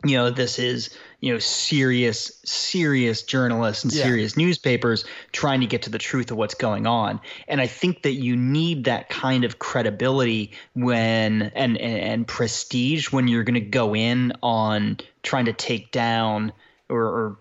You 0.05 0.15
know, 0.15 0.29
this 0.29 0.59
is 0.59 0.91
you 1.21 1.33
know 1.33 1.39
serious 1.39 2.39
serious 2.45 3.23
journalists 3.23 3.83
and 3.83 3.93
yeah. 3.93 4.03
serious 4.03 4.37
newspapers 4.37 5.03
trying 5.31 5.59
to 5.59 5.65
get 5.65 5.81
to 5.81 5.89
the 5.89 5.97
truth 5.97 6.31
of 6.31 6.37
what's 6.37 6.55
going 6.55 6.87
on 6.87 7.19
and 7.47 7.59
i 7.59 7.67
think 7.67 8.03
that 8.03 8.13
you 8.13 8.35
need 8.35 8.85
that 8.85 9.09
kind 9.09 9.43
of 9.43 9.59
credibility 9.59 10.51
when 10.75 11.43
and 11.55 11.77
and, 11.77 11.99
and 11.99 12.27
prestige 12.27 13.11
when 13.11 13.27
you're 13.27 13.43
going 13.43 13.55
to 13.55 13.59
go 13.59 13.95
in 13.95 14.31
on 14.41 14.97
trying 15.23 15.45
to 15.45 15.53
take 15.53 15.91
down 15.91 16.53
or, 16.89 17.03
or 17.03 17.37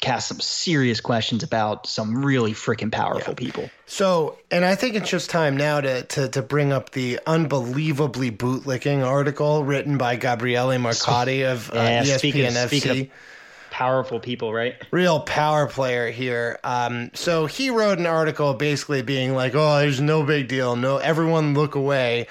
cast 0.00 0.28
some 0.28 0.40
serious 0.40 1.00
questions 1.00 1.42
about 1.42 1.86
some 1.86 2.24
really 2.24 2.52
freaking 2.52 2.92
powerful 2.92 3.32
yeah. 3.32 3.38
people. 3.38 3.70
So, 3.86 4.38
and 4.50 4.64
I 4.64 4.74
think 4.74 4.94
it's 4.94 5.08
just 5.08 5.30
time 5.30 5.56
now 5.56 5.80
to, 5.80 6.02
to, 6.02 6.28
to 6.28 6.42
bring 6.42 6.72
up 6.72 6.90
the 6.90 7.18
unbelievably 7.26 8.32
bootlicking 8.32 9.04
article 9.04 9.64
written 9.64 9.96
by 9.96 10.16
Gabriele 10.16 10.68
Marcotti 10.78 11.50
of 11.50 11.70
uh, 11.70 11.76
yeah, 11.76 12.02
ESPN 12.02 12.18
speaking 12.18 12.46
of, 12.46 12.52
FC. 12.52 12.66
Speaking 12.66 13.00
of 13.02 13.08
powerful 13.70 14.20
people, 14.20 14.52
right? 14.52 14.74
Real 14.90 15.20
power 15.20 15.66
player 15.66 16.10
here. 16.10 16.58
Um, 16.64 17.10
so 17.14 17.46
he 17.46 17.70
wrote 17.70 17.98
an 17.98 18.06
article 18.06 18.54
basically 18.54 19.02
being 19.02 19.34
like, 19.34 19.54
"Oh, 19.54 19.78
there's 19.78 20.00
no 20.00 20.24
big 20.24 20.48
deal. 20.48 20.76
No, 20.76 20.98
everyone 20.98 21.54
look 21.54 21.74
away." 21.74 22.26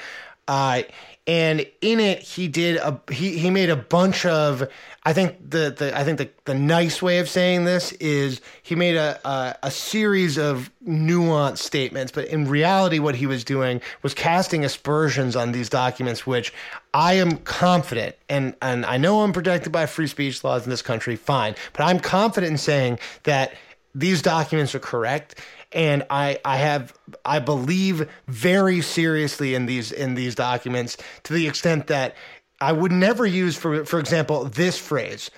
Uh, 0.47 0.83
and 1.27 1.65
in 1.81 1.99
it 1.99 2.19
he 2.19 2.47
did 2.47 2.77
a 2.77 2.99
he, 3.11 3.38
he 3.38 3.49
made 3.49 3.69
a 3.69 3.75
bunch 3.75 4.25
of 4.25 4.67
I 5.08 5.14
think 5.14 5.51
the, 5.51 5.70
the 5.72 5.97
I 5.97 6.03
think 6.03 6.18
the, 6.18 6.30
the 6.43 6.53
nice 6.53 7.01
way 7.01 7.20
of 7.20 7.30
saying 7.30 7.64
this 7.64 7.93
is 7.93 8.41
he 8.62 8.76
made 8.76 8.97
a, 8.97 9.18
a, 9.26 9.55
a 9.64 9.72
series 9.72 10.38
of 10.38 10.70
nuanced 10.86 11.60
statements, 11.60 12.12
but 12.12 12.26
in 12.26 12.45
reality 12.49 12.99
what 12.99 13.16
he 13.16 13.26
was 13.26 13.45
doing 13.45 13.80
was 14.03 14.14
casting 14.14 14.66
aspersions 14.66 15.38
on 15.38 15.53
these 15.53 15.70
documents, 15.70 16.28
which 16.28 16.53
I 16.93 17.14
am 17.14 17.38
confident 17.38 18.18
and 18.28 18.53
and 18.62 18.86
I 18.86 18.97
know 18.97 19.22
I'm 19.22 19.32
protected 19.32 19.72
by 19.72 19.86
free 19.86 20.08
speech 20.08 20.43
laws 20.43 20.66
in 20.66 20.72
this 20.72 20.82
country, 20.82 21.16
fine, 21.16 21.55
but 21.72 21.84
I'm 21.84 22.01
confident 22.01 22.51
in 22.51 22.58
saying 22.58 22.99
that 23.24 23.53
these 23.95 24.22
documents 24.22 24.76
are 24.76 24.80
correct 24.80 25.39
and 25.72 26.05
I 26.10 26.39
I 26.43 26.58
have 26.58 26.93
I 27.24 27.39
believe 27.39 28.10
very 28.28 28.82
seriously 28.82 29.55
in 29.55 29.68
these 29.68 29.93
in 29.93 30.16
these 30.16 30.36
documents 30.36 30.97
to 31.24 31.34
the 31.34 31.47
extent 31.47 31.88
that 31.88 32.16
I 32.60 32.72
would 32.72 32.91
never 32.91 33.26
use 33.26 33.55
for 33.55 33.86
for 33.86 33.99
example 33.99 34.45
this 34.45 34.78
phrase. 34.78 35.30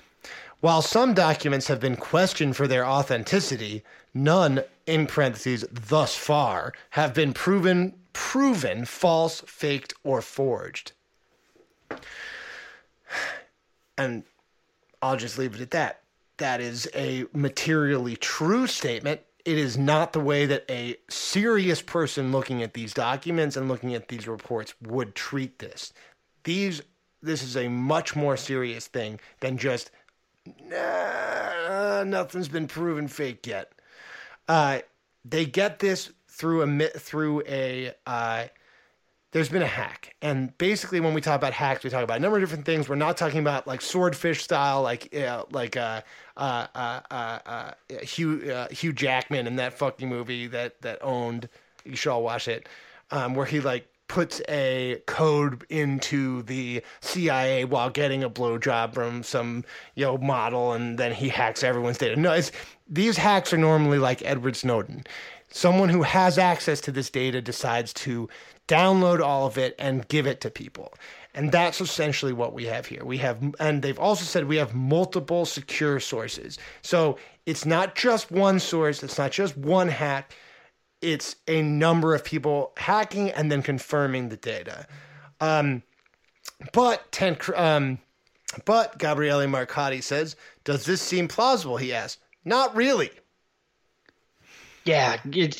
While 0.60 0.82
some 0.82 1.14
documents 1.14 1.68
have 1.68 1.80
been 1.80 1.96
questioned 1.96 2.54
for 2.56 2.68
their 2.68 2.84
authenticity, 2.84 3.82
none 4.12 4.62
in 4.86 5.06
parentheses 5.06 5.64
thus 5.70 6.14
far 6.14 6.72
have 6.90 7.14
been 7.14 7.32
proven 7.32 7.94
proven 8.12 8.84
false, 8.84 9.40
faked 9.46 9.94
or 10.02 10.20
forged. 10.20 10.92
And 13.96 14.24
I'll 15.00 15.16
just 15.16 15.38
leave 15.38 15.54
it 15.54 15.60
at 15.60 15.70
that. 15.70 16.02
That 16.38 16.60
is 16.60 16.88
a 16.94 17.26
materially 17.32 18.16
true 18.16 18.66
statement 18.66 19.20
it 19.44 19.58
is 19.58 19.78
not 19.78 20.12
the 20.12 20.20
way 20.20 20.46
that 20.46 20.64
a 20.70 20.96
serious 21.08 21.80
person 21.82 22.32
looking 22.32 22.62
at 22.62 22.74
these 22.74 22.92
documents 22.92 23.56
and 23.56 23.68
looking 23.68 23.94
at 23.94 24.08
these 24.08 24.28
reports 24.28 24.74
would 24.82 25.14
treat 25.14 25.58
this. 25.58 25.92
These 26.44 26.82
this 27.22 27.42
is 27.42 27.56
a 27.56 27.68
much 27.68 28.16
more 28.16 28.36
serious 28.36 28.86
thing 28.86 29.20
than 29.40 29.58
just 29.58 29.90
nah, 30.64 32.04
nothing's 32.04 32.48
been 32.48 32.66
proven 32.66 33.08
fake 33.08 33.46
yet. 33.46 33.72
Uh, 34.48 34.80
they 35.24 35.44
get 35.44 35.78
this 35.78 36.10
through 36.28 36.62
a 36.62 36.88
through 36.88 37.42
a 37.46 37.92
uh, 38.06 38.44
there's 39.32 39.48
been 39.48 39.62
a 39.62 39.66
hack. 39.66 40.16
And 40.22 40.56
basically, 40.58 40.98
when 41.00 41.14
we 41.14 41.20
talk 41.20 41.36
about 41.36 41.52
hacks, 41.52 41.84
we 41.84 41.90
talk 41.90 42.02
about 42.02 42.16
a 42.16 42.20
number 42.20 42.36
of 42.38 42.42
different 42.42 42.64
things. 42.64 42.88
We're 42.88 42.96
not 42.96 43.16
talking 43.16 43.38
about 43.38 43.66
like 43.66 43.80
swordfish 43.80 44.42
style, 44.42 44.82
like 44.82 45.14
uh, 45.14 45.44
like 45.50 45.76
uh, 45.76 46.02
uh, 46.36 46.66
uh, 46.74 47.00
uh, 47.10 47.38
uh 47.46 47.72
Hugh 48.02 48.52
uh, 48.52 48.68
Hugh 48.68 48.92
Jackman 48.92 49.46
in 49.46 49.56
that 49.56 49.74
fucking 49.74 50.08
movie 50.08 50.46
that 50.48 50.80
that 50.82 50.98
owned. 51.02 51.48
You 51.84 51.96
should 51.96 52.10
all 52.10 52.22
watch 52.22 52.48
it, 52.48 52.68
um, 53.10 53.34
where 53.34 53.46
he 53.46 53.60
like 53.60 53.86
puts 54.10 54.42
a 54.48 55.00
code 55.06 55.64
into 55.68 56.42
the 56.42 56.82
CIA 57.00 57.64
while 57.64 57.90
getting 57.90 58.24
a 58.24 58.28
blowjob 58.28 58.92
from 58.92 59.22
some 59.22 59.64
you 59.94 60.04
know 60.04 60.18
model, 60.18 60.72
and 60.72 60.98
then 60.98 61.12
he 61.12 61.28
hacks 61.28 61.62
everyone's 61.62 61.96
data. 61.96 62.16
No, 62.16 62.32
it's 62.32 62.50
these 62.88 63.16
hacks 63.16 63.52
are 63.52 63.56
normally 63.56 63.98
like 63.98 64.20
Edward 64.24 64.56
Snowden. 64.56 65.04
Someone 65.52 65.88
who 65.88 66.02
has 66.02 66.38
access 66.38 66.80
to 66.80 66.90
this 66.90 67.08
data 67.08 67.40
decides 67.40 67.92
to 67.94 68.28
download 68.66 69.20
all 69.20 69.46
of 69.46 69.56
it 69.56 69.76
and 69.78 70.06
give 70.08 70.26
it 70.26 70.40
to 70.40 70.50
people. 70.50 70.92
And 71.32 71.52
that's 71.52 71.80
essentially 71.80 72.32
what 72.32 72.52
we 72.52 72.64
have 72.64 72.86
here. 72.86 73.04
We 73.04 73.18
have, 73.18 73.38
and 73.60 73.80
they've 73.80 73.98
also 73.98 74.24
said 74.24 74.46
we 74.46 74.56
have 74.56 74.74
multiple 74.74 75.46
secure 75.46 76.00
sources. 76.00 76.58
So 76.82 77.16
it's 77.46 77.64
not 77.64 77.94
just 77.94 78.32
one 78.32 78.58
source, 78.58 79.04
it's 79.04 79.18
not 79.18 79.30
just 79.30 79.56
one 79.56 79.88
hack, 79.88 80.34
it's 81.02 81.36
a 81.48 81.62
number 81.62 82.14
of 82.14 82.24
people 82.24 82.72
hacking 82.76 83.30
and 83.30 83.50
then 83.50 83.62
confirming 83.62 84.28
the 84.28 84.36
data. 84.36 84.86
Um, 85.40 85.82
but 86.72 87.10
ten, 87.12 87.36
um, 87.54 87.98
but 88.64 88.98
Gabriele 88.98 89.46
Marcotti 89.46 90.02
says, 90.02 90.36
"Does 90.64 90.84
this 90.84 91.00
seem 91.00 91.28
plausible?" 91.28 91.76
He 91.76 91.92
asked. 91.92 92.18
Not 92.44 92.74
really. 92.74 93.10
Yeah, 94.84 95.18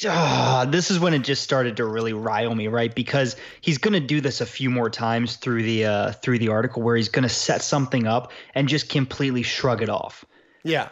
uh, 0.08 0.64
this 0.64 0.90
is 0.90 0.98
when 0.98 1.12
it 1.12 1.20
just 1.20 1.42
started 1.42 1.76
to 1.76 1.84
really 1.84 2.14
rile 2.14 2.54
me, 2.54 2.68
right? 2.68 2.92
Because 2.92 3.36
he's 3.60 3.76
going 3.76 3.92
to 3.92 4.00
do 4.00 4.22
this 4.22 4.40
a 4.40 4.46
few 4.46 4.70
more 4.70 4.88
times 4.88 5.36
through 5.36 5.62
the 5.62 5.84
uh, 5.84 6.12
through 6.12 6.38
the 6.38 6.48
article, 6.48 6.82
where 6.82 6.96
he's 6.96 7.10
going 7.10 7.24
to 7.24 7.28
set 7.28 7.62
something 7.62 8.06
up 8.06 8.32
and 8.54 8.66
just 8.66 8.88
completely 8.88 9.42
shrug 9.42 9.82
it 9.82 9.90
off. 9.90 10.24
Yeah, 10.64 10.88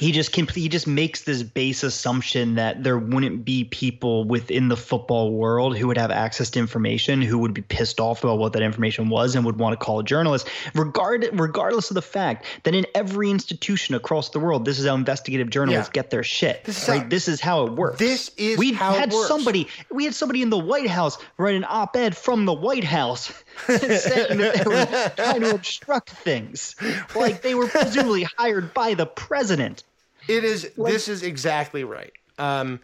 he 0.00 0.12
just 0.12 0.34
he 0.34 0.68
just 0.70 0.86
makes 0.86 1.24
this 1.24 1.42
base 1.42 1.82
assumption 1.82 2.54
that 2.54 2.82
there 2.82 2.96
wouldn't 2.96 3.44
be 3.44 3.64
people 3.64 4.24
within 4.24 4.68
the 4.68 4.76
football 4.76 5.30
world 5.30 5.76
who 5.76 5.86
would 5.88 5.98
have 5.98 6.10
access 6.10 6.48
to 6.50 6.58
information 6.58 7.20
who 7.20 7.36
would 7.36 7.52
be 7.52 7.60
pissed 7.60 8.00
off 8.00 8.24
about 8.24 8.38
what 8.38 8.54
that 8.54 8.62
information 8.62 9.10
was 9.10 9.34
and 9.34 9.44
would 9.44 9.58
want 9.58 9.78
to 9.78 9.84
call 9.84 10.00
a 10.00 10.04
journalist 10.04 10.48
regard 10.74 11.28
regardless 11.34 11.90
of 11.90 11.94
the 11.94 12.02
fact 12.02 12.46
that 12.62 12.74
in 12.74 12.86
every 12.94 13.30
institution 13.30 13.94
across 13.94 14.30
the 14.30 14.40
world 14.40 14.64
this 14.64 14.78
is 14.78 14.86
how 14.86 14.94
investigative 14.94 15.50
journalists 15.50 15.90
yeah. 15.90 16.00
get 16.00 16.08
their 16.08 16.22
shit 16.22 16.64
this 16.64 16.82
is 16.82 16.88
right? 16.88 17.02
how, 17.02 17.08
this 17.08 17.28
is 17.28 17.40
how 17.40 17.66
it 17.66 17.72
works. 17.74 17.98
this 17.98 18.30
is 18.38 18.56
we 18.56 18.72
had 18.72 19.12
somebody 19.12 19.68
we 19.90 20.04
had 20.04 20.14
somebody 20.14 20.40
in 20.40 20.48
the 20.48 20.58
White 20.58 20.88
House 20.88 21.18
write 21.36 21.56
an 21.56 21.66
op-ed 21.68 22.16
from 22.16 22.46
the 22.46 22.54
White 22.54 22.84
House 22.84 23.32
saying 23.66 24.38
that 24.38 24.64
they 24.64 24.64
were 24.64 25.12
trying 25.16 25.40
to 25.42 25.54
obstruct 25.54 26.10
things. 26.10 26.76
Like 27.14 27.42
they 27.42 27.54
were 27.54 27.66
presumably 27.66 28.22
hired 28.22 28.72
by 28.72 28.94
the 28.94 29.06
president 29.06 29.84
it 30.30 30.44
is. 30.44 30.70
Like, 30.76 30.92
this 30.92 31.08
is 31.08 31.22
exactly 31.22 31.84
right. 31.84 32.12
Um, 32.38 32.80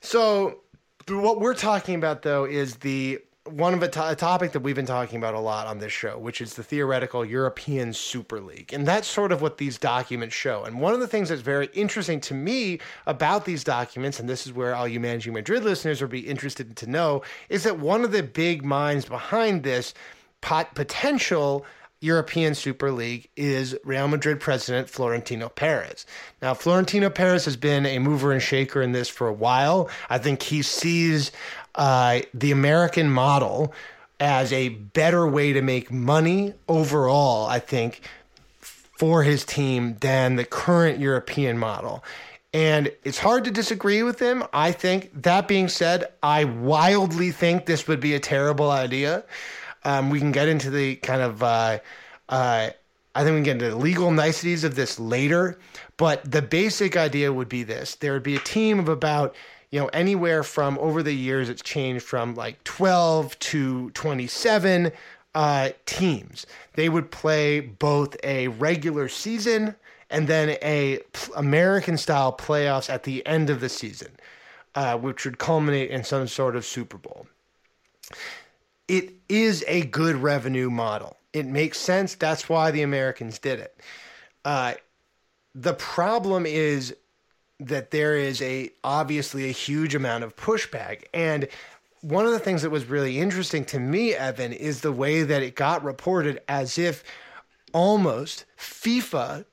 so 0.00 0.60
what 1.08 1.40
we're 1.40 1.54
talking 1.54 1.94
about 1.94 2.22
though 2.22 2.44
is 2.44 2.76
the 2.76 3.18
one 3.44 3.74
of 3.74 3.82
a, 3.82 3.88
to- 3.88 4.10
a 4.10 4.14
topic 4.14 4.52
that 4.52 4.60
we've 4.60 4.76
been 4.76 4.86
talking 4.86 5.18
about 5.18 5.34
a 5.34 5.40
lot 5.40 5.66
on 5.66 5.78
this 5.78 5.92
show, 5.92 6.16
which 6.16 6.40
is 6.40 6.54
the 6.54 6.62
theoretical 6.62 7.24
European 7.24 7.92
Super 7.92 8.40
League. 8.40 8.72
And 8.72 8.86
that's 8.86 9.08
sort 9.08 9.32
of 9.32 9.42
what 9.42 9.58
these 9.58 9.78
documents 9.78 10.34
show. 10.34 10.62
And 10.62 10.80
one 10.80 10.94
of 10.94 11.00
the 11.00 11.08
things 11.08 11.28
that's 11.28 11.42
very 11.42 11.68
interesting 11.74 12.20
to 12.20 12.34
me 12.34 12.78
about 13.06 13.44
these 13.44 13.64
documents, 13.64 14.20
and 14.20 14.28
this 14.28 14.46
is 14.46 14.52
where 14.52 14.76
all 14.76 14.86
you 14.86 15.00
Managing 15.00 15.32
Madrid 15.32 15.64
listeners 15.64 16.00
will 16.00 16.08
be 16.08 16.20
interested 16.20 16.76
to 16.76 16.86
know, 16.88 17.22
is 17.48 17.64
that 17.64 17.80
one 17.80 18.04
of 18.04 18.12
the 18.12 18.22
big 18.22 18.64
minds 18.64 19.06
behind 19.06 19.64
this 19.64 19.92
pot- 20.40 20.76
potential 20.76 21.66
European 22.02 22.54
Super 22.54 22.90
League 22.90 23.28
is 23.36 23.76
Real 23.84 24.08
Madrid 24.08 24.40
president 24.40 24.90
Florentino 24.90 25.48
Perez. 25.48 26.04
Now, 26.40 26.54
Florentino 26.54 27.10
Perez 27.10 27.44
has 27.44 27.56
been 27.56 27.86
a 27.86 27.98
mover 27.98 28.32
and 28.32 28.42
shaker 28.42 28.82
in 28.82 28.92
this 28.92 29.08
for 29.08 29.28
a 29.28 29.32
while. 29.32 29.88
I 30.10 30.18
think 30.18 30.42
he 30.42 30.62
sees 30.62 31.30
uh, 31.76 32.20
the 32.34 32.50
American 32.50 33.10
model 33.10 33.72
as 34.18 34.52
a 34.52 34.70
better 34.70 35.26
way 35.26 35.52
to 35.52 35.62
make 35.62 35.90
money 35.90 36.54
overall, 36.68 37.46
I 37.46 37.58
think, 37.58 38.02
for 38.60 39.22
his 39.22 39.44
team 39.44 39.96
than 40.00 40.36
the 40.36 40.44
current 40.44 40.98
European 40.98 41.58
model. 41.58 42.04
And 42.54 42.92
it's 43.02 43.18
hard 43.18 43.44
to 43.44 43.50
disagree 43.50 44.02
with 44.02 44.20
him. 44.20 44.44
I 44.52 44.72
think, 44.72 45.22
that 45.22 45.48
being 45.48 45.68
said, 45.68 46.12
I 46.22 46.44
wildly 46.44 47.30
think 47.30 47.66
this 47.66 47.88
would 47.88 48.00
be 48.00 48.14
a 48.14 48.20
terrible 48.20 48.70
idea. 48.70 49.24
Um, 49.84 50.10
we 50.10 50.18
can 50.18 50.32
get 50.32 50.48
into 50.48 50.70
the 50.70 50.96
kind 50.96 51.22
of, 51.22 51.42
uh, 51.42 51.78
uh, 52.28 52.70
I 53.14 53.24
think 53.24 53.32
we 53.32 53.38
can 53.38 53.42
get 53.42 53.52
into 53.52 53.70
the 53.70 53.76
legal 53.76 54.10
niceties 54.10 54.64
of 54.64 54.74
this 54.74 54.98
later, 54.98 55.58
but 55.96 56.30
the 56.30 56.42
basic 56.42 56.96
idea 56.96 57.32
would 57.32 57.48
be 57.48 57.62
this: 57.62 57.96
there 57.96 58.12
would 58.12 58.22
be 58.22 58.36
a 58.36 58.40
team 58.40 58.78
of 58.78 58.88
about 58.88 59.34
you 59.70 59.80
know 59.80 59.88
anywhere 59.88 60.42
from 60.42 60.78
over 60.78 61.02
the 61.02 61.14
years 61.14 61.48
it's 61.48 61.62
changed 61.62 62.04
from 62.04 62.34
like 62.34 62.62
12 62.64 63.38
to 63.40 63.90
27 63.90 64.92
uh, 65.34 65.70
teams. 65.86 66.46
They 66.74 66.88
would 66.88 67.10
play 67.10 67.60
both 67.60 68.16
a 68.22 68.48
regular 68.48 69.08
season 69.08 69.74
and 70.10 70.28
then 70.28 70.56
a 70.62 71.00
American 71.34 71.96
style 71.96 72.32
playoffs 72.32 72.90
at 72.90 73.02
the 73.02 73.26
end 73.26 73.50
of 73.50 73.60
the 73.60 73.68
season, 73.68 74.12
uh, 74.74 74.96
which 74.96 75.24
would 75.24 75.38
culminate 75.38 75.90
in 75.90 76.04
some 76.04 76.28
sort 76.28 76.54
of 76.54 76.64
Super 76.64 76.98
Bowl 76.98 77.26
it 78.88 79.14
is 79.28 79.64
a 79.68 79.82
good 79.86 80.16
revenue 80.16 80.70
model. 80.70 81.16
It 81.32 81.46
makes 81.46 81.78
sense. 81.78 82.14
That's 82.14 82.48
why 82.48 82.70
the 82.70 82.82
Americans 82.82 83.38
did 83.38 83.60
it. 83.60 83.80
Uh, 84.44 84.74
the 85.54 85.74
problem 85.74 86.46
is 86.46 86.94
that 87.60 87.90
there 87.90 88.16
is 88.16 88.42
a 88.42 88.70
obviously 88.82 89.48
a 89.48 89.52
huge 89.52 89.94
amount 89.94 90.24
of 90.24 90.34
pushback 90.36 91.04
and 91.14 91.46
one 92.00 92.26
of 92.26 92.32
the 92.32 92.38
things 92.40 92.62
that 92.62 92.70
was 92.70 92.86
really 92.86 93.20
interesting 93.20 93.64
to 93.64 93.78
me 93.78 94.14
evan 94.14 94.52
is 94.52 94.80
the 94.80 94.90
way 94.90 95.22
that 95.22 95.42
it 95.42 95.54
got 95.54 95.84
reported 95.84 96.40
as 96.48 96.76
if 96.76 97.04
almost 97.72 98.44
fifa 98.58 99.44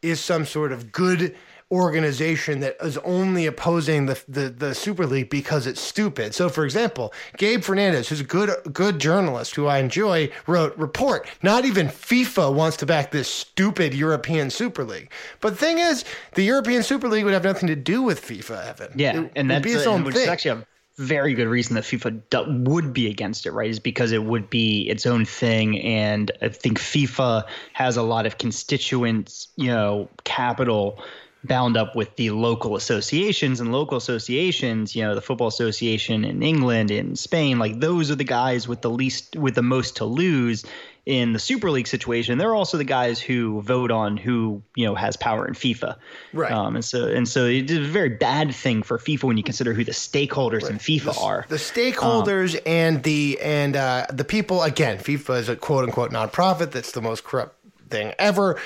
is 0.00 0.18
some 0.20 0.46
sort 0.46 0.72
of 0.72 0.90
good 0.90 1.36
organization 1.72 2.60
that 2.60 2.76
is 2.80 2.98
only 2.98 3.46
opposing 3.46 4.06
the, 4.06 4.20
the, 4.28 4.48
the 4.48 4.74
Super 4.74 5.06
League 5.06 5.30
because 5.30 5.66
it's 5.66 5.80
stupid. 5.80 6.34
So, 6.34 6.48
for 6.48 6.64
example, 6.64 7.12
Gabe 7.36 7.62
Fernandez, 7.62 8.08
who's 8.08 8.20
a 8.20 8.24
good 8.24 8.50
good 8.72 8.98
journalist 8.98 9.54
who 9.54 9.66
I 9.66 9.78
enjoy, 9.78 10.30
wrote 10.46 10.76
report. 10.76 11.28
Not 11.42 11.64
even 11.64 11.86
FIFA 11.86 12.54
wants 12.54 12.76
to 12.78 12.86
back 12.86 13.10
this 13.10 13.28
stupid 13.28 13.94
European 13.94 14.50
Super 14.50 14.84
League. 14.84 15.10
But 15.40 15.50
the 15.50 15.56
thing 15.56 15.78
is, 15.78 16.04
the 16.34 16.42
European 16.42 16.82
Super 16.82 17.08
League 17.08 17.24
would 17.24 17.34
have 17.34 17.44
nothing 17.44 17.68
to 17.68 17.76
do 17.76 18.02
with 18.02 18.20
FIFA, 18.20 18.66
Evan. 18.66 18.92
Yeah, 18.96 19.22
it, 19.22 19.32
and 19.36 19.50
that's 19.50 19.64
be 19.64 19.72
its 19.72 19.86
own 19.86 20.04
which 20.04 20.14
thing. 20.14 20.24
is 20.24 20.28
actually 20.28 20.62
a 20.62 20.66
very 20.96 21.34
good 21.34 21.48
reason 21.48 21.74
that 21.76 21.84
FIFA 21.84 22.20
do, 22.30 22.70
would 22.70 22.92
be 22.92 23.08
against 23.08 23.46
it, 23.46 23.52
right? 23.52 23.70
Is 23.70 23.78
because 23.78 24.12
it 24.12 24.24
would 24.24 24.50
be 24.50 24.82
its 24.88 25.06
own 25.06 25.24
thing, 25.24 25.80
and 25.80 26.30
I 26.42 26.48
think 26.48 26.78
FIFA 26.78 27.44
has 27.72 27.96
a 27.96 28.02
lot 28.02 28.26
of 28.26 28.38
constituents, 28.38 29.48
you 29.56 29.68
know, 29.68 30.08
capital 30.24 31.02
bound 31.44 31.76
up 31.76 31.96
with 31.96 32.14
the 32.16 32.30
local 32.30 32.76
associations 32.76 33.60
and 33.60 33.72
local 33.72 33.96
associations 33.96 34.94
you 34.94 35.02
know 35.02 35.14
the 35.14 35.22
football 35.22 35.48
association 35.48 36.24
in 36.24 36.42
england 36.42 36.90
in 36.90 37.16
spain 37.16 37.58
like 37.58 37.80
those 37.80 38.10
are 38.10 38.14
the 38.16 38.24
guys 38.24 38.68
with 38.68 38.82
the 38.82 38.90
least 38.90 39.36
with 39.36 39.54
the 39.54 39.62
most 39.62 39.96
to 39.96 40.04
lose 40.04 40.64
in 41.06 41.32
the 41.32 41.38
super 41.38 41.70
league 41.70 41.86
situation. 41.86 42.38
They're 42.38 42.54
also 42.54 42.76
the 42.76 42.84
guys 42.84 43.20
who 43.20 43.60
vote 43.62 43.90
on 43.90 44.16
who 44.16 44.62
you 44.74 44.86
know 44.86 44.94
has 44.94 45.16
power 45.16 45.46
in 45.46 45.54
fifa. 45.54 45.96
Right. 46.32 46.52
Um, 46.52 46.76
and 46.76 46.84
so 46.84 47.08
and 47.08 47.28
so 47.28 47.46
it's 47.46 47.72
a 47.72 47.80
very 47.80 48.10
bad 48.10 48.54
thing 48.54 48.82
for 48.82 48.98
fifa 48.98 49.24
when 49.24 49.36
you 49.36 49.42
consider 49.42 49.72
who 49.72 49.84
the 49.84 49.92
stakeholders 49.92 50.62
right. 50.62 50.72
in 50.72 50.78
fifa 50.78 51.14
the, 51.14 51.20
are. 51.20 51.46
the 51.48 51.56
stakeholders 51.56 52.54
um, 52.54 52.62
and 52.66 53.02
the 53.02 53.38
and 53.40 53.76
uh, 53.76 54.06
the 54.12 54.24
people. 54.24 54.62
Again 54.62 54.98
fifa 54.98 55.38
is 55.38 55.48
a 55.48 55.56
quote 55.56 55.84
unquote 55.84 56.12
nonprofit. 56.12 56.70
That's 56.70 56.92
the 56.92 57.02
most 57.02 57.24
corrupt 57.24 57.56
thing 57.88 58.14
ever 58.18 58.60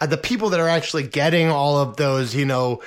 the 0.00 0.16
people 0.16 0.50
that 0.50 0.60
are 0.60 0.68
actually 0.68 1.06
getting 1.06 1.48
all 1.48 1.78
of 1.78 1.96
those, 1.96 2.34
you 2.34 2.46
know, 2.46 2.82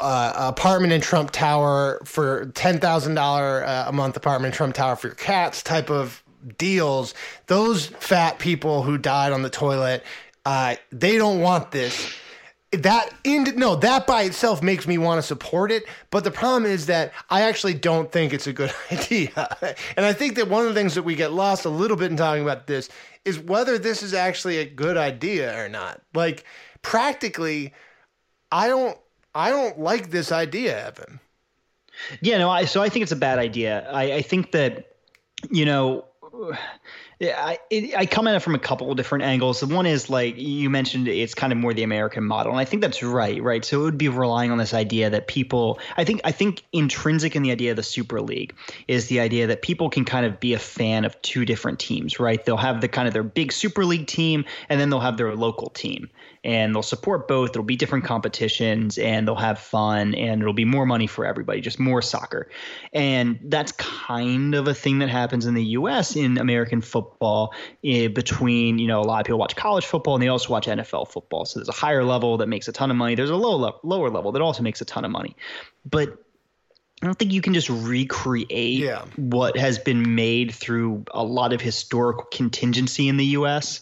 uh, 0.00 0.32
apartment 0.36 0.92
in 0.92 1.00
Trump 1.00 1.30
Tower 1.30 2.00
for 2.04 2.46
ten 2.54 2.80
thousand 2.80 3.14
dollar 3.14 3.62
a 3.62 3.92
month 3.92 4.16
apartment 4.16 4.52
in 4.52 4.56
Trump 4.56 4.74
Tower 4.74 4.96
for 4.96 5.08
your 5.08 5.16
cats 5.16 5.62
type 5.62 5.90
of 5.90 6.22
deals. 6.58 7.14
Those 7.46 7.86
fat 7.86 8.38
people 8.38 8.82
who 8.82 8.98
died 8.98 9.32
on 9.32 9.42
the 9.42 9.50
toilet, 9.50 10.02
uh, 10.44 10.76
they 10.90 11.16
don't 11.16 11.40
want 11.40 11.70
this. 11.70 12.14
That 12.72 13.10
in 13.22 13.44
no, 13.56 13.76
that 13.76 14.04
by 14.04 14.22
itself 14.22 14.60
makes 14.60 14.88
me 14.88 14.98
want 14.98 15.18
to 15.18 15.22
support 15.22 15.70
it. 15.70 15.84
But 16.10 16.24
the 16.24 16.32
problem 16.32 16.64
is 16.64 16.86
that 16.86 17.12
I 17.30 17.42
actually 17.42 17.74
don't 17.74 18.10
think 18.10 18.32
it's 18.32 18.48
a 18.48 18.52
good 18.52 18.74
idea. 18.90 19.76
and 19.96 20.04
I 20.04 20.12
think 20.12 20.34
that 20.36 20.48
one 20.48 20.62
of 20.62 20.68
the 20.68 20.74
things 20.74 20.96
that 20.96 21.04
we 21.04 21.14
get 21.14 21.32
lost 21.32 21.64
a 21.64 21.70
little 21.70 21.96
bit 21.96 22.10
in 22.10 22.16
talking 22.16 22.42
about 22.42 22.66
this 22.66 22.88
is 23.24 23.38
whether 23.38 23.78
this 23.78 24.02
is 24.02 24.14
actually 24.14 24.58
a 24.58 24.64
good 24.64 24.96
idea 24.96 25.58
or 25.62 25.68
not. 25.68 26.02
Like 26.14 26.44
practically, 26.82 27.72
I 28.52 28.68
don't 28.68 28.98
I 29.34 29.50
don't 29.50 29.80
like 29.80 30.10
this 30.10 30.30
idea, 30.30 30.86
Evan. 30.86 31.20
Yeah, 32.20 32.38
no, 32.38 32.50
I, 32.50 32.64
so 32.64 32.82
I 32.82 32.88
think 32.88 33.04
it's 33.04 33.12
a 33.12 33.16
bad 33.16 33.38
idea. 33.38 33.88
I, 33.90 34.14
I 34.14 34.22
think 34.22 34.52
that, 34.52 34.96
you 35.50 35.64
know, 35.64 36.04
I, 37.20 37.58
it, 37.70 37.96
I 37.96 38.06
come 38.06 38.26
at 38.26 38.34
it 38.34 38.40
from 38.40 38.54
a 38.54 38.58
couple 38.58 38.90
of 38.90 38.96
different 38.96 39.24
angles. 39.24 39.60
The 39.60 39.66
one 39.66 39.86
is 39.86 40.10
like 40.10 40.36
you 40.36 40.68
mentioned, 40.70 41.08
it's 41.08 41.34
kind 41.34 41.52
of 41.52 41.58
more 41.58 41.72
the 41.72 41.82
American 41.82 42.24
model, 42.24 42.52
and 42.52 42.60
I 42.60 42.64
think 42.64 42.82
that's 42.82 43.02
right, 43.02 43.42
right. 43.42 43.64
So 43.64 43.80
it 43.80 43.84
would 43.84 43.98
be 43.98 44.08
relying 44.08 44.50
on 44.50 44.58
this 44.58 44.74
idea 44.74 45.10
that 45.10 45.26
people. 45.26 45.78
I 45.96 46.04
think 46.04 46.20
I 46.24 46.32
think 46.32 46.62
intrinsic 46.72 47.36
in 47.36 47.42
the 47.42 47.52
idea 47.52 47.70
of 47.70 47.76
the 47.76 47.82
Super 47.82 48.20
League 48.20 48.54
is 48.88 49.06
the 49.08 49.20
idea 49.20 49.46
that 49.46 49.62
people 49.62 49.90
can 49.90 50.04
kind 50.04 50.26
of 50.26 50.40
be 50.40 50.54
a 50.54 50.58
fan 50.58 51.04
of 51.04 51.20
two 51.22 51.44
different 51.44 51.78
teams, 51.78 52.18
right? 52.18 52.44
They'll 52.44 52.56
have 52.56 52.80
the 52.80 52.88
kind 52.88 53.06
of 53.06 53.14
their 53.14 53.22
big 53.22 53.52
Super 53.52 53.84
League 53.84 54.06
team, 54.06 54.44
and 54.68 54.80
then 54.80 54.90
they'll 54.90 55.00
have 55.00 55.16
their 55.16 55.34
local 55.34 55.70
team 55.70 56.10
and 56.44 56.74
they'll 56.74 56.82
support 56.82 57.26
both. 57.26 57.52
There'll 57.52 57.64
be 57.64 57.74
different 57.76 58.04
competitions 58.04 58.98
and 58.98 59.26
they'll 59.26 59.34
have 59.34 59.58
fun 59.58 60.14
and 60.14 60.42
it'll 60.42 60.52
be 60.52 60.66
more 60.66 60.84
money 60.84 61.06
for 61.06 61.24
everybody, 61.24 61.60
just 61.62 61.80
more 61.80 62.02
soccer. 62.02 62.50
And 62.92 63.40
that's 63.44 63.72
kind 63.72 64.54
of 64.54 64.68
a 64.68 64.74
thing 64.74 64.98
that 64.98 65.08
happens 65.08 65.46
in 65.46 65.54
the 65.54 65.64
US 65.64 66.16
in 66.16 66.36
American 66.38 66.82
football 66.82 67.54
eh, 67.82 68.08
between, 68.08 68.78
you 68.78 68.86
know, 68.86 69.00
a 69.00 69.04
lot 69.04 69.20
of 69.20 69.26
people 69.26 69.38
watch 69.38 69.56
college 69.56 69.86
football 69.86 70.14
and 70.14 70.22
they 70.22 70.28
also 70.28 70.50
watch 70.50 70.66
NFL 70.66 71.08
football. 71.10 71.46
So 71.46 71.58
there's 71.58 71.68
a 71.70 71.72
higher 71.72 72.04
level 72.04 72.36
that 72.36 72.46
makes 72.48 72.68
a 72.68 72.72
ton 72.72 72.90
of 72.90 72.96
money. 72.98 73.14
There's 73.14 73.30
a 73.30 73.36
low 73.36 73.56
le- 73.56 73.80
lower 73.82 74.10
level 74.10 74.30
that 74.32 74.42
also 74.42 74.62
makes 74.62 74.80
a 74.82 74.84
ton 74.84 75.04
of 75.06 75.10
money. 75.10 75.34
But 75.90 76.18
I 77.02 77.06
don't 77.06 77.18
think 77.18 77.32
you 77.32 77.40
can 77.42 77.54
just 77.54 77.68
recreate 77.70 78.78
Yeah. 78.78 79.04
what 79.16 79.56
has 79.58 79.78
been 79.78 80.14
made 80.14 80.54
through 80.54 81.04
a 81.12 81.24
lot 81.24 81.52
of 81.52 81.60
historical 81.60 82.26
contingency 82.32 83.08
in 83.08 83.16
the 83.16 83.24
U.S. 83.26 83.80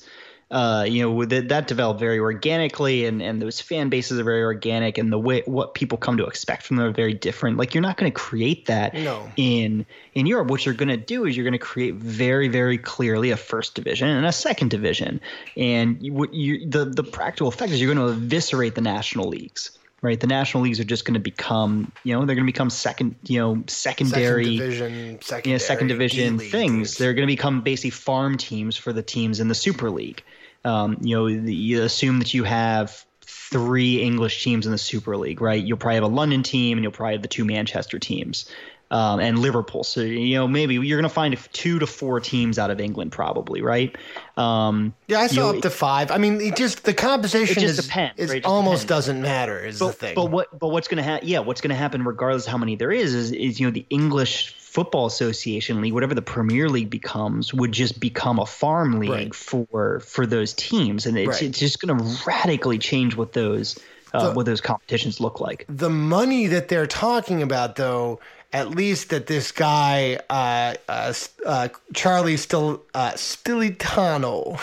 Uh, 0.52 0.84
you 0.86 1.00
know, 1.00 1.24
that 1.24 1.48
that 1.48 1.66
developed 1.66 1.98
very 1.98 2.18
organically, 2.18 3.06
and 3.06 3.22
and 3.22 3.40
those 3.40 3.58
fan 3.58 3.88
bases 3.88 4.20
are 4.20 4.24
very 4.24 4.42
organic, 4.42 4.98
and 4.98 5.10
the 5.10 5.18
way 5.18 5.42
what 5.46 5.72
people 5.72 5.96
come 5.96 6.18
to 6.18 6.26
expect 6.26 6.62
from 6.62 6.76
them 6.76 6.84
are 6.84 6.92
very 6.92 7.14
different. 7.14 7.56
Like 7.56 7.72
you're 7.72 7.80
not 7.80 7.96
going 7.96 8.12
to 8.12 8.14
create 8.14 8.66
that 8.66 8.92
No. 8.92 9.32
in 9.38 9.86
in 10.12 10.26
Europe. 10.26 10.48
What 10.48 10.66
you're 10.66 10.74
going 10.74 10.90
to 10.90 10.98
do 10.98 11.24
is 11.24 11.34
you're 11.34 11.44
going 11.44 11.52
to 11.54 11.58
create 11.58 11.94
very 11.94 12.48
very 12.48 12.76
clearly 12.76 13.30
a 13.30 13.36
first 13.38 13.74
division 13.74 14.08
and 14.08 14.26
a 14.26 14.32
second 14.32 14.68
division, 14.68 15.22
and 15.56 16.02
you, 16.02 16.12
what 16.12 16.34
you 16.34 16.68
the 16.68 16.84
the 16.84 17.02
practical 17.02 17.48
effect 17.48 17.72
is 17.72 17.80
you're 17.80 17.94
going 17.94 18.06
to 18.06 18.12
eviscerate 18.12 18.74
the 18.74 18.82
national 18.82 19.30
leagues. 19.30 19.70
Right, 20.02 20.18
the 20.18 20.26
national 20.26 20.64
leagues 20.64 20.80
are 20.80 20.84
just 20.84 21.04
going 21.04 21.14
to 21.14 21.20
become, 21.20 21.92
you 22.02 22.12
know, 22.12 22.26
they're 22.26 22.34
going 22.34 22.44
to 22.44 22.52
become 22.52 22.70
second, 22.70 23.14
you 23.22 23.38
know, 23.38 23.62
secondary, 23.68 24.44
Second 24.44 24.58
division, 24.58 25.22
secondary, 25.22 25.52
yeah, 25.52 25.58
second 25.58 25.86
division 25.86 26.36
D-League 26.38 26.50
things. 26.50 26.98
They're 26.98 27.14
going 27.14 27.28
to 27.28 27.32
become 27.32 27.60
basically 27.60 27.90
farm 27.90 28.36
teams 28.36 28.76
for 28.76 28.92
the 28.92 29.04
teams 29.04 29.38
in 29.38 29.46
the 29.46 29.54
Super 29.54 29.90
League. 29.90 30.24
Um, 30.64 30.98
you 31.00 31.16
know, 31.16 31.26
you 31.26 31.82
assume 31.82 32.20
that 32.20 32.34
you 32.34 32.44
have 32.44 33.04
three 33.22 34.00
English 34.00 34.42
teams 34.42 34.66
in 34.66 34.72
the 34.72 34.78
Super 34.78 35.16
League, 35.16 35.40
right? 35.40 35.62
You'll 35.62 35.78
probably 35.78 35.96
have 35.96 36.04
a 36.04 36.08
London 36.08 36.42
team, 36.42 36.78
and 36.78 36.84
you'll 36.84 36.92
probably 36.92 37.14
have 37.14 37.22
the 37.22 37.28
two 37.28 37.44
Manchester 37.44 37.98
teams. 37.98 38.48
Um, 38.92 39.20
and 39.20 39.38
Liverpool. 39.38 39.84
So 39.84 40.02
you 40.02 40.34
know 40.36 40.46
maybe 40.46 40.74
you're 40.74 40.98
going 41.00 41.08
to 41.08 41.14
find 41.14 41.34
two 41.54 41.78
to 41.78 41.86
four 41.86 42.20
teams 42.20 42.58
out 42.58 42.70
of 42.70 42.78
England, 42.78 43.10
probably, 43.10 43.62
right? 43.62 43.96
Um, 44.36 44.92
Yeah, 45.08 45.20
I 45.20 45.22
you 45.22 45.28
saw 45.30 45.50
know, 45.52 45.56
up 45.56 45.62
to 45.62 45.70
five. 45.70 46.10
I 46.10 46.18
mean, 46.18 46.40
it 46.42 46.56
just 46.56 46.84
the 46.84 46.92
composition 46.94 47.56
It 47.58 47.66
just 47.66 47.78
is, 47.78 47.86
depends, 47.86 48.18
is 48.18 48.28
right? 48.28 48.36
It 48.36 48.40
just 48.42 48.50
almost 48.52 48.82
depends. 48.82 49.06
doesn't 49.06 49.22
matter. 49.22 49.64
Is 49.64 49.78
the 49.78 49.86
but, 49.86 49.94
thing. 49.96 50.14
but 50.14 50.30
what 50.30 50.58
but 50.58 50.68
what's 50.68 50.88
going 50.88 50.98
to 50.98 51.02
happen? 51.02 51.26
Yeah, 51.26 51.38
what's 51.40 51.60
going 51.62 51.70
to 51.70 51.74
happen 51.76 52.04
regardless 52.04 52.44
of 52.46 52.52
how 52.52 52.58
many 52.58 52.76
there 52.76 52.92
is 52.92 53.14
is 53.14 53.32
is 53.32 53.58
you 53.58 53.66
know 53.66 53.70
the 53.72 53.86
English 53.88 54.54
Football 54.56 55.06
Association 55.06 55.80
league, 55.80 55.92
whatever 55.94 56.14
the 56.14 56.22
Premier 56.22 56.68
League 56.68 56.90
becomes, 56.90 57.52
would 57.54 57.72
just 57.72 57.98
become 58.00 58.38
a 58.38 58.46
farm 58.46 58.98
league 58.98 59.10
Right. 59.10 59.34
for 59.34 60.00
for 60.00 60.26
those 60.26 60.52
teams, 60.52 61.06
and 61.06 61.16
it's 61.16 61.28
Right. 61.28 61.42
it's 61.44 61.58
just 61.58 61.80
going 61.80 61.96
to 61.98 62.04
radically 62.26 62.78
change 62.78 63.16
what 63.16 63.32
those 63.32 63.78
uh, 64.14 64.28
The- 64.28 64.32
what 64.34 64.44
those 64.44 64.60
competitions 64.60 65.20
look 65.20 65.40
like. 65.40 65.64
the 65.70 65.88
money 65.88 66.46
that 66.48 66.68
they're 66.68 66.86
talking 66.86 67.40
about, 67.40 67.76
though, 67.76 68.20
at 68.52 68.70
least 68.70 69.10
that 69.10 69.26
this 69.26 69.50
guy 69.52 70.18
uh, 70.28 70.74
uh, 70.88 71.12
uh, 71.46 71.68
Charlie 71.94 72.36
Stil 72.36 72.82
uh, 72.94 73.12
Stillitano 73.12 74.58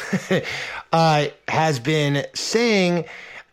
uh, 0.94 1.28
has 1.48 1.80
been 1.80 2.26
saying 2.34 3.06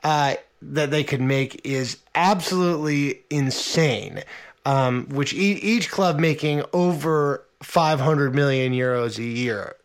uh, 0.04 0.34
that 0.62 0.90
they 0.90 1.04
could 1.04 1.20
make 1.20 1.60
is 1.64 1.98
absolutely 2.14 3.20
insane. 3.30 4.22
Um, 4.64 5.06
which 5.10 5.32
e- 5.32 5.60
each 5.62 5.92
club 5.92 6.18
making 6.18 6.64
over 6.72 7.44
500 7.62 8.34
million 8.34 8.72
euros 8.72 9.18
a 9.18 9.22
year. 9.22 9.76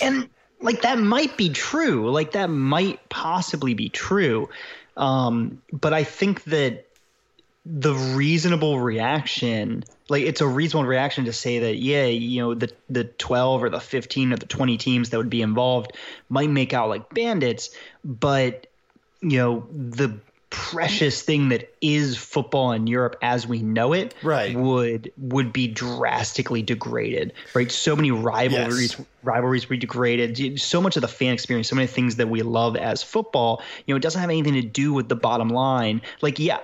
and 0.00 0.28
like 0.60 0.82
that 0.82 0.98
might 0.98 1.36
be 1.36 1.50
true 1.50 2.10
like 2.10 2.32
that 2.32 2.48
might 2.48 3.06
possibly 3.08 3.74
be 3.74 3.88
true 3.88 4.48
um 4.96 5.60
but 5.72 5.92
i 5.92 6.02
think 6.04 6.44
that 6.44 6.83
the 7.66 7.94
reasonable 7.94 8.78
reaction 8.78 9.82
like 10.10 10.22
it's 10.22 10.42
a 10.42 10.46
reasonable 10.46 10.86
reaction 10.86 11.24
to 11.24 11.32
say 11.32 11.60
that 11.60 11.76
yeah 11.76 12.04
you 12.04 12.42
know 12.42 12.54
the 12.54 12.70
the 12.90 13.04
12 13.04 13.62
or 13.62 13.70
the 13.70 13.80
15 13.80 14.32
or 14.34 14.36
the 14.36 14.46
20 14.46 14.76
teams 14.76 15.10
that 15.10 15.16
would 15.16 15.30
be 15.30 15.40
involved 15.40 15.92
might 16.28 16.50
make 16.50 16.74
out 16.74 16.90
like 16.90 17.08
bandits 17.14 17.70
but 18.04 18.66
you 19.22 19.38
know 19.38 19.66
the 19.70 20.18
precious 20.54 21.22
thing 21.22 21.48
that 21.50 21.74
is 21.80 22.16
football 22.16 22.72
in 22.72 22.86
Europe 22.86 23.16
as 23.22 23.46
we 23.46 23.60
know 23.62 23.92
it 23.92 24.14
Right. 24.22 24.56
would 24.56 25.12
would 25.16 25.52
be 25.52 25.68
drastically 25.68 26.62
degraded 26.62 27.32
right? 27.54 27.70
So 27.70 27.94
many 27.96 28.10
rivalries 28.10 28.92
Yes. 28.98 29.06
rivalries 29.22 29.64
be 29.64 29.76
degraded. 29.76 30.60
So 30.60 30.80
much 30.80 30.96
of 30.96 31.02
the 31.02 31.08
fan 31.08 31.32
experience 31.34 31.68
so 31.68 31.76
many 31.76 31.86
things 31.86 32.16
that 32.16 32.28
we 32.28 32.42
love 32.42 32.76
as 32.76 33.02
football 33.02 33.62
you 33.86 33.92
know 33.92 33.96
it 33.96 34.02
doesn't 34.02 34.20
have 34.20 34.30
anything 34.30 34.54
to 34.54 34.62
do 34.62 34.92
with 34.92 35.08
the 35.08 35.16
bottom 35.16 35.48
line. 35.48 36.00
Like 36.22 36.38
yeah 36.38 36.58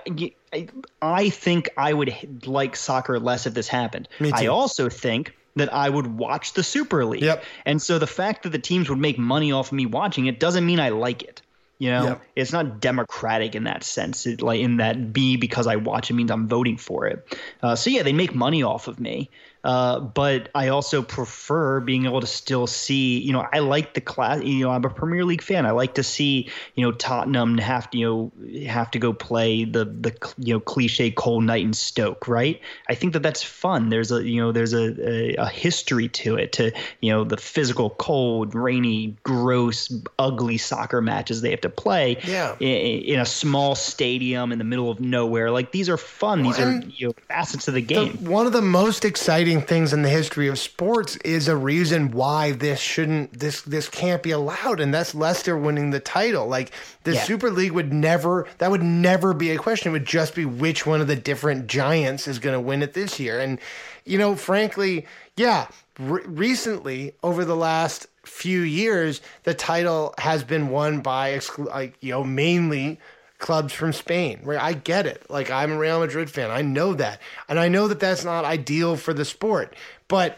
I 1.01 1.29
think 1.29 1.69
I 1.77 1.93
would 1.93 2.45
like 2.47 2.75
soccer 2.75 3.19
less 3.19 3.45
if 3.45 3.53
this 3.53 3.67
happened. 3.67 4.07
Me 4.19 4.31
I 4.33 4.47
also 4.47 4.89
think 4.89 5.33
that 5.55 5.73
I 5.73 5.89
would 5.89 6.07
watch 6.17 6.53
the 6.53 6.63
Super 6.63 7.03
League. 7.05 7.23
Yep. 7.23 7.43
and 7.65 7.81
so 7.81 7.99
the 7.99 8.07
fact 8.07 8.43
that 8.43 8.51
the 8.51 8.59
teams 8.59 8.89
would 8.89 8.99
make 8.99 9.17
money 9.17 9.51
off 9.51 9.67
of 9.67 9.73
me 9.73 9.85
watching 9.85 10.25
it 10.27 10.39
doesn't 10.39 10.65
mean 10.65 10.79
I 10.79 10.89
like 10.89 11.23
it 11.23 11.41
you 11.81 11.89
know, 11.89 12.21
it's 12.35 12.53
not 12.53 12.79
democratic 12.79 13.55
in 13.55 13.63
that 13.63 13.83
sense. 13.83 14.27
It, 14.27 14.43
like 14.43 14.59
in 14.59 14.77
that 14.77 15.13
B 15.13 15.35
because 15.35 15.65
I 15.65 15.77
watch 15.77 16.11
it 16.11 16.13
means 16.13 16.29
I'm 16.29 16.47
voting 16.47 16.77
for 16.77 17.07
it. 17.07 17.35
Uh, 17.63 17.75
so 17.75 17.89
yeah, 17.89 18.03
they 18.03 18.13
make 18.13 18.35
money 18.35 18.61
off 18.61 18.87
of 18.87 18.99
me. 18.99 19.31
Uh, 19.63 19.99
but 19.99 20.49
I 20.55 20.69
also 20.69 21.01
prefer 21.03 21.79
being 21.81 22.05
able 22.05 22.21
to 22.21 22.27
still 22.27 22.65
see. 22.67 23.19
You 23.19 23.33
know, 23.33 23.45
I 23.53 23.59
like 23.59 23.93
the 23.93 24.01
class. 24.01 24.43
You 24.43 24.65
know, 24.65 24.71
I'm 24.71 24.83
a 24.83 24.89
Premier 24.89 25.23
League 25.23 25.41
fan. 25.41 25.65
I 25.65 25.71
like 25.71 25.95
to 25.95 26.03
see. 26.03 26.49
You 26.75 26.85
know, 26.85 26.91
Tottenham 26.91 27.57
have 27.59 27.89
to. 27.91 27.97
You 27.97 28.05
know, 28.05 28.65
have 28.67 28.89
to 28.91 28.99
go 28.99 29.13
play 29.13 29.63
the 29.65 29.85
the 29.85 30.33
you 30.37 30.53
know 30.55 30.59
cliche 30.59 31.11
cold 31.11 31.43
night 31.43 31.63
in 31.63 31.73
Stoke. 31.73 32.27
Right. 32.27 32.59
I 32.89 32.95
think 32.95 33.13
that 33.13 33.21
that's 33.23 33.43
fun. 33.43 33.89
There's 33.89 34.11
a 34.11 34.23
you 34.27 34.41
know 34.41 34.51
there's 34.51 34.73
a, 34.73 34.95
a, 35.07 35.35
a 35.35 35.47
history 35.47 36.07
to 36.09 36.37
it. 36.37 36.53
To 36.53 36.71
you 37.01 37.11
know 37.11 37.23
the 37.23 37.37
physical, 37.37 37.91
cold, 37.91 38.55
rainy, 38.55 39.15
gross, 39.23 39.93
ugly 40.17 40.57
soccer 40.57 41.01
matches 41.01 41.41
they 41.41 41.51
have 41.51 41.61
to 41.61 41.69
play. 41.69 42.17
Yeah. 42.25 42.55
In, 42.59 42.67
in 43.03 43.19
a 43.19 43.25
small 43.25 43.75
stadium 43.75 44.51
in 44.51 44.57
the 44.57 44.63
middle 44.65 44.89
of 44.89 44.99
nowhere. 44.99 45.51
Like 45.51 45.71
these 45.71 45.87
are 45.89 45.97
fun. 45.97 46.43
These 46.43 46.59
are 46.59 46.81
you 46.97 47.07
know 47.09 47.13
facets 47.27 47.67
of 47.67 47.73
the 47.75 47.81
The- 47.81 47.93
game. 47.93 48.25
one 48.25 48.47
of 48.47 48.53
the 48.53 48.61
most 48.61 49.05
exciting 49.05 49.50
things 49.59 49.91
in 49.91 50.03
the 50.03 50.09
history 50.09 50.47
of 50.47 50.57
sports 50.57 51.17
is 51.17 51.49
a 51.49 51.55
reason 51.57 52.11
why 52.11 52.51
this 52.51 52.79
shouldn't 52.79 53.37
this 53.37 53.61
this 53.63 53.89
can't 53.89 54.23
be 54.23 54.31
allowed 54.31 54.79
and 54.79 54.93
that's 54.93 55.13
Leicester 55.13 55.57
winning 55.57 55.89
the 55.89 55.99
title. 55.99 56.47
Like 56.47 56.71
the 57.03 57.15
Yeah. 57.15 57.23
Super 57.23 57.49
League 57.49 57.73
would 57.73 57.91
never 57.91 58.47
that 58.59 58.71
would 58.71 58.83
never 58.83 59.33
be 59.33 59.51
a 59.51 59.57
question. 59.57 59.89
It 59.89 59.93
would 59.93 60.05
just 60.05 60.35
be 60.35 60.45
which 60.45 60.85
one 60.85 61.01
of 61.01 61.07
the 61.07 61.15
different 61.17 61.67
giants 61.67 62.27
is 62.27 62.39
going 62.39 62.53
to 62.53 62.61
win 62.61 62.81
it 62.83 62.93
this 62.93 63.19
year. 63.19 63.39
And 63.41 63.59
you 64.05 64.17
know 64.17 64.35
frankly 64.35 65.05
yeah 65.37 65.67
re- 65.99 66.23
recently 66.25 67.13
over 67.21 67.45
the 67.45 67.55
last 67.55 68.07
few 68.23 68.61
years 68.61 69.21
the 69.43 69.53
title 69.53 70.13
has 70.17 70.43
been 70.43 70.69
won 70.69 71.01
by 71.01 71.31
exclu- 71.33 71.67
like 71.69 71.95
you 72.01 72.11
know 72.11 72.23
mainly 72.23 72.99
clubs 73.41 73.73
from 73.73 73.91
Spain. 73.91 74.39
Right? 74.43 74.61
I 74.61 74.73
get 74.73 75.05
it. 75.05 75.29
Like 75.29 75.51
I'm 75.51 75.73
a 75.73 75.77
Real 75.77 75.99
Madrid 75.99 76.29
fan. 76.29 76.49
I 76.49 76.61
know 76.61 76.93
that. 76.93 77.19
And 77.49 77.59
I 77.59 77.67
know 77.67 77.89
that 77.89 77.99
that's 77.99 78.23
not 78.23 78.45
ideal 78.45 78.95
for 78.95 79.13
the 79.13 79.25
sport. 79.25 79.75
But 80.07 80.37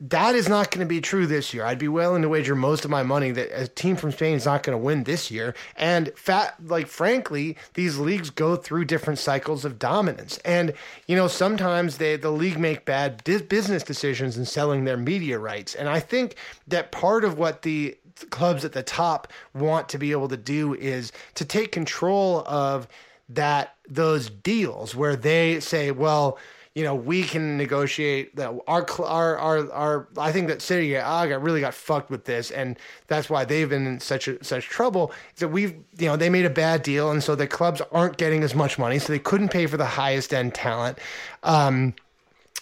that 0.00 0.36
is 0.36 0.48
not 0.48 0.70
going 0.70 0.86
to 0.86 0.88
be 0.88 1.00
true 1.00 1.26
this 1.26 1.52
year. 1.52 1.64
I'd 1.64 1.78
be 1.78 1.88
willing 1.88 2.22
to 2.22 2.28
wager 2.28 2.54
most 2.54 2.84
of 2.84 2.90
my 2.90 3.02
money 3.02 3.32
that 3.32 3.50
a 3.52 3.66
team 3.66 3.96
from 3.96 4.12
Spain 4.12 4.36
is 4.36 4.44
not 4.44 4.62
going 4.62 4.78
to 4.78 4.82
win 4.82 5.02
this 5.02 5.28
year. 5.28 5.56
And 5.74 6.12
fat, 6.14 6.54
like 6.64 6.86
frankly, 6.86 7.56
these 7.74 7.98
leagues 7.98 8.30
go 8.30 8.54
through 8.54 8.84
different 8.84 9.18
cycles 9.18 9.64
of 9.64 9.78
dominance. 9.78 10.38
And 10.44 10.72
you 11.08 11.16
know, 11.16 11.26
sometimes 11.26 11.98
they 11.98 12.16
the 12.16 12.30
league 12.30 12.58
make 12.58 12.84
bad 12.84 13.24
business 13.24 13.82
decisions 13.82 14.38
in 14.38 14.44
selling 14.44 14.84
their 14.84 14.96
media 14.96 15.38
rights. 15.38 15.74
And 15.74 15.88
I 15.88 15.98
think 15.98 16.36
that 16.68 16.92
part 16.92 17.24
of 17.24 17.36
what 17.36 17.62
the 17.62 17.96
clubs 18.30 18.64
at 18.64 18.72
the 18.72 18.82
top 18.82 19.32
want 19.54 19.88
to 19.90 19.98
be 19.98 20.12
able 20.12 20.28
to 20.28 20.36
do 20.36 20.74
is 20.74 21.12
to 21.34 21.44
take 21.44 21.72
control 21.72 22.44
of 22.46 22.88
that 23.28 23.74
those 23.88 24.30
deals 24.30 24.94
where 24.94 25.16
they 25.16 25.60
say, 25.60 25.90
well, 25.90 26.38
you 26.78 26.84
know, 26.84 26.94
we 26.94 27.24
can 27.24 27.56
negotiate 27.56 28.36
that 28.36 28.56
our 28.68 28.86
our 29.02 29.36
our 29.36 29.72
our. 29.72 30.08
I 30.16 30.30
think 30.30 30.46
that 30.46 30.62
Serie 30.62 30.94
A 30.94 31.02
got 31.02 31.42
really 31.42 31.60
got 31.60 31.74
fucked 31.74 32.08
with 32.08 32.24
this, 32.24 32.52
and 32.52 32.78
that's 33.08 33.28
why 33.28 33.44
they've 33.44 33.68
been 33.68 33.84
in 33.84 33.98
such 33.98 34.28
a, 34.28 34.42
such 34.44 34.66
trouble. 34.66 35.12
Is 35.34 35.40
that 35.40 35.48
we've 35.48 35.72
you 35.98 36.06
know 36.06 36.16
they 36.16 36.30
made 36.30 36.44
a 36.44 36.50
bad 36.50 36.84
deal, 36.84 37.10
and 37.10 37.20
so 37.20 37.34
the 37.34 37.48
clubs 37.48 37.82
aren't 37.90 38.16
getting 38.16 38.44
as 38.44 38.54
much 38.54 38.78
money, 38.78 39.00
so 39.00 39.12
they 39.12 39.18
couldn't 39.18 39.48
pay 39.48 39.66
for 39.66 39.76
the 39.76 39.86
highest 39.86 40.32
end 40.32 40.54
talent. 40.54 40.98
Um, 41.42 41.94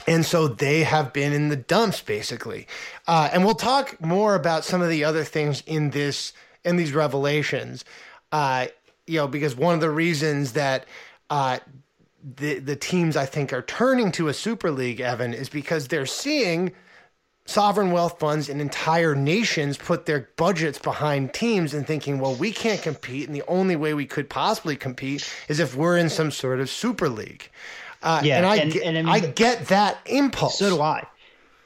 and 0.07 0.25
so 0.25 0.49
they 0.49 0.85
have 0.85 1.13
been 1.13 1.33
in 1.33 1.49
the 1.49 1.57
dumps 1.57 2.01
basically. 2.01 2.67
Uh, 3.07 3.29
and 3.33 3.45
we'll 3.45 3.55
talk 3.55 4.01
more 4.01 4.35
about 4.35 4.65
some 4.65 4.83
of 4.83 4.89
the 4.89 5.05
other 5.05 5.25
things 5.25 5.63
in 5.67 5.91
this 5.91 6.33
in 6.65 6.77
these 6.77 6.93
revelations. 6.93 7.85
Uh, 8.33 8.67
you 9.07 9.19
know, 9.19 9.29
because 9.29 9.55
one 9.55 9.75
of 9.75 9.81
the 9.81 9.91
reasons 9.91 10.53
that 10.53 10.85
uh, 11.31 11.59
the 12.37 12.59
the 12.59 12.77
teams 12.77 13.17
I 13.17 13.27
think 13.27 13.53
are 13.53 13.63
turning 13.63 14.13
to 14.13 14.29
a 14.29 14.35
super 14.35 14.71
league, 14.71 15.01
Evan, 15.01 15.33
is 15.33 15.49
because 15.49 15.89
they're 15.89 16.07
seeing 16.07 16.73
sovereign 17.47 17.93
wealth 17.93 18.19
funds 18.19 18.49
and 18.49 18.61
entire 18.61 19.15
nations 19.15 19.77
put 19.77 20.07
their 20.07 20.29
budgets 20.37 20.81
behind 20.81 21.33
teams 21.33 21.73
and 21.73 21.87
thinking, 21.87 22.19
well, 22.19 22.35
we 22.35 22.51
can't 22.51 22.83
compete, 22.83 23.27
and 23.27 23.35
the 23.35 23.45
only 23.47 23.77
way 23.77 23.95
we 23.95 24.07
could 24.07 24.29
possibly 24.29 24.75
compete 24.75 25.33
is 25.49 25.61
if 25.61 25.77
we're 25.77 25.97
in 25.97 26.09
some 26.09 26.33
sort 26.33 26.59
of 26.59 26.69
super 26.69 27.09
league. 27.09 27.49
Uh, 28.07 28.21
yeah, 28.23 28.37
and 28.37 28.47
I 28.47 28.57
and, 28.57 28.73
get, 28.73 28.83
and 28.85 28.97
I, 28.97 29.03
mean, 29.03 29.25
I 29.25 29.27
get 29.27 29.67
that 29.67 29.99
impulse. 30.07 30.61
So 30.61 30.77
do 30.77 30.81
I. 30.81 31.05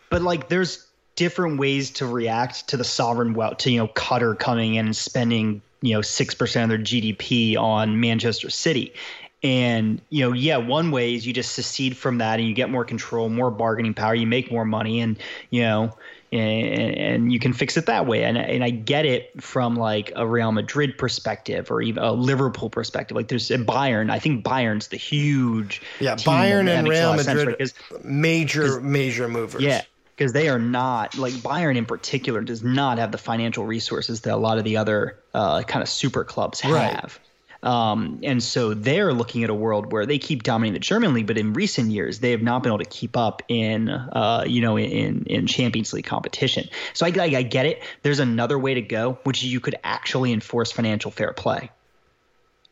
But 0.08 0.22
like, 0.22 0.48
there's 0.48 0.86
different 1.14 1.58
ways 1.58 1.90
to 1.90 2.06
react 2.06 2.66
to 2.68 2.78
the 2.78 2.84
sovereign 2.84 3.34
wealth, 3.34 3.58
to 3.58 3.70
you 3.70 3.78
know 3.78 3.88
Qatar 3.88 4.38
coming 4.38 4.76
in 4.76 4.86
and 4.86 4.96
spending 4.96 5.60
you 5.82 5.92
know 5.92 6.00
six 6.00 6.34
percent 6.34 6.72
of 6.72 6.78
their 6.78 6.84
GDP 6.84 7.58
on 7.58 8.00
Manchester 8.00 8.48
City. 8.48 8.94
And 9.42 10.00
you 10.08 10.24
know, 10.24 10.32
yeah, 10.32 10.56
one 10.56 10.90
way 10.90 11.14
is 11.14 11.26
you 11.26 11.34
just 11.34 11.52
secede 11.52 11.94
from 11.94 12.18
that 12.18 12.40
and 12.40 12.48
you 12.48 12.54
get 12.54 12.70
more 12.70 12.86
control, 12.86 13.28
more 13.28 13.50
bargaining 13.50 13.92
power, 13.92 14.14
you 14.14 14.26
make 14.26 14.50
more 14.50 14.64
money, 14.64 15.00
and 15.00 15.18
you 15.50 15.60
know, 15.60 15.94
and, 16.32 16.96
and, 16.96 17.32
you 17.32 17.40
can 17.40 17.52
fix 17.52 17.76
it 17.76 17.86
that 17.86 18.06
way. 18.06 18.24
And 18.24 18.38
and 18.38 18.62
I 18.62 18.70
get 18.70 19.04
it 19.04 19.42
from 19.42 19.74
like 19.74 20.12
a 20.14 20.26
Real 20.26 20.52
Madrid 20.52 20.96
perspective 20.96 21.70
or 21.70 21.82
even 21.82 22.02
a 22.02 22.12
Liverpool 22.12 22.70
perspective. 22.70 23.16
Like 23.16 23.28
there's 23.28 23.50
a 23.50 23.58
Bayern. 23.58 24.10
I 24.10 24.18
think 24.18 24.44
Bayern's 24.44 24.88
the 24.88 24.96
huge 24.96 25.82
yeah 25.98 26.14
Bayern 26.14 26.68
and 26.68 26.88
Real 26.88 27.14
Madrid 27.14 27.56
sense, 27.58 28.04
major 28.04 28.80
major 28.80 29.28
movers. 29.28 29.62
Yeah, 29.62 29.82
because 30.16 30.32
they 30.32 30.48
are 30.48 30.58
not 30.58 31.16
like 31.18 31.32
Bayern 31.34 31.76
in 31.76 31.86
particular 31.86 32.42
does 32.42 32.62
not 32.62 32.98
have 32.98 33.10
the 33.10 33.18
financial 33.18 33.66
resources 33.66 34.20
that 34.22 34.34
a 34.34 34.36
lot 34.36 34.58
of 34.58 34.64
the 34.64 34.76
other 34.76 35.18
uh, 35.34 35.62
kind 35.62 35.82
of 35.82 35.88
super 35.88 36.24
clubs 36.24 36.60
have. 36.60 36.72
Right. 36.72 37.18
Um, 37.62 38.20
and 38.22 38.42
so 38.42 38.72
they're 38.72 39.12
looking 39.12 39.44
at 39.44 39.50
a 39.50 39.54
world 39.54 39.92
where 39.92 40.06
they 40.06 40.18
keep 40.18 40.42
dominating 40.42 40.74
the 40.74 40.80
German 40.80 41.12
league, 41.12 41.26
but 41.26 41.36
in 41.36 41.52
recent 41.52 41.90
years 41.90 42.20
they 42.20 42.30
have 42.30 42.42
not 42.42 42.62
been 42.62 42.70
able 42.70 42.78
to 42.78 42.84
keep 42.84 43.16
up 43.16 43.42
in, 43.48 43.90
uh, 43.90 44.44
you 44.46 44.62
know, 44.62 44.78
in 44.78 45.24
in 45.24 45.46
Champions 45.46 45.92
League 45.92 46.06
competition. 46.06 46.68
So 46.94 47.06
I, 47.06 47.10
I, 47.10 47.24
I 47.24 47.42
get 47.42 47.66
it. 47.66 47.82
There's 48.02 48.18
another 48.18 48.58
way 48.58 48.74
to 48.74 48.82
go, 48.82 49.18
which 49.24 49.42
you 49.42 49.60
could 49.60 49.76
actually 49.84 50.32
enforce 50.32 50.72
financial 50.72 51.10
fair 51.10 51.32
play. 51.32 51.70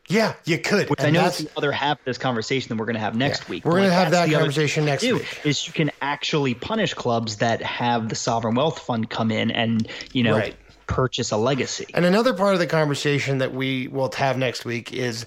Yeah, 0.07 0.33
you 0.43 0.57
could. 0.57 0.89
Which 0.89 0.99
and 0.99 1.07
I 1.07 1.11
know 1.11 1.27
is 1.27 1.37
the 1.37 1.51
other 1.55 1.71
half 1.71 1.99
of 1.99 2.05
this 2.05 2.17
conversation 2.17 2.69
that 2.69 2.79
we're 2.79 2.87
going 2.87 2.95
to 2.95 2.99
have 2.99 3.15
next 3.15 3.43
yeah, 3.43 3.49
week. 3.51 3.65
We're 3.65 3.73
going 3.73 3.89
to 3.89 3.93
have 3.93 4.09
that 4.09 4.31
conversation 4.31 4.85
next 4.85 5.03
do, 5.03 5.17
week. 5.17 5.41
Is 5.43 5.67
you 5.67 5.73
can 5.73 5.91
actually 6.01 6.55
punish 6.55 6.95
clubs 6.95 7.37
that 7.37 7.61
have 7.61 8.09
the 8.09 8.15
sovereign 8.15 8.55
wealth 8.55 8.79
fund 8.79 9.07
come 9.07 9.29
in 9.29 9.51
and 9.51 9.87
you 10.11 10.23
know 10.23 10.35
right 10.35 10.55
purchase 10.89 11.31
a 11.31 11.37
legacy. 11.37 11.85
And 11.93 12.03
another 12.03 12.33
part 12.33 12.53
of 12.53 12.59
the 12.59 12.67
conversation 12.67 13.37
that 13.37 13.53
we 13.53 13.87
will 13.87 14.11
have 14.17 14.37
next 14.37 14.65
week 14.65 14.91
is 14.91 15.25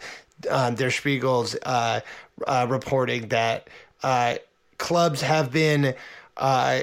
uh, 0.50 0.70
Der 0.70 0.90
Spiegel's 0.90 1.56
uh, 1.62 2.00
uh, 2.46 2.66
reporting 2.68 3.28
that 3.28 3.68
uh, 4.02 4.34
clubs 4.78 5.22
have 5.22 5.52
been 5.52 5.94
uh, 6.36 6.82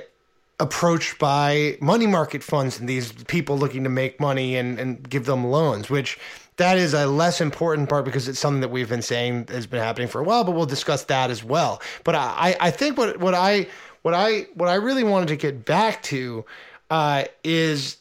approached 0.60 1.20
by 1.20 1.78
money 1.82 2.08
market 2.08 2.42
funds 2.42 2.80
and 2.80 2.88
these 2.88 3.12
people 3.12 3.58
looking 3.58 3.84
to 3.84 3.90
make 3.90 4.20
money 4.20 4.56
and, 4.56 4.80
and 4.80 5.08
give 5.10 5.26
them 5.26 5.46
loans, 5.46 5.90
which 5.90 6.18
that 6.56 6.78
is 6.78 6.94
a 6.94 7.06
less 7.06 7.42
important 7.42 7.90
part 7.90 8.06
because 8.06 8.28
it's 8.28 8.40
something 8.40 8.62
that 8.62 8.72
we've 8.72 8.90
been 8.90 9.02
saying 9.02 9.46
has 9.50 9.68
been 9.68 9.82
happening 9.82 10.08
for 10.08 10.20
a 10.22 10.24
while, 10.24 10.44
but 10.44 10.52
we'll 10.52 10.66
discuss 10.66 11.04
that 11.06 11.30
as 11.30 11.44
well. 11.44 11.82
But 12.04 12.16
I, 12.16 12.56
I 12.60 12.72
think 12.72 12.98
what, 12.98 13.20
what 13.20 13.34
I 13.34 13.68
what 14.02 14.14
I 14.14 14.48
what 14.54 14.70
I 14.70 14.76
really 14.76 15.04
wanted 15.04 15.28
to 15.30 15.36
get 15.36 15.66
back 15.66 16.02
to 16.04 16.46
uh, 16.90 17.26
is 17.44 17.98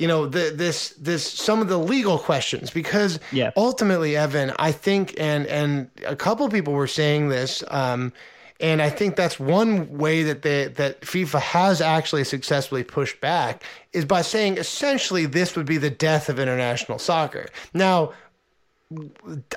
you 0.00 0.08
know 0.08 0.26
the, 0.26 0.50
this 0.54 0.90
this 0.90 1.30
some 1.30 1.60
of 1.60 1.68
the 1.68 1.78
legal 1.78 2.18
questions 2.18 2.70
because 2.70 3.20
yeah. 3.32 3.50
ultimately 3.56 4.16
Evan 4.16 4.52
I 4.58 4.72
think 4.72 5.14
and 5.18 5.46
and 5.46 5.90
a 6.06 6.16
couple 6.16 6.48
people 6.48 6.72
were 6.72 6.86
saying 6.86 7.28
this 7.28 7.62
um, 7.68 8.12
and 8.60 8.82
I 8.82 8.90
think 8.90 9.16
that's 9.16 9.40
one 9.40 9.96
way 9.96 10.22
that 10.22 10.42
they, 10.42 10.66
that 10.66 11.00
FIFA 11.00 11.40
has 11.40 11.80
actually 11.80 12.24
successfully 12.24 12.84
pushed 12.84 13.20
back 13.20 13.64
is 13.92 14.04
by 14.04 14.20
saying 14.20 14.58
essentially 14.58 15.24
this 15.24 15.56
would 15.56 15.64
be 15.66 15.78
the 15.78 15.90
death 15.90 16.28
of 16.28 16.38
international 16.38 16.98
soccer. 16.98 17.48
Now, 17.72 18.12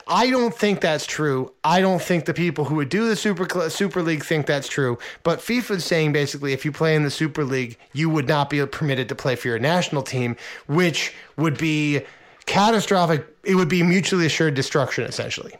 I 0.08 0.30
don't 0.30 0.54
think 0.54 0.80
that's 0.82 1.08
true. 1.08 1.52
I 1.64 1.82
don't 1.82 2.02
think 2.02 2.26
the 2.26 2.36
people 2.36 2.66
who 2.66 2.76
would 2.76 2.90
do 2.90 3.08
the 3.08 3.16
Super 3.16 3.70
Super 3.70 4.04
League 4.04 4.24
think 4.24 4.46
that's 4.46 4.68
true. 4.68 5.00
But 5.24 5.40
FIFA 5.40 5.78
is 5.78 5.86
saying 5.86 6.14
basically, 6.14 6.54
if 6.54 6.66
you 6.66 6.72
play 6.72 6.96
in 6.96 7.04
the 7.04 7.10
Super 7.10 7.44
League, 7.44 7.78
you 7.94 8.10
would 8.10 8.28
not 8.28 8.50
be 8.52 8.64
permitted 8.66 9.10
to 9.10 9.16
play 9.16 9.36
for 9.36 9.48
your 9.48 9.58
national 9.58 10.04
team, 10.04 10.36
which 10.68 11.14
would 11.36 11.58
be 11.58 12.02
catastrophic. 12.46 13.26
It 13.44 13.56
would 13.56 13.70
be 13.70 13.82
mutually 13.82 14.28
assured 14.28 14.54
destruction, 14.54 15.04
essentially. 15.06 15.54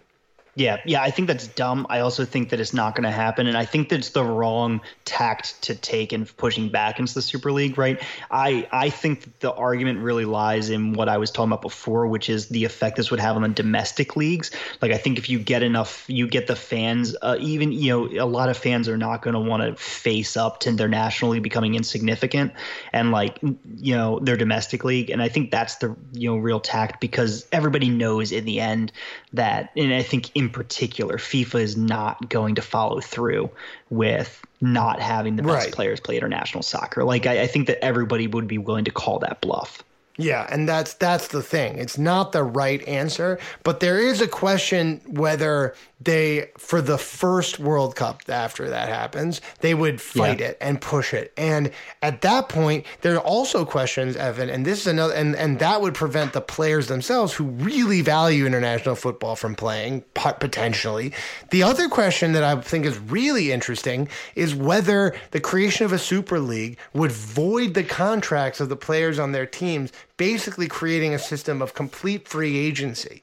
Yeah, 0.56 0.78
yeah, 0.86 1.02
I 1.02 1.10
think 1.10 1.28
that's 1.28 1.48
dumb. 1.48 1.88
I 1.90 2.02
also 2.02 2.26
think 2.26 2.50
that 2.50 2.60
it's 2.60 2.76
not 2.76 2.94
going 2.94 3.06
to 3.06 3.12
happen, 3.12 3.48
and 3.48 3.58
I 3.58 3.66
think 3.66 3.90
that's 3.90 4.10
the 4.10 4.24
wrong 4.24 4.82
tact 5.04 5.60
to 5.64 5.74
take 5.74 6.14
in 6.14 6.28
pushing 6.28 6.70
back 6.70 7.00
into 7.00 7.12
the 7.16 7.24
Super 7.24 7.52
League. 7.52 7.76
Right? 7.76 8.00
I 8.30 8.68
I 8.72 8.92
think 8.92 9.40
the 9.40 9.52
argument 9.52 10.00
really 10.00 10.26
lies 10.26 10.70
in 10.70 10.94
what 10.94 11.10
I 11.10 11.18
was 11.18 11.32
talking 11.32 11.52
about 11.52 11.64
before, 11.64 12.06
which 12.08 12.30
is 12.30 12.50
the 12.50 12.66
effect 12.66 12.98
this 12.98 13.10
would 13.10 13.20
have 13.20 13.36
on 13.36 13.42
the 13.42 13.50
domestic 13.50 14.16
leagues. 14.16 14.52
Like, 14.80 14.92
I 14.92 14.98
think 14.98 15.18
if 15.18 15.28
you 15.28 15.40
get 15.40 15.64
enough, 15.64 16.06
you 16.08 16.28
get 16.28 16.46
the 16.46 16.56
fans. 16.56 17.16
Uh, 17.20 17.36
even 17.40 17.72
you 17.72 17.90
know, 17.90 18.24
a 18.24 18.30
lot 18.30 18.50
of 18.50 18.56
fans 18.56 18.88
are 18.88 18.98
not 18.98 19.24
going 19.24 19.34
to 19.34 19.40
want 19.40 19.64
to 19.64 19.76
face 19.84 20.38
up 20.38 20.60
to 20.62 20.72
their 20.72 20.88
national 20.88 21.32
league 21.32 21.42
becoming 21.42 21.74
insignificant, 21.74 22.54
and 22.92 23.10
like 23.10 23.40
you 23.42 23.96
know 23.96 24.20
their 24.20 24.38
domestic 24.38 24.84
league. 24.84 25.10
And 25.10 25.20
I 25.20 25.30
think 25.30 25.50
that's 25.50 25.78
the 25.78 25.96
you 26.12 26.30
know 26.30 26.38
real 26.38 26.60
tact 26.60 27.02
because 27.02 27.48
everybody 27.52 27.90
knows 27.90 28.32
in 28.32 28.46
the 28.46 28.60
end 28.60 28.92
that, 29.34 29.72
and 29.76 29.92
I 29.92 30.04
think 30.04 30.30
in 30.36 30.43
particular, 30.50 31.18
FIFA 31.18 31.60
is 31.62 31.78
not 31.78 32.30
going 32.30 32.56
to 32.56 32.62
follow 32.62 33.00
through 33.00 33.50
with 33.90 34.42
not 34.62 35.00
having 35.00 35.36
the 35.36 35.44
best 35.44 35.66
right. 35.66 35.74
players 35.74 36.00
play 36.00 36.18
international 36.18 36.64
soccer. 36.64 37.04
Like 37.04 37.26
I, 37.26 37.42
I 37.42 37.48
think 37.48 37.68
that 37.68 37.84
everybody 37.84 38.28
would 38.28 38.48
be 38.48 38.58
willing 38.58 38.86
to 38.86 38.92
call 38.92 39.20
that 39.20 39.42
bluff. 39.42 39.84
Yeah, 40.18 40.46
and 40.50 40.70
that's 40.70 40.94
that's 40.94 41.30
the 41.30 41.42
thing. 41.42 41.78
It's 41.80 41.98
not 41.98 42.34
the 42.34 42.44
right 42.44 42.88
answer, 42.88 43.40
but 43.64 43.80
there 43.80 43.98
is 43.98 44.22
a 44.22 44.28
question 44.28 45.02
whether 45.08 45.74
they 46.00 46.52
for 46.58 46.82
the 46.82 46.98
first 46.98 47.60
World 47.60 47.96
Cup 47.96 48.22
after 48.28 48.70
that 48.70 48.90
happens, 48.90 49.42
they 49.62 49.74
would 49.74 50.02
fight 50.02 50.40
yeah. 50.40 50.48
it 50.48 50.58
and 50.62 50.80
push 50.80 51.14
it. 51.14 51.34
And 51.38 51.72
at 52.02 52.22
that 52.22 52.50
point, 52.50 52.86
there 53.02 53.16
are 53.16 53.22
also 53.22 53.66
questions, 53.66 54.16
Evan, 54.16 54.50
and 54.50 54.66
this 54.66 54.82
is 54.82 54.88
another 54.88 55.14
and 55.16 55.36
and 55.36 55.60
that 55.60 55.82
would 55.82 55.96
prevent 55.96 56.34
the 56.34 56.42
players 56.42 56.88
themselves 56.88 57.34
who 57.34 57.46
really 57.46 58.02
value 58.02 58.46
international 58.46 58.96
football 58.96 59.36
from 59.36 59.56
playing 59.56 60.04
potentially. 60.14 61.14
The 61.50 61.64
other 61.64 61.90
question 61.90 62.34
that 62.34 62.44
I 62.44 62.60
think 62.62 62.86
is 62.86 63.00
really 63.00 63.52
interesting 63.52 64.10
is 64.36 64.54
whether 64.54 65.16
the 65.32 65.40
creation 65.40 65.86
of 65.86 65.94
a 65.94 66.00
super 66.00 66.40
league 66.40 66.78
would 66.94 67.12
void 67.12 67.74
the 67.74 67.84
contracts 67.84 68.60
of 68.60 68.70
the 68.70 68.76
players 68.76 69.18
on 69.20 69.32
their 69.32 69.46
teams, 69.46 69.92
basically 70.18 70.68
creating 70.68 71.14
a 71.14 71.20
system 71.20 71.62
of 71.62 71.74
complete 71.74 72.28
free 72.28 72.58
agency. 72.58 73.22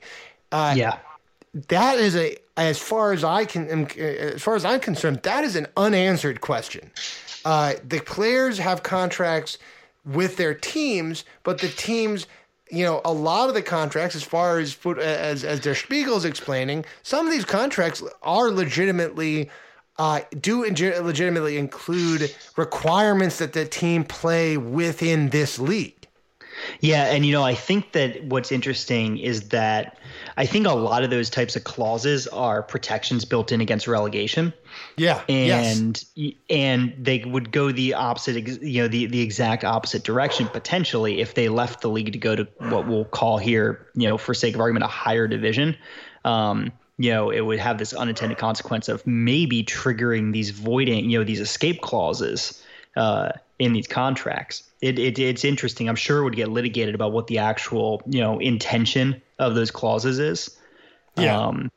Uh, 0.53 0.74
yeah 0.76 0.99
that 1.68 1.99
is 1.99 2.16
a 2.16 2.36
as 2.57 2.78
far 2.78 3.12
as 3.12 3.24
I 3.24 3.45
can 3.45 3.86
as 3.99 4.43
far 4.43 4.55
as 4.55 4.64
I'm 4.64 4.80
concerned, 4.80 5.20
that 5.22 5.45
is 5.45 5.57
an 5.57 5.66
unanswered 5.76 6.41
question. 6.41 6.91
Uh, 7.45 7.74
the 7.86 8.01
players 8.01 8.59
have 8.59 8.82
contracts 8.82 9.59
with 10.05 10.36
their 10.36 10.55
teams, 10.55 11.24
but 11.43 11.59
the 11.59 11.68
teams, 11.68 12.26
you 12.70 12.84
know, 12.84 13.01
a 13.05 13.12
lot 13.12 13.49
of 13.49 13.55
the 13.55 13.62
contracts, 13.62 14.14
as 14.14 14.22
far 14.22 14.59
as 14.59 14.76
as 14.99 15.45
as 15.45 15.61
Der 15.61 15.74
Spiegel's 15.74 16.24
explaining, 16.24 16.84
some 17.03 17.26
of 17.26 17.32
these 17.32 17.45
contracts 17.45 18.03
are 18.22 18.51
legitimately. 18.51 19.51
Uh, 19.99 20.20
do 20.41 20.62
legitimately 20.62 21.59
include 21.59 22.34
requirements 22.57 23.36
that 23.36 23.53
the 23.53 23.66
team 23.66 24.03
play 24.03 24.57
within 24.57 25.28
this 25.28 25.59
league. 25.59 25.99
Yeah, 26.80 27.04
and 27.04 27.24
you 27.24 27.32
know, 27.32 27.42
I 27.42 27.54
think 27.54 27.92
that 27.92 28.24
what's 28.24 28.52
interesting 28.52 29.18
is 29.18 29.48
that 29.48 29.98
I 30.36 30.46
think 30.46 30.66
a 30.66 30.72
lot 30.72 31.04
of 31.04 31.11
those 31.11 31.30
types 31.30 31.56
of 31.56 31.64
clauses 31.64 32.26
are 32.28 32.62
protections 32.62 33.24
built 33.24 33.52
in 33.52 33.61
against 33.61 33.86
relegation. 33.86 34.52
Yeah, 34.96 35.22
and 35.28 36.02
yes. 36.14 36.34
and 36.48 36.94
they 36.98 37.24
would 37.24 37.52
go 37.52 37.72
the 37.72 37.94
opposite, 37.94 38.62
you 38.62 38.82
know, 38.82 38.88
the 38.88 39.06
the 39.06 39.20
exact 39.20 39.64
opposite 39.64 40.04
direction 40.04 40.48
potentially 40.48 41.20
if 41.20 41.34
they 41.34 41.48
left 41.48 41.80
the 41.80 41.88
league 41.88 42.12
to 42.12 42.18
go 42.18 42.36
to 42.36 42.46
what 42.58 42.86
we'll 42.86 43.04
call 43.04 43.38
here, 43.38 43.86
you 43.94 44.08
know, 44.08 44.18
for 44.18 44.34
sake 44.34 44.54
of 44.54 44.61
argument, 44.61 44.84
a 44.84 44.88
higher 44.88 45.26
division. 45.26 45.76
Um, 46.24 46.72
you 46.98 47.11
know, 47.11 47.30
it 47.30 47.40
would 47.40 47.58
have 47.58 47.78
this 47.78 47.94
unintended 47.94 48.36
consequence 48.36 48.86
of 48.86 49.06
maybe 49.06 49.64
triggering 49.64 50.34
these 50.34 50.50
voiding, 50.50 51.08
you 51.08 51.18
know, 51.18 51.24
these 51.24 51.40
escape 51.40 51.80
clauses 51.80 52.62
uh, 52.94 53.32
in 53.61 53.74
these 53.74 53.86
contracts. 53.86 54.64
It, 54.80 54.98
it, 54.98 55.18
it's 55.18 55.44
interesting. 55.44 55.88
I'm 55.88 55.96
sure 55.96 56.20
it 56.20 56.24
would 56.24 56.36
get 56.36 56.48
litigated 56.48 56.94
about 56.94 57.12
what 57.12 57.26
the 57.26 57.38
actual, 57.38 58.02
you 58.06 58.20
know, 58.20 58.38
intention 58.38 59.20
of 59.38 59.54
those 59.54 59.70
clauses 59.70 60.18
is. 60.18 60.58
Yeah. 61.16 61.38
Um, 61.38 61.70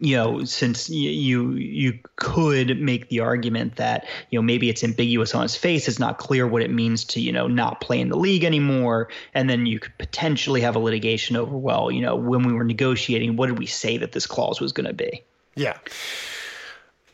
you 0.00 0.16
know, 0.16 0.42
since 0.42 0.90
you 0.90 1.52
you 1.52 2.00
could 2.16 2.80
make 2.80 3.08
the 3.08 3.20
argument 3.20 3.76
that 3.76 4.08
you 4.30 4.38
know 4.38 4.42
maybe 4.42 4.68
it's 4.68 4.82
ambiguous 4.82 5.32
on 5.32 5.44
its 5.44 5.54
face, 5.54 5.86
it's 5.86 6.00
not 6.00 6.18
clear 6.18 6.44
what 6.44 6.60
it 6.60 6.72
means 6.72 7.04
to 7.04 7.20
you 7.20 7.30
know 7.30 7.46
not 7.46 7.80
play 7.80 8.00
in 8.00 8.08
the 8.08 8.16
league 8.16 8.42
anymore, 8.42 9.10
and 9.32 9.48
then 9.48 9.64
you 9.64 9.78
could 9.78 9.96
potentially 9.98 10.62
have 10.62 10.74
a 10.74 10.80
litigation 10.80 11.36
over 11.36 11.56
well, 11.56 11.88
you 11.92 12.00
know, 12.00 12.16
when 12.16 12.42
we 12.42 12.52
were 12.52 12.64
negotiating, 12.64 13.36
what 13.36 13.46
did 13.46 13.60
we 13.60 13.66
say 13.66 13.96
that 13.98 14.10
this 14.10 14.26
clause 14.26 14.60
was 14.60 14.72
going 14.72 14.88
to 14.88 14.92
be? 14.92 15.22
Yeah. 15.54 15.78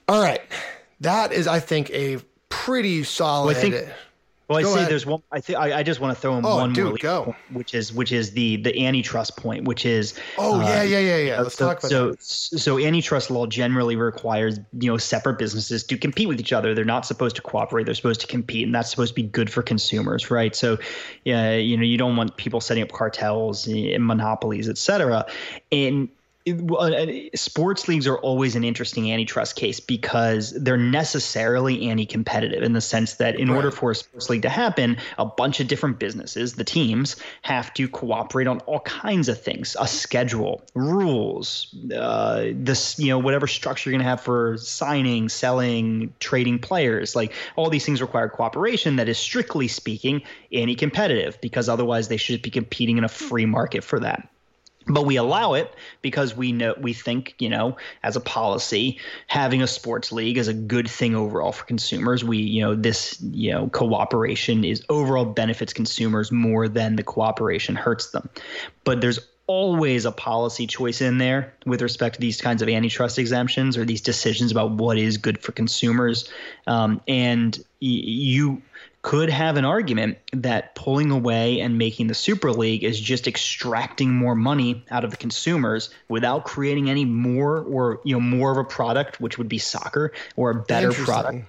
All 0.09 0.22
right, 0.22 0.40
that 1.00 1.34
is, 1.34 1.46
I 1.46 1.61
think, 1.61 1.90
a 1.90 2.16
pretty 2.49 3.05
solid. 3.05 3.46
Well, 3.49 3.57
I 3.57 3.61
think, 3.61 3.88
well, 4.49 4.59
I 4.59 4.62
say 4.62 4.74
ahead. 4.76 4.90
there's 4.90 5.05
one. 5.05 5.22
I 5.30 5.40
think 5.40 5.59
I, 5.59 5.80
I 5.80 5.82
just 5.82 6.01
want 6.01 6.16
to 6.16 6.20
throw 6.20 6.38
in 6.38 6.46
Oh, 6.46 6.57
one 6.57 6.72
dude, 6.72 6.86
more, 6.86 6.96
go. 6.96 7.24
point, 7.24 7.36
which 7.53 7.74
is 7.74 7.92
which 7.92 8.12
is 8.12 8.30
the 8.30 8.57
the 8.57 8.86
antitrust 8.86 9.36
point, 9.36 9.66
which 9.66 9.84
is 9.84 10.18
oh 10.38 10.61
uh, 10.61 10.64
yeah, 10.64 10.82
yeah, 10.82 10.99
yeah, 11.01 11.16
yeah. 11.16 11.40
Let's 11.42 11.55
so, 11.55 11.66
talk 11.66 11.80
about 11.80 11.90
so, 11.90 12.11
that. 12.12 12.22
so 12.22 12.78
antitrust 12.78 13.30
law 13.30 13.44
generally 13.46 13.94
requires 13.94 14.59
you 14.80 14.90
know 14.90 14.96
separate 14.96 15.38
businesses 15.38 15.84
to 15.84 15.99
compete 15.99 16.28
with 16.28 16.40
each 16.40 16.55
other. 16.55 16.74
They're 16.74 16.86
not 16.86 17.05
supposed 17.05 17.36
to 17.36 17.42
cooperate. 17.42 17.84
They're 17.84 17.94
supposed 17.94 18.22
to 18.22 18.26
compete, 18.26 18.64
and 18.64 18.74
that's 18.74 18.88
supposed 18.88 19.14
to 19.14 19.22
be 19.22 19.28
good 19.28 19.51
for 19.53 19.62
consumers, 19.62 20.30
right? 20.30 20.57
So, 20.57 20.78
yeah, 21.24 21.55
you 21.55 21.76
know, 21.76 21.82
you 21.84 21.99
don't 21.99 22.16
want 22.16 22.34
people 22.38 22.62
setting 22.62 22.82
up 22.82 22.90
cartels 22.92 23.66
and 23.66 24.07
monopolies, 24.07 24.66
et 24.66 24.78
cetera. 24.78 25.26
And 25.70 26.09
sports 27.34 27.88
leagues 27.88 28.07
are 28.07 28.18
always 28.18 28.57
an 28.57 28.64
interesting 28.64 29.11
antitrust 29.11 29.57
case 29.57 29.80
because 29.80 30.53
they're 30.53 30.76
necessarily 30.76 31.88
anti-competitive 31.88 32.62
in 32.62 32.72
the 32.72 32.80
sense 32.80 33.14
that 33.14 33.38
in 33.38 33.51
order 33.51 33.70
for 33.70 33.90
a 33.90 33.94
sports 33.94 34.30
league 34.30 34.42
to 34.42 34.49
happen, 34.49 34.96
a 35.18 35.24
bunch 35.24 35.61
of 35.61 35.68
different 35.68 35.99
businesses, 35.99 36.55
the 36.55 36.64
teams, 36.64 37.16
have 37.42 37.72
to 37.74 37.88
cooperate 37.88 38.46
on 38.46 38.61
all 38.61 38.80
kinds 38.80 39.28
of 39.28 39.40
things: 39.40 39.76
a 39.80 39.86
schedule, 39.86 40.62
rules, 40.74 41.74
uh, 41.94 42.46
this 42.53 42.99
you 42.99 43.09
know 43.09 43.18
whatever 43.18 43.46
structure 43.46 43.90
you're 43.90 43.99
going 43.99 44.05
to 44.05 44.09
have 44.09 44.20
for 44.20 44.57
signing, 44.59 45.28
selling, 45.28 46.12
trading 46.20 46.59
players. 46.59 47.16
Like 47.16 47.32
all 47.57 47.70
these 47.70 47.84
things 47.84 48.01
require 48.01 48.28
cooperation 48.28 48.96
that 48.96 49.09
is 49.09 49.18
strictly 49.18 49.68
speaking 49.68 50.22
anti-competitive 50.53 51.40
because 51.40 51.68
otherwise 51.68 52.09
they 52.09 52.16
should 52.16 52.42
be 52.42 52.51
competing 52.51 52.99
in 52.99 53.05
a 53.05 53.09
free 53.09 53.46
market 53.46 53.84
for 53.84 54.01
that 54.01 54.28
but 54.89 55.05
we 55.05 55.16
allow 55.16 55.55
it 55.55 55.72
because 56.03 56.36
we 56.36 56.53
know 56.53 56.74
we 56.80 56.93
think 56.93 57.34
you 57.39 57.49
know 57.49 57.76
as 58.03 58.16
a 58.16 58.20
policy 58.20 58.99
having 59.26 59.62
a 59.62 59.66
sports 59.66 60.12
league 60.12 60.39
is 60.39 60.49
a 60.49 60.55
good 60.55 60.89
thing 60.89 61.14
overall 61.14 61.53
for 61.53 61.64
consumers. 61.64 62.24
We 62.24 62.39
you 62.39 62.62
know 62.62 62.74
this 62.74 63.20
you 63.20 63.53
know 63.53 63.68
cooperation 63.68 64.64
is 64.64 64.84
overall 64.89 65.26
benefits 65.26 65.72
consumers 65.72 66.32
more 66.32 66.68
than 66.68 66.97
the 66.97 67.03
cooperation 67.03 67.76
hurts 67.76 68.11
them. 68.11 68.28
But 68.84 69.01
there's 69.01 69.20
always 69.49 70.05
a 70.05 70.12
policy 70.12 70.66
choice 70.66 71.01
in 71.01 71.16
there 71.16 71.55
with 71.64 71.80
respect 71.80 72.14
to 72.14 72.20
these 72.20 72.39
kinds 72.39 72.61
of 72.61 72.68
antitrust 72.68 73.18
exemptions 73.18 73.78
or 73.78 73.84
these 73.86 74.03
decisions 74.03 74.53
about 74.53 74.72
what 74.72 74.99
is 74.99 75.16
good 75.16 75.39
for 75.39 75.53
consumers. 75.53 76.28
Um, 76.66 77.01
and 77.09 77.57
y- 77.80 77.89
you 77.89 78.62
could 79.03 79.30
have 79.30 79.57
an 79.57 79.64
argument 79.64 80.18
that 80.32 80.74
pulling 80.74 81.11
away 81.11 81.61
and 81.61 81.78
making 81.78 82.09
the 82.09 82.14
Super 82.14 82.51
League 82.53 82.82
is 82.82 83.01
just 83.01 83.28
extracting 83.28 84.11
more 84.12 84.34
money 84.34 84.84
out 84.90 85.05
of 85.05 85.11
the 85.11 85.16
consumers 85.16 85.90
without 86.09 86.44
creating 86.44 86.90
any 86.90 87.05
more 87.05 87.61
or 87.62 88.01
you 88.05 88.14
know 88.14 88.20
more 88.20 88.51
of 88.51 88.59
a 88.59 88.64
product, 88.64 89.20
which 89.20 89.38
would 89.38 89.49
be 89.49 89.59
soccer 89.59 90.12
or 90.36 90.51
a 90.51 90.55
better 90.55 90.92
product. 90.92 91.46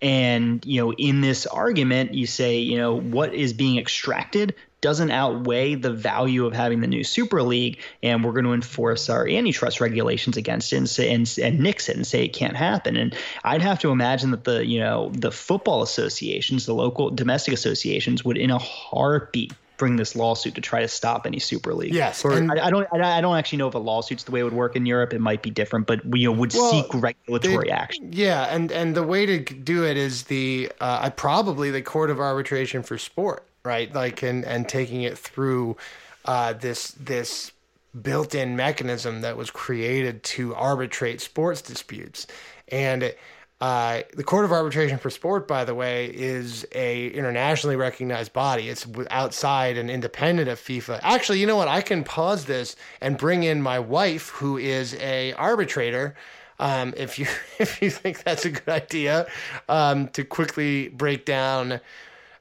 And 0.00 0.64
you 0.64 0.80
know, 0.80 0.92
in 0.92 1.20
this 1.20 1.46
argument, 1.46 2.14
you 2.14 2.26
say, 2.26 2.58
you 2.58 2.76
know, 2.76 2.98
what 2.98 3.34
is 3.34 3.52
being 3.52 3.78
extracted 3.78 4.54
doesn't 4.82 5.10
outweigh 5.10 5.74
the 5.74 5.90
value 5.92 6.44
of 6.44 6.52
having 6.52 6.80
the 6.80 6.86
new 6.86 7.02
Super 7.04 7.42
League, 7.42 7.78
and 8.02 8.22
we're 8.22 8.32
going 8.32 8.44
to 8.44 8.52
enforce 8.52 9.08
our 9.08 9.26
antitrust 9.26 9.80
regulations 9.80 10.36
against 10.36 10.72
it 10.74 10.76
and, 10.76 10.90
say, 10.90 11.14
and, 11.14 11.38
and 11.42 11.58
nix 11.60 11.88
it 11.88 11.96
and 11.96 12.06
say 12.06 12.24
it 12.24 12.34
can't 12.34 12.56
happen. 12.56 12.96
And 12.96 13.16
I'd 13.44 13.62
have 13.62 13.78
to 13.78 13.90
imagine 13.90 14.30
that 14.32 14.44
the 14.44 14.66
you 14.66 14.78
know 14.78 15.10
the 15.14 15.30
football 15.32 15.80
associations, 15.82 16.66
the 16.66 16.74
local 16.74 17.08
domestic 17.10 17.54
associations, 17.54 18.24
would 18.24 18.36
in 18.36 18.50
a 18.50 18.58
heartbeat 18.58 19.54
bring 19.78 19.96
this 19.96 20.14
lawsuit 20.14 20.54
to 20.54 20.60
try 20.60 20.80
to 20.80 20.86
stop 20.86 21.26
any 21.26 21.38
Super 21.40 21.74
League. 21.74 21.92
Yes, 21.94 22.24
Or, 22.24 22.34
I, 22.34 22.66
I 22.66 22.70
don't 22.70 22.86
I, 22.92 23.18
I 23.18 23.20
don't 23.20 23.36
actually 23.36 23.58
know 23.58 23.68
if 23.68 23.74
a 23.74 23.78
lawsuit's 23.78 24.24
the 24.24 24.30
way 24.30 24.40
it 24.40 24.44
would 24.44 24.52
work 24.52 24.76
in 24.76 24.84
Europe. 24.86 25.12
It 25.12 25.20
might 25.20 25.42
be 25.42 25.50
different, 25.50 25.86
but 25.86 26.04
we 26.04 26.20
you 26.20 26.30
know, 26.32 26.38
would 26.38 26.52
Well, 26.52 26.70
seek 26.70 26.86
regulatory 26.94 27.66
They- 27.68 27.72
action. 27.72 28.10
Yeah, 28.12 28.44
and 28.54 28.70
and 28.70 28.94
the 28.94 29.02
way 29.02 29.26
to 29.26 29.38
do 29.40 29.84
it 29.84 29.96
is 29.96 30.24
the 30.24 30.70
uh, 30.80 31.00
I 31.02 31.08
probably 31.08 31.70
the 31.70 31.82
Court 31.82 32.10
of 32.10 32.20
Arbitration 32.20 32.82
for 32.82 32.98
Sport, 32.98 33.44
right? 33.64 33.92
Like 33.92 34.22
and 34.22 34.44
and 34.44 34.68
taking 34.68 35.02
it 35.02 35.18
through 35.18 35.76
uh, 36.24 36.54
this 36.54 36.92
this 36.92 37.52
built-in 38.00 38.56
mechanism 38.56 39.20
that 39.20 39.36
was 39.36 39.50
created 39.50 40.22
to 40.22 40.54
arbitrate 40.54 41.20
sports 41.20 41.62
disputes, 41.62 42.26
and. 42.68 43.14
Uh, 43.60 44.02
the 44.16 44.24
Court 44.24 44.44
of 44.44 44.50
Arbitration 44.50 44.98
for 44.98 45.08
Sport, 45.08 45.46
by 45.46 45.64
the 45.64 45.72
way, 45.72 46.06
is 46.06 46.66
a 46.72 47.06
internationally 47.10 47.76
recognized 47.76 48.32
body. 48.32 48.68
It's 48.68 48.84
outside 49.08 49.78
and 49.78 49.88
independent 49.88 50.48
of 50.48 50.58
FIFA. 50.58 50.98
Actually, 51.04 51.38
you 51.38 51.46
know 51.46 51.54
what? 51.54 51.68
I 51.68 51.80
can 51.80 52.02
pause 52.02 52.46
this 52.46 52.74
and 53.00 53.16
bring 53.16 53.44
in 53.44 53.62
my 53.62 53.78
wife, 53.78 54.30
who 54.30 54.58
is 54.58 54.94
a 54.94 55.32
arbitrator, 55.34 56.16
um, 56.62 56.94
if 56.96 57.18
you 57.18 57.26
if 57.58 57.82
you 57.82 57.90
think 57.90 58.22
that's 58.22 58.44
a 58.44 58.50
good 58.50 58.68
idea, 58.68 59.26
um, 59.68 60.08
to 60.08 60.24
quickly 60.24 60.88
break 60.88 61.24
down. 61.24 61.80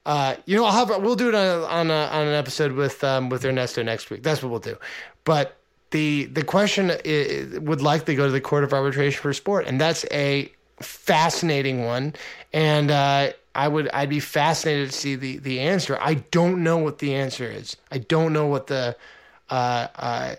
Uh, 0.06 0.36
you 0.46 0.56
know, 0.58 0.66
I'll 0.66 0.86
have 0.86 1.02
we'll 1.04 1.16
do 1.16 1.30
it 1.30 1.36
on 1.36 1.46
a, 1.46 1.64
on, 1.66 1.92
a, 1.92 1.94
on 1.94 2.28
an 2.28 2.34
episode 2.34 2.72
with 2.74 3.04
um, 3.04 3.30
with 3.30 3.46
Ernesto 3.46 3.84
next 3.84 4.10
week. 4.10 4.24
That's 4.24 4.42
what 4.42 4.50
we'll 4.50 4.60
do. 4.60 4.78
But 5.24 5.58
the 5.92 6.26
the 6.26 6.44
question 6.44 6.90
i 6.92 7.48
would 7.60 7.82
likely 7.82 8.16
go 8.16 8.26
to 8.26 8.32
the 8.32 8.42
Court 8.42 8.64
of 8.64 8.74
Arbitration 8.74 9.22
for 9.22 9.34
Sport, 9.34 9.68
and 9.68 9.80
that's 9.80 10.06
a 10.12 10.52
fascinating 10.80 11.86
one. 11.86 12.16
And 12.54 12.90
uh, 12.90 13.34
I 13.54 13.68
would 13.68 13.90
I'd 13.90 14.10
be 14.10 14.20
fascinated 14.20 14.90
to 14.92 14.98
see 14.98 15.16
the 15.16 15.38
the 15.38 15.60
answer. 15.60 15.98
I 16.02 16.16
don't 16.16 16.64
know 16.64 16.78
what 16.78 16.98
the 16.98 17.14
answer 17.14 17.46
is. 17.46 17.78
I 17.92 18.00
don't 18.00 18.34
know 18.34 18.48
what 18.48 18.68
the 18.68 18.96
uh, 19.50 19.88
uh, 19.96 20.36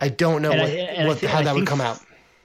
I 0.00 0.08
don't 0.08 0.42
know 0.42 0.52
And 0.52 0.60
what, 0.60 0.70
I 0.70 1.06
what 1.06 1.18
thi- 1.18 1.26
how 1.28 1.42
that 1.42 1.54
would 1.54 1.66
come 1.66 1.80
out. 1.80 2.00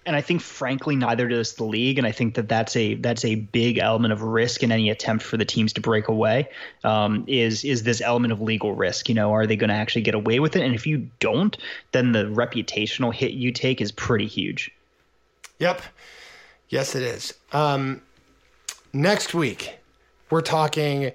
And 0.09 0.15
I 0.15 0.21
think 0.21 0.41
frankly 0.41 0.95
neither 0.95 1.27
does 1.27 1.53
the 1.53 1.63
league 1.63 1.97
and 1.97 2.07
I 2.07 2.11
think 2.11 2.35
that 2.35 2.49
that's 2.49 2.75
a 2.75 2.95
that's 2.95 3.23
a 3.23 3.35
big 3.35 3.77
element 3.77 4.11
of 4.11 4.23
risk 4.23 4.63
in 4.63 4.71
any 4.71 4.89
attempt 4.89 5.23
for 5.23 5.37
the 5.37 5.45
teams 5.45 5.71
to 5.73 5.81
break 5.81 6.07
away 6.07 6.49
um, 6.83 7.23
is 7.27 7.63
is 7.63 7.83
this 7.83 8.01
element 8.01 8.33
of 8.33 8.41
legal 8.41 8.73
risk 8.73 9.07
you 9.07 9.15
know 9.15 9.31
are 9.31 9.45
they 9.45 9.55
going 9.55 9.69
to 9.69 9.75
actually 9.75 10.01
get 10.01 10.15
away 10.15 10.39
with 10.39 10.55
it 10.55 10.63
and 10.63 10.73
if 10.73 10.87
you 10.87 11.07
don't 11.19 11.57
then 11.91 12.11
the 12.11 12.25
reputational 12.25 13.13
hit 13.13 13.31
you 13.31 13.51
take 13.51 13.79
is 13.79 13.91
pretty 13.91 14.25
huge 14.25 14.71
Yep. 15.59 15.81
Yes, 16.69 16.95
it 16.95 17.03
is. 17.03 17.33
Um, 17.51 18.01
next 18.93 19.33
week, 19.33 19.77
we're 20.29 20.41
talking 20.41 21.11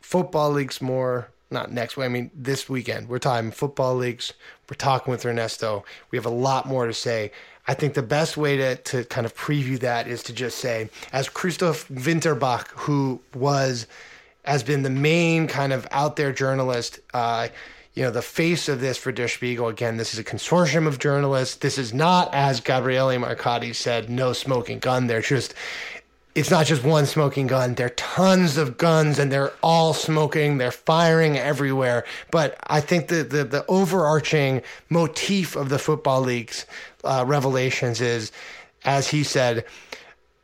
Football 0.00 0.52
Leaks 0.52 0.80
more. 0.80 1.30
Not 1.50 1.70
next 1.70 1.96
week. 1.96 2.06
I 2.06 2.08
mean, 2.08 2.30
this 2.34 2.68
weekend. 2.68 3.08
We're 3.08 3.18
talking 3.18 3.50
Football 3.50 3.96
Leaks. 3.96 4.32
We're 4.68 4.76
talking 4.76 5.12
with 5.12 5.24
Ernesto. 5.24 5.84
We 6.10 6.16
have 6.16 6.26
a 6.26 6.30
lot 6.30 6.66
more 6.66 6.86
to 6.86 6.94
say. 6.94 7.30
I 7.68 7.74
think 7.74 7.94
the 7.94 8.02
best 8.02 8.36
way 8.36 8.56
to, 8.56 8.76
to 8.76 9.04
kind 9.04 9.26
of 9.26 9.34
preview 9.34 9.78
that 9.80 10.06
is 10.06 10.22
to 10.24 10.32
just 10.32 10.58
say, 10.58 10.88
as 11.12 11.28
Christoph 11.28 11.90
Winterbach, 11.90 12.68
who 12.70 13.20
was, 13.34 13.86
has 14.44 14.62
been 14.62 14.82
the 14.82 14.90
main 14.90 15.48
kind 15.48 15.72
of 15.72 15.86
out 15.90 16.16
there 16.16 16.32
journalist, 16.32 17.00
uh, 17.12 17.48
you 17.94 18.02
know, 18.02 18.10
the 18.10 18.22
face 18.22 18.68
of 18.68 18.80
this 18.80 18.98
for 18.98 19.10
Der 19.10 19.26
Spiegel. 19.26 19.68
Again, 19.68 19.96
this 19.96 20.12
is 20.12 20.20
a 20.20 20.24
consortium 20.24 20.86
of 20.86 20.98
journalists. 20.98 21.56
This 21.56 21.78
is 21.78 21.94
not, 21.94 22.32
as 22.34 22.60
Gabriele 22.60 23.18
Marcotti 23.18 23.74
said, 23.74 24.10
no 24.10 24.32
smoking 24.32 24.78
gun. 24.78 25.06
They're 25.06 25.22
just, 25.22 25.54
it's 26.36 26.50
not 26.50 26.66
just 26.66 26.84
one 26.84 27.06
smoking 27.06 27.46
gun. 27.46 27.74
There 27.74 27.86
are 27.86 27.90
tons 27.90 28.58
of 28.58 28.76
guns 28.76 29.18
and 29.18 29.32
they're 29.32 29.54
all 29.62 29.94
smoking. 29.94 30.58
They're 30.58 30.70
firing 30.70 31.38
everywhere. 31.38 32.04
But 32.30 32.58
I 32.66 32.82
think 32.82 33.08
the, 33.08 33.24
the, 33.24 33.44
the 33.44 33.64
overarching 33.68 34.60
motif 34.90 35.56
of 35.56 35.70
the 35.70 35.78
Football 35.78 36.20
Leaks 36.20 36.66
uh, 37.04 37.24
revelations 37.26 38.02
is, 38.02 38.32
as 38.84 39.08
he 39.08 39.22
said, 39.22 39.64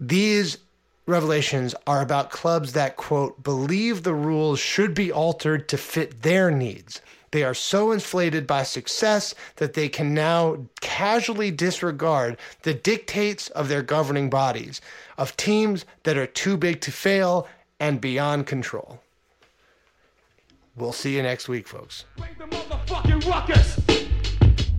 these 0.00 0.56
revelations 1.04 1.74
are 1.86 2.00
about 2.00 2.30
clubs 2.30 2.72
that, 2.72 2.96
quote, 2.96 3.42
believe 3.42 4.02
the 4.02 4.14
rules 4.14 4.58
should 4.58 4.94
be 4.94 5.12
altered 5.12 5.68
to 5.68 5.76
fit 5.76 6.22
their 6.22 6.50
needs. 6.50 7.02
They 7.32 7.44
are 7.44 7.54
so 7.54 7.92
inflated 7.92 8.46
by 8.46 8.62
success 8.62 9.34
that 9.56 9.72
they 9.72 9.88
can 9.88 10.12
now 10.12 10.58
casually 10.80 11.50
disregard 11.50 12.36
the 12.62 12.74
dictates 12.74 13.48
of 13.48 13.68
their 13.68 13.82
governing 13.82 14.28
bodies, 14.28 14.82
of 15.16 15.36
teams 15.38 15.86
that 16.04 16.18
are 16.18 16.26
too 16.26 16.58
big 16.58 16.82
to 16.82 16.92
fail 16.92 17.48
and 17.80 18.00
beyond 18.02 18.46
control. 18.46 19.00
We'll 20.76 20.92
see 20.92 21.16
you 21.16 21.22
next 21.22 21.48
week, 21.48 21.66
folks. 21.66 22.04
Bring 22.16 22.36
the 22.38 22.44
motherfucking 22.44 23.26
ruckus. 23.26 23.76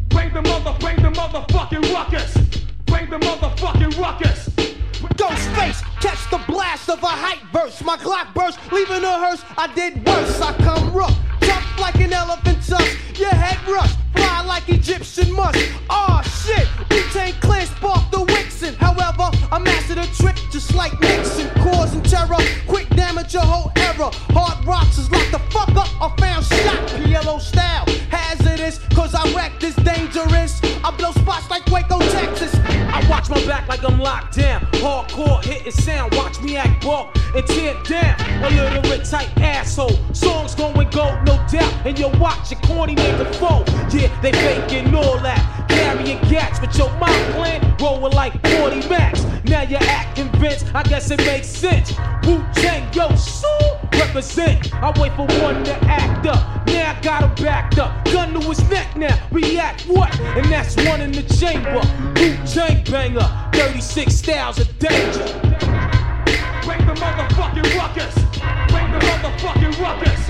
Bring 0.09 0.31
the 0.33 0.41
mother, 0.43 0.75
bring 0.79 0.97
the 0.97 1.09
motherfucking 1.09 1.91
ruckus. 1.91 2.37
Bring 2.85 3.09
the 3.09 3.17
motherfucking 3.17 3.99
ruckus. 3.99 4.49
Ghostface, 5.17 5.81
catch 6.01 6.29
the 6.29 6.41
blast 6.51 6.89
of 6.89 7.01
a 7.01 7.07
hype 7.07 7.41
verse. 7.51 7.83
My 7.83 7.97
clock 7.97 8.33
burst, 8.35 8.59
leaving 8.71 9.03
a 9.03 9.11
hearse. 9.11 9.43
I 9.57 9.73
did 9.73 10.05
worse. 10.05 10.39
I 10.39 10.53
come 10.57 10.93
rough, 10.93 11.09
tough 11.09 11.32
like 11.79 11.95
an 11.95 12.13
elephant 12.13 12.61
tusk. 12.65 13.19
Your 13.19 13.29
head 13.29 13.57
rush, 13.67 13.93
fly 14.15 14.43
like 14.45 14.69
Egyptian 14.69 15.33
musk. 15.33 15.59
Aw 15.89 16.21
oh, 16.21 16.29
shit, 16.29 16.67
Wu-Tang 16.89 17.33
Clan 17.41 17.65
sparked 17.67 18.11
the 18.11 18.17
Wixen. 18.17 18.75
However, 18.75 19.29
I 19.51 19.59
mastered 19.59 19.97
a 19.97 20.07
trick 20.15 20.35
just 20.51 20.73
like 20.75 20.99
Nixon, 21.01 21.49
causing 21.61 22.01
terror. 22.03 22.37
Quick 22.67 22.89
damage 22.89 23.33
your 23.33 23.43
whole 23.43 23.71
era. 23.75 24.09
Hard 24.33 24.65
rocks 24.65 24.97
is 24.97 25.09
like 25.11 25.29
the 25.31 25.39
fuck 25.51 25.69
up. 25.75 25.89
I 26.01 26.13
found 26.17 26.45
shot, 26.45 26.79
PLO 26.89 27.39
style. 27.39 27.85
Hazardous, 28.09 28.79
cause 28.95 29.13
I 29.15 29.23
wreck 29.33 29.59
this 29.59 29.75
dangerous. 29.75 30.61
I 30.83 30.91
blow 30.97 31.11
spots 31.11 31.49
like 31.49 31.65
Waco, 31.67 31.99
Texas. 31.99 32.53
I 32.55 33.05
watch 33.09 33.29
my 33.29 33.43
back 33.45 33.67
like 33.67 33.83
I'm 33.83 33.99
locked 33.99 34.37
down. 34.37 34.61
Hardcore 34.83 35.43
hitting 35.43 35.71
sound, 35.71 36.13
watch 36.15 36.41
me 36.41 36.57
act 36.57 36.83
bulk 36.83 37.15
and 37.35 37.45
tear 37.47 37.75
down. 37.83 38.15
A 38.43 38.49
little 38.49 38.83
tight 39.13 39.29
asshole. 39.37 39.97
Songs 40.13 40.55
going 40.55 40.89
gold, 40.89 41.17
no 41.25 41.35
doubt. 41.51 41.73
And 41.85 41.97
you 41.97 42.07
watch 42.19 42.51
your 42.51 42.59
corny 42.61 42.95
nigga 42.95 43.33
foe. 43.35 43.63
Yeah, 43.95 44.02
they 44.21 44.31
faking 44.31 44.93
all 44.95 45.19
that. 45.19 45.67
Carrying 45.69 46.19
gats, 46.29 46.59
but 46.59 46.77
your 46.77 46.89
mind 46.97 47.33
plan 47.33 47.75
rolling 47.79 48.13
like 48.13 48.33
40 48.47 48.87
max. 48.89 49.23
Now 49.45 49.63
you 49.63 49.77
act 49.77 50.15
convinced, 50.15 50.65
I 50.73 50.83
guess 50.83 51.11
it 51.11 51.19
makes 51.25 51.47
sense. 51.47 51.97
Wu 52.25 52.43
Tang, 52.53 52.91
yo, 52.93 53.15
so 53.15 53.79
represent. 53.93 54.73
I 54.75 54.91
wait 54.99 55.13
for 55.13 55.27
one 55.41 55.63
to 55.63 55.73
act 55.85 56.25
up. 56.27 56.67
Now 56.67 56.95
I 56.95 57.01
got 57.01 57.23
him 57.23 57.45
backed 57.45 57.79
up. 57.79 58.05
Gun 58.05 58.33
to 58.33 58.39
his 58.39 58.69
neck 58.69 58.95
now. 58.95 59.17
React 59.31 59.87
what? 59.87 60.19
And 60.19 60.45
that's 60.51 60.75
one 60.87 61.01
in 61.01 61.11
the 61.11 61.23
chamber. 61.23 61.81
Wu 62.19 62.35
Tang 62.45 62.83
banger. 62.85 63.29
36 63.53 64.13
styles 64.13 64.59
of 64.59 64.67
danger. 64.79 65.25
Bring 66.63 66.85
the 66.85 66.95
motherfucking 66.95 67.75
ruckus. 67.77 68.15
Bring 68.71 68.91
the 68.91 68.99
motherfucking 68.99 69.79
ruckus. 69.81 70.29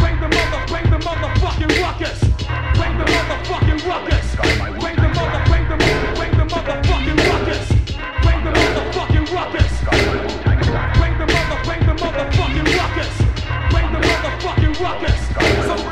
Bring 0.00 0.20
the 0.20 0.28
mother, 0.28 0.66
bring 0.66 0.90
the 0.90 0.98
motherfucking 0.98 1.80
ruckus. 1.80 2.39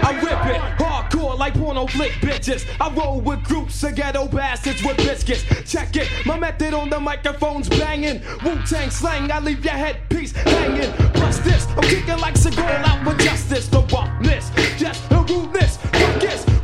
I 0.08 0.12
rip 0.22 0.46
it 0.46 0.60
hardcore 0.78 1.38
like 1.38 1.54
porno 1.54 1.86
flick 1.86 2.12
bitches. 2.12 2.66
I 2.80 2.90
roll 2.94 3.20
with 3.20 3.42
groups 3.44 3.82
of 3.82 3.94
ghetto 3.94 4.26
bastards 4.26 4.82
with 4.82 4.96
biscuits. 4.96 5.44
Check 5.70 5.96
it, 5.96 6.08
my 6.24 6.38
method 6.38 6.72
on 6.74 6.88
the 6.88 6.98
microphone's 6.98 7.68
banging. 7.68 8.22
Wu 8.44 8.56
Tang 8.66 8.90
slang, 8.90 9.30
I 9.30 9.38
leave 9.40 9.64
your 9.64 9.74
headpiece 9.74 10.32
hanging. 10.32 10.92
Plus 11.12 11.38
this, 11.40 11.66
I'm 11.76 11.82
kicking 11.82 12.18
like 12.18 12.34
Seagal 12.34 12.84
out 12.84 13.04
for 13.04 13.14
justice. 13.22 13.68
The 13.68 13.80
roughness, 13.82 14.50
yes, 14.78 15.00
the 15.08 15.16
ruckus, 15.16 15.47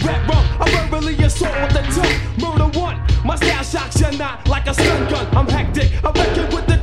rap 0.04 0.28
rum. 0.28 0.44
I 0.60 0.70
verbally 0.70 1.14
assault 1.24 1.54
with 1.62 1.72
the 1.72 1.82
tongue. 1.94 2.18
Murder 2.40 2.78
one, 2.78 3.00
my 3.24 3.36
style 3.36 3.64
shocks 3.64 4.00
you 4.00 4.16
not 4.18 4.46
like 4.48 4.66
a 4.66 4.74
stun 4.74 5.10
gun. 5.10 5.26
I'm 5.36 5.48
hectic, 5.48 5.92
I 6.04 6.10
reckon 6.10 6.54
with 6.54 6.66
the 6.66 6.78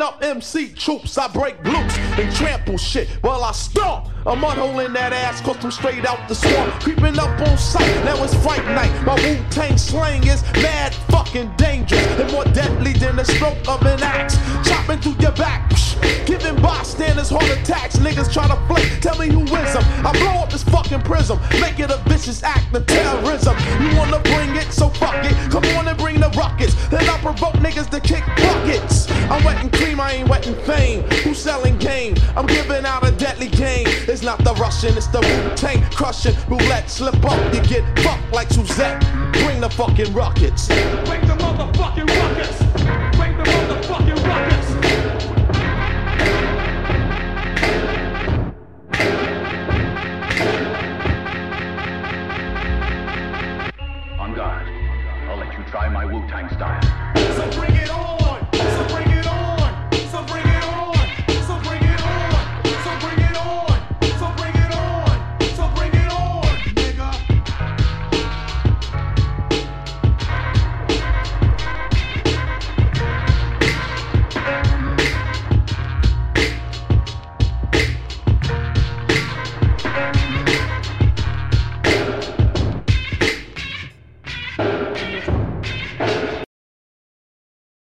I'm 0.00 0.06
up 0.06 0.22
MC 0.22 0.70
troops. 0.70 1.18
I 1.18 1.28
break 1.28 1.62
glutes 1.62 1.94
and 2.18 2.34
trample 2.34 2.78
shit 2.78 3.06
while 3.20 3.44
I 3.44 3.52
stomp. 3.52 4.08
I'm 4.24 4.42
unholing 4.42 4.94
that 4.94 5.12
ass, 5.12 5.42
cause 5.42 5.62
I'm 5.62 5.70
straight 5.70 6.06
out 6.06 6.26
the 6.26 6.34
swamp. 6.34 6.72
Creeping 6.80 7.18
up 7.18 7.38
on 7.46 7.58
sight, 7.58 8.04
now 8.06 8.24
it's 8.24 8.34
fight 8.36 8.64
night. 8.64 8.90
My 9.04 9.14
Wu 9.16 9.36
Tang 9.50 9.76
slang 9.76 10.26
is 10.26 10.42
mad 10.54 10.94
fucking 11.10 11.52
dangerous 11.58 12.06
and 12.18 12.32
more 12.32 12.44
deadly 12.44 12.94
than 12.94 13.16
the 13.16 13.26
stroke 13.26 13.58
of 13.68 13.82
an 13.82 14.02
axe. 14.02 14.38
Chopping 14.66 15.00
through 15.00 15.20
your 15.20 15.32
back, 15.32 15.70
giving 16.26 16.56
bystanders 16.62 17.30
heart 17.30 17.50
attacks. 17.50 17.96
Niggas 17.96 18.32
try 18.32 18.46
to 18.48 18.56
flick, 18.66 19.00
tell 19.00 19.18
me 19.18 19.28
who 19.28 19.42
is 19.42 19.72
them. 19.74 19.84
I 20.06 20.12
blow 20.12 20.42
up 20.42 20.50
this 20.50 20.64
fucking 20.64 21.02
prism, 21.02 21.38
make 21.60 21.78
it 21.78 21.90
a 21.90 21.98
vicious 22.08 22.42
act 22.42 22.74
of 22.74 22.86
terrorism. 22.86 23.56
You 23.80 23.96
wanna 23.96 24.20
bring 24.20 24.56
it, 24.56 24.72
so 24.72 24.88
fuck 24.88 25.24
it. 25.24 25.34
Come 25.50 25.64
on 25.76 25.88
and 25.88 25.98
bring 25.98 26.20
the 26.20 26.30
rockets. 26.30 26.74
Then 26.88 27.08
I 27.08 27.18
provoke 27.18 27.54
niggas 27.54 27.90
to 27.90 28.00
kick 28.00 28.24
buckets. 28.36 29.10
I'm 29.30 29.42
wetting 29.44 29.70
cream, 29.70 30.00
I 30.00 30.12
ain't 30.12 30.28
wetting 30.28 30.54
fame. 30.64 31.02
Who's 31.24 31.38
selling 31.38 31.76
game? 31.78 32.14
I'm 32.36 32.46
giving 32.46 32.84
out 32.84 33.06
a 33.06 33.12
deadly 33.12 33.48
game. 33.48 33.86
It's 34.08 34.22
not 34.22 34.42
the 34.44 34.54
Russian, 34.54 34.96
it's 34.96 35.06
the 35.06 35.20
Wu 35.20 35.86
crushing. 35.90 36.34
Roulette, 36.48 36.90
slip 36.90 37.24
up, 37.24 37.54
you 37.54 37.60
get 37.62 37.84
fucked 38.00 38.32
like 38.32 38.48
Suzette. 38.50 39.00
Bring 39.32 39.60
the 39.60 39.70
fucking 39.70 40.12
rockets. 40.12 40.68
Bring 40.68 41.20
the 41.26 41.36
motherfucking 41.36 42.08
ruckus. 42.08 42.69